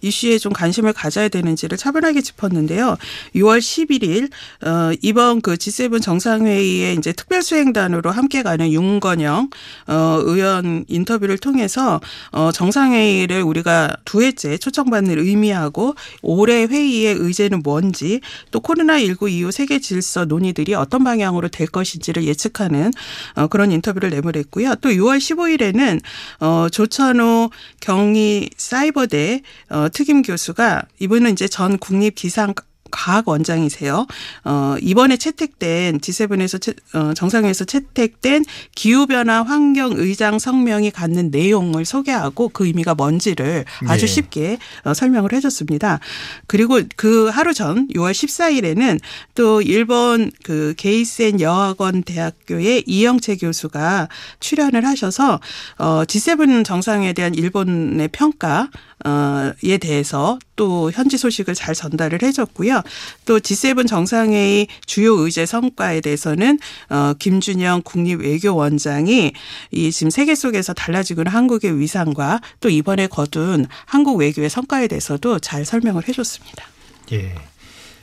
이슈에 0.00 0.38
좀 0.38 0.52
관심을 0.52 0.92
가져야 0.92 1.28
되는지를 1.28 1.78
차분하게 1.78 2.20
짚었는데요. 2.20 2.96
6월 3.34 3.58
11일 3.58 4.30
어 4.66 4.92
이번 5.02 5.40
그 5.40 5.54
G7 5.54 6.02
정상회의에 6.02 6.94
이제 6.94 7.12
특별 7.12 7.42
수행단으로 7.42 8.10
함께 8.10 8.42
가는 8.42 8.70
윤건영 8.70 9.50
어 9.86 10.20
의원 10.24 10.84
인터뷰를 10.88 11.38
통해서 11.38 12.00
어 12.32 12.50
정상회의를 12.52 13.42
우리가 13.42 13.96
두 14.04 14.22
해째 14.22 14.58
초청받는 14.58 15.18
의미하고 15.18 15.94
올해 16.22 16.64
회의의 16.64 17.14
의제는 17.18 17.62
뭔지 17.62 18.20
또 18.50 18.60
코로나19 18.60 19.30
이후 19.30 19.50
세계 19.50 19.78
질서 19.78 20.24
논의들이 20.24 20.74
어떤 20.74 21.04
방향으로 21.04 21.48
될 21.48 21.66
것인지를 21.66 22.24
예측하는 22.24 22.92
어, 23.34 23.46
그런 23.46 23.72
인터뷰를 23.72 24.10
내보냈고요. 24.10 24.76
또 24.76 24.90
6월 24.90 25.18
15일에는 25.18 26.00
어, 26.40 26.68
조천호 26.70 27.50
경희 27.80 28.50
사이버대 28.56 29.42
어, 29.70 29.88
특임 29.92 30.22
교수가 30.22 30.82
이분은 30.98 31.32
이제 31.32 31.48
전 31.48 31.78
국립 31.78 32.14
기상 32.14 32.54
과학원장이세요. 32.90 34.06
어, 34.44 34.76
이번에 34.80 35.16
채택된 35.16 36.00
G7에서 36.00 36.60
채, 36.60 36.74
어, 36.94 37.14
정상회에서 37.14 37.64
채택된 37.64 38.44
기후변화 38.74 39.42
환경 39.42 39.92
의장 39.96 40.38
성명이 40.38 40.90
갖는 40.90 41.30
내용을 41.30 41.84
소개하고 41.84 42.48
그 42.50 42.66
의미가 42.66 42.94
뭔지를 42.94 43.64
아주 43.86 44.06
네. 44.06 44.12
쉽게 44.12 44.58
어, 44.84 44.94
설명을 44.94 45.32
해줬습니다. 45.32 46.00
그리고 46.46 46.80
그 46.96 47.28
하루 47.28 47.54
전 47.54 47.88
6월 47.88 48.12
14일에는 48.12 49.00
또 49.34 49.62
일본 49.62 50.30
그 50.42 50.74
게이센 50.76 51.40
여학원 51.40 52.02
대학교의 52.02 52.84
이영채 52.86 53.36
교수가 53.36 54.08
출연을 54.40 54.86
하셔서 54.86 55.40
어, 55.78 56.04
G7 56.04 56.64
정상에 56.64 57.12
대한 57.12 57.34
일본의 57.34 58.08
평가 58.08 58.68
어에 59.04 59.78
대해서 59.78 60.38
또 60.56 60.90
현지 60.90 61.16
소식을 61.18 61.54
잘 61.54 61.74
전달을 61.74 62.20
해줬고요. 62.22 62.82
또 63.26 63.38
G7 63.38 63.86
정상회의 63.86 64.66
주요 64.86 65.14
의제 65.18 65.46
성과에 65.46 66.00
대해서는 66.00 66.58
어 66.90 67.14
김준영 67.18 67.82
국립외교원장이 67.84 69.32
이 69.70 69.92
지금 69.92 70.10
세계 70.10 70.34
속에서 70.34 70.72
달라지고 70.74 71.22
있는 71.22 71.32
한국의 71.32 71.78
위상과 71.78 72.40
또 72.60 72.68
이번에 72.68 73.06
거둔 73.06 73.66
한국 73.86 74.16
외교의 74.16 74.50
성과에 74.50 74.88
대해서도 74.88 75.38
잘 75.38 75.64
설명을 75.64 76.08
해줬습니다. 76.08 76.64
예. 77.12 77.34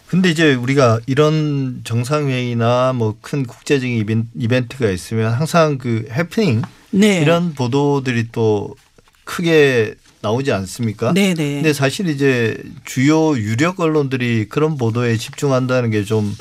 근데 0.07 0.29
이제 0.29 0.53
우리가 0.53 0.99
이런 1.07 1.81
정상회의나 1.83 2.93
뭐 2.93 3.17
큰 3.21 3.43
국제적인 3.45 3.97
이벤- 4.05 4.27
이벤트가 4.39 4.89
있으면 4.91 5.33
항상 5.33 5.77
그 5.77 6.07
해프닝 6.11 6.61
네. 6.91 7.21
이런 7.21 7.53
보도들이 7.53 8.27
또 8.31 8.75
크게 9.23 9.95
나오지 10.25 10.51
않습니까? 10.51 11.13
네네. 11.13 11.35
근데 11.35 11.71
사실 11.73 12.07
이제 12.07 12.57
주요 12.83 13.37
유력 13.37 13.79
언론들이 13.79 14.47
그런 14.49 14.77
보도에 14.77 15.17
집중한다는 15.17 15.91
게 15.91 16.03
좀 16.05 16.35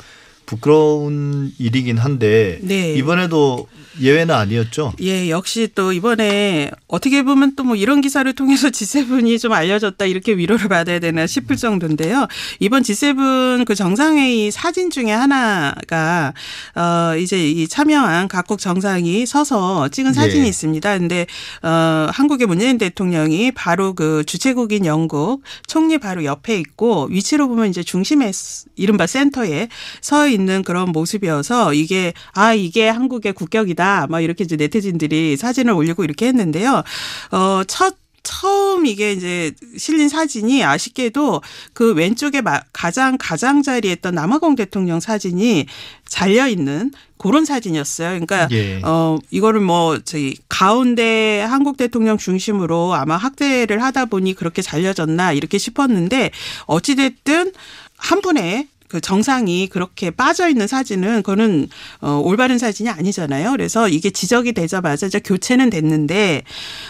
부끄러운 0.45 1.51
일이긴 1.57 1.97
한데 1.97 2.59
네. 2.61 2.93
이번에도 2.95 3.67
예외는 4.01 4.35
아니었죠. 4.35 4.91
예, 5.01 5.29
역시 5.29 5.69
또 5.73 5.93
이번에 5.93 6.69
어떻게 6.87 7.23
보면 7.23 7.55
또 7.55 7.65
뭐 7.65 7.75
이런 7.75 7.99
기사를 8.01 8.31
통해서 8.35 8.69
G7이 8.69 9.39
좀 9.39 9.51
알려졌다 9.53 10.05
이렇게 10.05 10.33
위로를 10.37 10.67
받아야 10.69 10.99
되나 10.99 11.25
싶을 11.25 11.55
정도인데요. 11.55 12.27
이번 12.59 12.83
G7 12.83 13.65
그 13.65 13.73
정상회의 13.73 14.51
사진 14.51 14.91
중에 14.91 15.09
하나가 15.11 16.33
어 16.75 17.15
이제 17.17 17.49
이 17.49 17.67
참여한 17.67 18.27
각국 18.27 18.59
정상이 18.59 19.25
서서 19.25 19.87
찍은 19.89 20.13
사진이 20.13 20.43
예. 20.43 20.47
있습니다. 20.47 20.97
근데 20.99 21.25
어 21.63 22.07
한국의 22.11 22.45
문재인 22.45 22.77
대통령이 22.77 23.51
바로 23.53 23.93
그 23.95 24.23
주최국인 24.27 24.85
영국 24.85 25.41
총리 25.67 25.97
바로 25.97 26.23
옆에 26.23 26.59
있고 26.59 27.07
위치로 27.09 27.47
보면 27.47 27.69
이제 27.69 27.81
중심에 27.81 28.31
스- 28.31 28.65
이른바 28.75 29.07
센터에 29.07 29.69
서 30.01 30.27
있는 30.35 30.61
그런 30.63 30.91
모습이어서 30.91 31.73
이게 31.73 32.13
아 32.33 32.53
이게 32.53 32.87
한국의 32.87 33.33
국격이다 33.33 34.07
막 34.09 34.21
이렇게 34.21 34.43
이제 34.43 34.55
네티즌들이 34.55 35.37
사진을 35.37 35.73
올리고 35.73 36.03
이렇게 36.03 36.27
했는데요. 36.27 36.83
어첫 37.31 37.95
처음 38.25 38.87
이게 38.87 39.13
이제 39.13 39.51
실린 39.77 40.09
사진이 40.09 40.63
아쉽게도 40.63 41.41
그 41.73 41.93
왼쪽에 41.93 42.41
마- 42.41 42.61
가장 42.73 43.17
가장 43.19 43.61
자리에 43.61 43.91
있던 43.93 44.15
남아공 44.15 44.55
대통령 44.55 44.99
사진이 44.99 45.67
잘려 46.09 46.47
있는 46.47 46.91
그런 47.19 47.45
사진이었어요. 47.45 48.09
그러니까 48.09 48.47
예. 48.51 48.81
어 48.83 49.19
이거를 49.29 49.61
뭐 49.61 49.99
저희 50.03 50.35
가운데 50.49 51.41
한국 51.41 51.77
대통령 51.77 52.17
중심으로 52.17 52.95
아마 52.95 53.15
학대를 53.15 53.83
하다 53.83 54.05
보니 54.05 54.33
그렇게 54.33 54.63
잘려졌나 54.63 55.31
이렇게 55.33 55.59
싶었는데 55.59 56.31
어찌 56.65 56.95
됐든 56.95 57.53
한 57.97 58.21
분의 58.21 58.67
그 58.87 59.01
정상이 59.01 59.67
그렇게 59.67 60.11
빠져 60.11 60.47
있는 60.47 60.67
사진은 60.67 61.23
그거는 61.23 61.67
어 62.01 62.21
올바른 62.23 62.57
사진이 62.57 62.89
아니잖아요. 62.89 63.51
그래서 63.51 63.89
이게 63.89 64.09
지적이 64.09 64.53
되자마자 64.53 65.07
이제 65.07 65.19
교체는 65.19 65.69
됐는데 65.69 66.43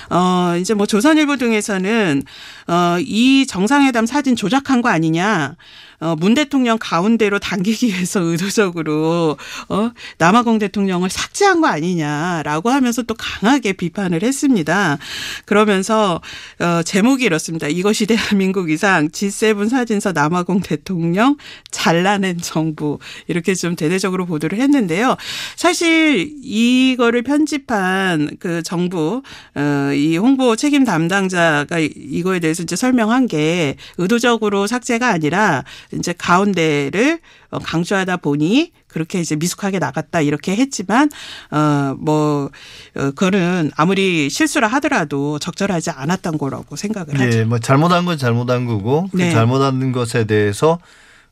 어 0.10 0.56
이제 0.60 0.74
뭐 0.74 0.86
조선일보 0.86 1.38
등에서는 1.38 2.24
어이 2.68 3.46
정상회담 3.48 4.06
사진 4.06 4.36
조작한 4.36 4.82
거 4.82 4.90
아니냐. 4.90 5.56
어, 6.00 6.16
문 6.16 6.34
대통령 6.34 6.78
가운데로 6.80 7.40
당기기 7.40 7.88
위해서 7.88 8.20
의도적으로 8.20 9.38
어, 9.70 9.92
남아공 10.18 10.60
대통령을 10.60 11.10
삭제한 11.10 11.62
거 11.62 11.68
아니냐라고 11.68 12.70
하면서 12.70 13.02
또 13.04 13.14
강하게 13.16 13.74
비판을 13.74 14.24
했습니다. 14.24 14.98
그러면서 15.46 16.22
어, 16.60 16.84
제목이 16.84 17.24
이렇습니다. 17.24 17.68
이것이 17.68 18.06
대한민국 18.06 18.70
이상 18.70 19.10
G7 19.10 19.70
사진서 19.70 20.12
남아공 20.12 20.62
대통령 20.62 21.38
잘라낸 21.72 22.40
정부 22.42 23.00
이렇게 23.28 23.56
좀 23.56 23.76
대대적으로 23.76 24.26
보도를 24.26 24.60
했는데요. 24.60 25.16
사실 25.56 26.32
이거를 26.42 27.24
편집한 27.24 28.38
그 28.40 28.64
정부 28.64 29.22
어, 29.56 29.92
이 29.94 30.18
홍보 30.18 30.56
책임 30.56 30.84
담당자가 30.84 31.80
이거에 31.80 32.40
대해서 32.40 32.64
이제 32.64 32.76
설명한 32.76 33.28
게 33.28 33.76
의도적으로 33.98 34.68
삭제가 34.68 35.10
아니라 35.10 35.64
이제 35.94 36.14
가운데를 36.14 37.20
어, 37.50 37.60
강조하다 37.60 38.18
보니 38.18 38.72
그렇게 38.88 39.20
이제 39.20 39.36
미숙하게 39.36 39.80
나갔다 39.80 40.22
이렇게 40.22 40.56
했지만 40.56 41.10
어뭐 41.52 42.50
어, 42.96 43.12
그거는 43.12 43.72
아무리 43.76 44.30
실수를 44.30 44.68
하더라도 44.74 45.40
적절하지 45.40 45.92
않았던 45.92 46.38
거라고 46.38 46.76
생각을 46.76 47.20
하죠. 47.20 47.40
예, 47.40 47.44
뭐 47.44 47.60
잘못한 47.60 48.06
건 48.06 48.18
잘못한 48.18 48.66
거고 48.66 49.10
그 49.12 49.18
네. 49.18 49.32
잘못한 49.32 49.92
것에 49.92 50.26
대해서 50.26 50.80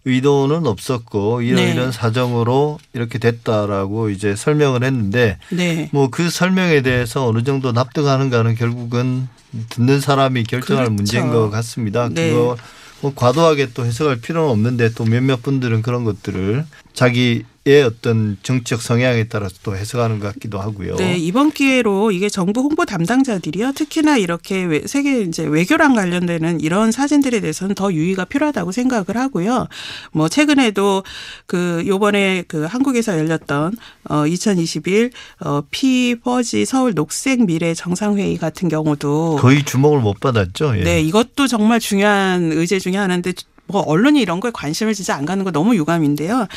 의도는 0.06 0.68
없었고 0.68 1.42
이런 1.42 1.56
네. 1.64 1.72
이런 1.72 1.92
사정으로 1.92 2.80
이렇게 2.92 3.20
됐다라고 3.20 4.10
이제 4.10 4.36
설명을 4.36 4.84
했는데 4.84 5.38
네. 5.50 5.90
뭐그 5.94 6.30
설명에 6.30 6.82
대해서 6.82 7.26
어느 7.26 7.44
정도 7.44 7.72
납득하는가는 7.72 8.56
결국은 8.56 9.30
듣는 9.70 10.02
사람이 10.02 10.44
결정할 10.44 10.86
그렇죠. 10.86 10.96
문제인 10.96 11.30
것 11.30 11.50
같습니다. 11.50 12.10
네. 12.10 12.32
그거 12.32 12.58
뭐 13.04 13.12
과도하게 13.14 13.74
또 13.74 13.86
해석할 13.86 14.22
필요는 14.22 14.50
없는데 14.50 14.94
또 14.94 15.04
몇몇 15.04 15.44
분들은 15.44 15.82
그런 15.82 16.06
것들을 16.06 16.66
자기의 16.94 17.44
어떤 17.88 18.38
정치적 18.44 18.82
성향에 18.82 19.24
따라서 19.26 19.56
또 19.64 19.76
해석하는 19.76 20.20
것 20.20 20.34
같기도 20.34 20.60
하고요. 20.60 20.96
네, 20.98 21.18
이번 21.18 21.52
기회로 21.52 22.12
이게 22.12 22.30
정부 22.30 22.62
홍보 22.62 22.86
담당자들이요. 22.86 23.72
특히나 23.74 24.18
이렇게 24.18 24.64
외- 24.64 24.86
세계 24.86 25.22
이제 25.22 25.44
외교랑 25.44 25.96
관련되는 25.96 26.60
이런 26.62 26.92
사진들에 26.92 27.40
대해서는 27.40 27.74
더 27.76 27.92
유의가 27.92 28.26
필요하다고 28.26 28.72
생각을 28.72 29.06
하고요. 29.16 29.68
뭐 30.12 30.30
최근에도 30.30 31.04
그 31.48 31.84
요번에 31.88 32.44
그 32.48 32.64
한국에서 32.66 33.18
열렸던 33.18 33.76
어2021 34.10 35.12
어 35.42 35.62
피버지 35.72 36.66
서울 36.66 36.94
녹색 36.94 37.46
미래 37.46 37.74
정상회의 37.74 38.38
같은 38.38 38.70
경우도 38.70 39.38
거의 39.40 39.64
주목을 39.64 40.00
못 40.02 40.20
받았죠. 40.20 40.78
예. 40.78 40.84
네, 40.84 41.02
이것도 41.02 41.48
정말 41.48 41.80
중요한 41.80 42.52
의제 42.52 42.80
중에 42.80 42.98
하나인데 42.98 43.34
뭐 43.74 43.82
언론이 43.82 44.22
이런 44.22 44.40
거에 44.40 44.52
관심을 44.54 44.94
진짜 44.94 45.16
안 45.16 45.26
가는 45.26 45.44
거 45.44 45.52
너무 45.52 45.76
유감인데요. 45.76 46.48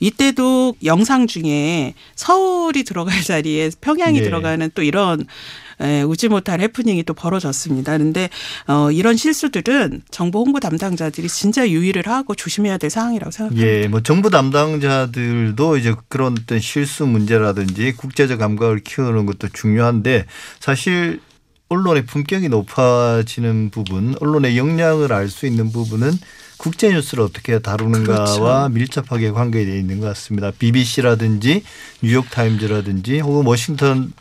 이때도 0.00 0.74
영상 0.84 1.28
중에 1.28 1.94
서울이 2.16 2.82
들어갈 2.82 3.14
자리에 3.22 3.70
평양이 3.80 4.18
네. 4.18 4.24
들어가는 4.24 4.70
또 4.74 4.82
이런 4.82 5.24
에, 5.80 6.02
우지 6.02 6.28
못할 6.28 6.60
해프닝이 6.60 7.04
또 7.04 7.14
벌어졌습니다. 7.14 7.96
그런데 7.96 8.28
어, 8.66 8.90
이런 8.90 9.16
실수들은 9.16 10.02
정보 10.10 10.40
홍보 10.40 10.60
담당자들이 10.60 11.28
진짜 11.28 11.68
유의를 11.68 12.06
하고 12.08 12.34
조심해야 12.34 12.78
될 12.78 12.90
사항이라고 12.90 13.30
생각합니다. 13.30 13.66
예, 13.66 13.88
뭐 13.88 14.00
정부 14.00 14.30
담당자들도 14.30 15.76
이제 15.76 15.94
그런 16.08 16.36
어떤 16.40 16.58
실수 16.58 17.06
문제라든지 17.06 17.92
국제적 17.92 18.38
감각을 18.38 18.80
키우는 18.80 19.26
것도 19.26 19.48
중요한데 19.52 20.26
사실 20.60 21.20
언론의 21.68 22.06
품격이 22.06 22.48
높아지는 22.48 23.70
부분, 23.70 24.14
언론의 24.20 24.56
역량을 24.56 25.12
알 25.12 25.28
수 25.28 25.46
있는 25.46 25.72
부분은 25.72 26.12
국제 26.56 26.90
뉴스를 26.92 27.24
어떻게 27.24 27.58
다루는가와 27.58 28.24
그렇죠. 28.26 28.68
밀접하게 28.70 29.30
관계되어 29.30 29.74
있는 29.76 30.00
것 30.00 30.06
같습니다. 30.08 30.50
BBC라든지 30.50 31.62
뉴욕 32.02 32.28
타임즈라든지 32.30 33.20
혹은 33.20 33.46
워싱턴 33.46 34.12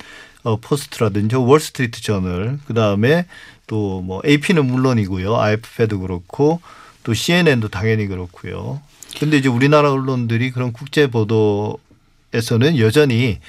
어, 0.43 0.57
포스트라든지 0.57 1.36
월스트리트 1.36 2.01
저널 2.01 2.59
그다음에 2.67 3.25
또 3.67 4.01
뭐 4.03 4.21
AP는 4.25 4.65
물론이고요. 4.65 5.38
AFP도 5.39 5.99
그렇고 6.01 6.59
또 7.03 7.13
CNN도 7.13 7.69
당연히 7.69 8.07
그렇고요. 8.07 8.81
근데 9.19 9.38
이제 9.38 9.47
우리나라 9.47 9.91
언론들이 9.91 10.51
그런 10.51 10.73
국제 10.73 11.07
보도에서는 11.07 12.77
여전히 12.79 13.39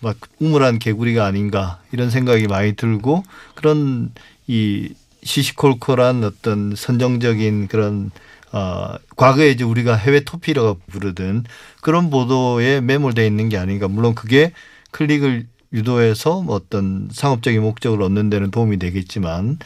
막 0.00 0.16
우물 0.40 0.65
안 0.65 0.78
개구리가 0.78 1.24
아닌가 1.24 1.80
이런 1.92 2.10
생각이 2.10 2.48
많이 2.48 2.74
들고 2.74 3.22
그런 3.54 4.10
이 4.46 4.90
시시콜콜한 5.22 6.24
어떤 6.24 6.74
선정적인 6.74 7.68
그런 7.68 8.10
어 8.52 8.94
과거에 9.16 9.50
이제 9.50 9.64
우리가 9.64 9.96
해외 9.96 10.20
토피라고 10.20 10.78
부르던 10.90 11.44
그런 11.80 12.10
보도에 12.10 12.80
매몰돼 12.80 13.26
있는 13.26 13.48
게 13.48 13.56
아닌가 13.56 13.88
물론 13.88 14.14
그게 14.14 14.52
클릭을 14.90 15.46
유도해서 15.72 16.42
뭐 16.42 16.54
어떤 16.56 17.08
상업적인 17.10 17.62
목적을 17.62 18.02
얻는 18.02 18.28
데는 18.30 18.50
도움이 18.50 18.78
되겠지만 18.78 19.58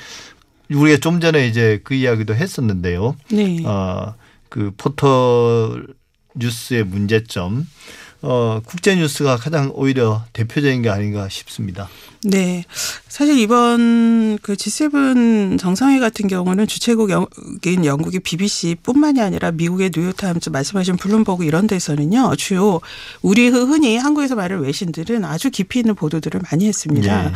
우리가 0.73 0.99
좀 0.99 1.21
전에 1.21 1.47
이제 1.47 1.81
그 1.85 1.95
이야기도 1.95 2.35
했었는데요. 2.35 3.17
네. 3.31 3.65
어, 3.65 4.15
그 4.49 4.73
포털 4.77 5.87
뉴스의 6.35 6.85
문제점, 6.85 7.67
어, 8.23 8.61
국제 8.65 8.95
뉴스가 8.97 9.37
가장 9.37 9.71
오히려 9.75 10.25
대표적인 10.33 10.83
게 10.83 10.91
아닌가 10.91 11.29
싶습니다. 11.29 11.89
네. 12.25 12.65
사실 13.17 13.39
이번 13.39 14.39
그 14.43 14.53
G7 14.55 15.59
정상회 15.59 15.99
같은 16.01 16.29
경우는 16.29 16.67
주최국인 16.67 17.85
영국의 17.85 18.21
BBC뿐만이 18.21 19.23
아니라 19.23 19.53
미국의 19.53 19.91
뉴욕타임즈 19.97 20.51
말씀하신 20.51 20.99
블룸버그 20.99 21.45
이런 21.45 21.67
데서는요 21.67 22.35
주요 22.37 22.81
우리 23.23 23.49
흔히 23.49 23.97
한국에서 23.97 24.35
말하는 24.35 24.63
외신들은 24.65 25.25
아주 25.25 25.51
깊이 25.51 25.79
있는 25.79 25.95
보도들을 25.95 26.43
많이 26.51 26.67
했습니다. 26.67 27.23
네. 27.23 27.33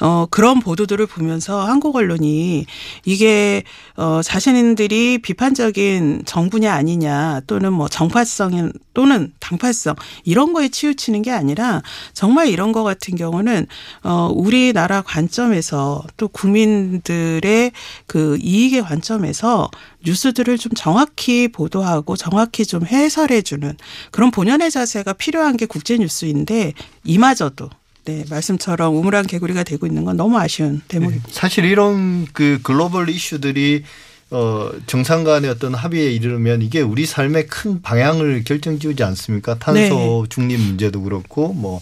어 0.00 0.26
그런 0.30 0.60
보도들을 0.60 1.04
보면서 1.06 1.66
한국 1.66 1.96
언론이 1.96 2.66
이게 3.04 3.64
어 3.96 4.20
자신들이 4.22 5.18
비판적인 5.18 6.22
정부냐 6.24 6.72
아니냐 6.72 7.40
또는 7.48 7.72
뭐 7.72 7.88
정파성 7.88 8.70
또는 8.94 9.32
당파성 9.40 9.94
이런 10.22 10.52
거에 10.52 10.68
치우치는 10.68 11.22
게 11.22 11.32
아니라 11.32 11.82
정말 12.14 12.48
이런 12.48 12.70
거 12.70 12.84
같은 12.84 13.16
경우는 13.16 13.66
어 14.04 14.15
우리나라 14.24 15.02
관점에서 15.02 16.02
또 16.16 16.28
국민들의 16.28 17.72
그 18.06 18.38
이익의 18.40 18.82
관점에서 18.82 19.70
뉴스들을 20.04 20.58
좀 20.58 20.72
정확히 20.74 21.48
보도하고 21.48 22.16
정확히 22.16 22.64
좀 22.64 22.86
해설해 22.86 23.42
주는 23.42 23.76
그런 24.10 24.30
본연의 24.30 24.70
자세가 24.70 25.12
필요한 25.14 25.56
게 25.56 25.66
국제 25.66 25.96
뉴스인데 25.98 26.72
이마저도 27.04 27.70
네, 28.06 28.24
말씀처럼 28.30 28.94
우물한 28.94 29.26
개구리가 29.26 29.64
되고 29.64 29.86
있는 29.86 30.04
건 30.04 30.16
너무 30.16 30.38
아쉬운 30.38 30.80
대목입니다. 30.86 31.28
사실 31.30 31.64
이런 31.64 32.26
그 32.32 32.60
글로벌 32.62 33.08
이슈들이 33.08 33.82
어, 34.30 34.70
정상 34.86 35.22
간의 35.22 35.50
어떤 35.50 35.74
합의에 35.74 36.10
이르면 36.12 36.62
이게 36.62 36.80
우리 36.80 37.06
삶의 37.06 37.46
큰 37.46 37.80
방향을 37.82 38.42
결정 38.44 38.78
지우지 38.78 39.02
않습니까? 39.04 39.58
탄소 39.58 40.26
중립 40.28 40.58
문제도 40.60 41.00
그렇고 41.00 41.52
뭐 41.52 41.80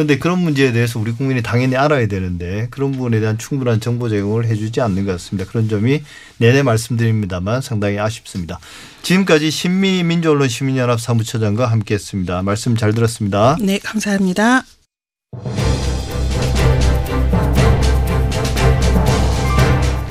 그런데 0.00 0.16
그런 0.16 0.38
문제에 0.38 0.72
대해서 0.72 0.98
우리 0.98 1.12
국민이 1.12 1.42
당연히 1.42 1.76
알아야 1.76 2.06
되는데 2.06 2.68
그런 2.70 2.92
부분에 2.92 3.20
대한 3.20 3.36
충분한 3.36 3.80
정보 3.80 4.08
제공을 4.08 4.46
해주지 4.46 4.80
않는 4.80 5.04
것 5.04 5.12
같습니다. 5.12 5.46
그런 5.46 5.68
점이 5.68 6.02
내내 6.38 6.62
말씀드립니다만 6.62 7.60
상당히 7.60 7.98
아쉽습니다. 7.98 8.58
지금까지 9.02 9.50
신미민주언론 9.50 10.48
시민연합 10.48 10.98
사무처장과 11.02 11.66
함께했습니다. 11.66 12.40
말씀 12.40 12.76
잘 12.76 12.94
들었습니다. 12.94 13.58
네, 13.60 13.78
감사합니다. 13.78 14.64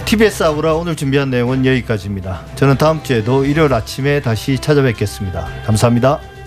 TBS 0.06 0.44
아우라 0.44 0.76
오늘 0.76 0.96
준비한 0.96 1.32
내용은 1.32 1.66
여기까지입니다. 1.66 2.46
저는 2.58 2.78
다음 2.78 3.02
주에도 3.02 3.44
일요일 3.44 3.74
아침에 3.74 4.22
다시 4.22 4.60
찾아뵙겠습니다. 4.60 5.64
감사합니다. 5.66 6.39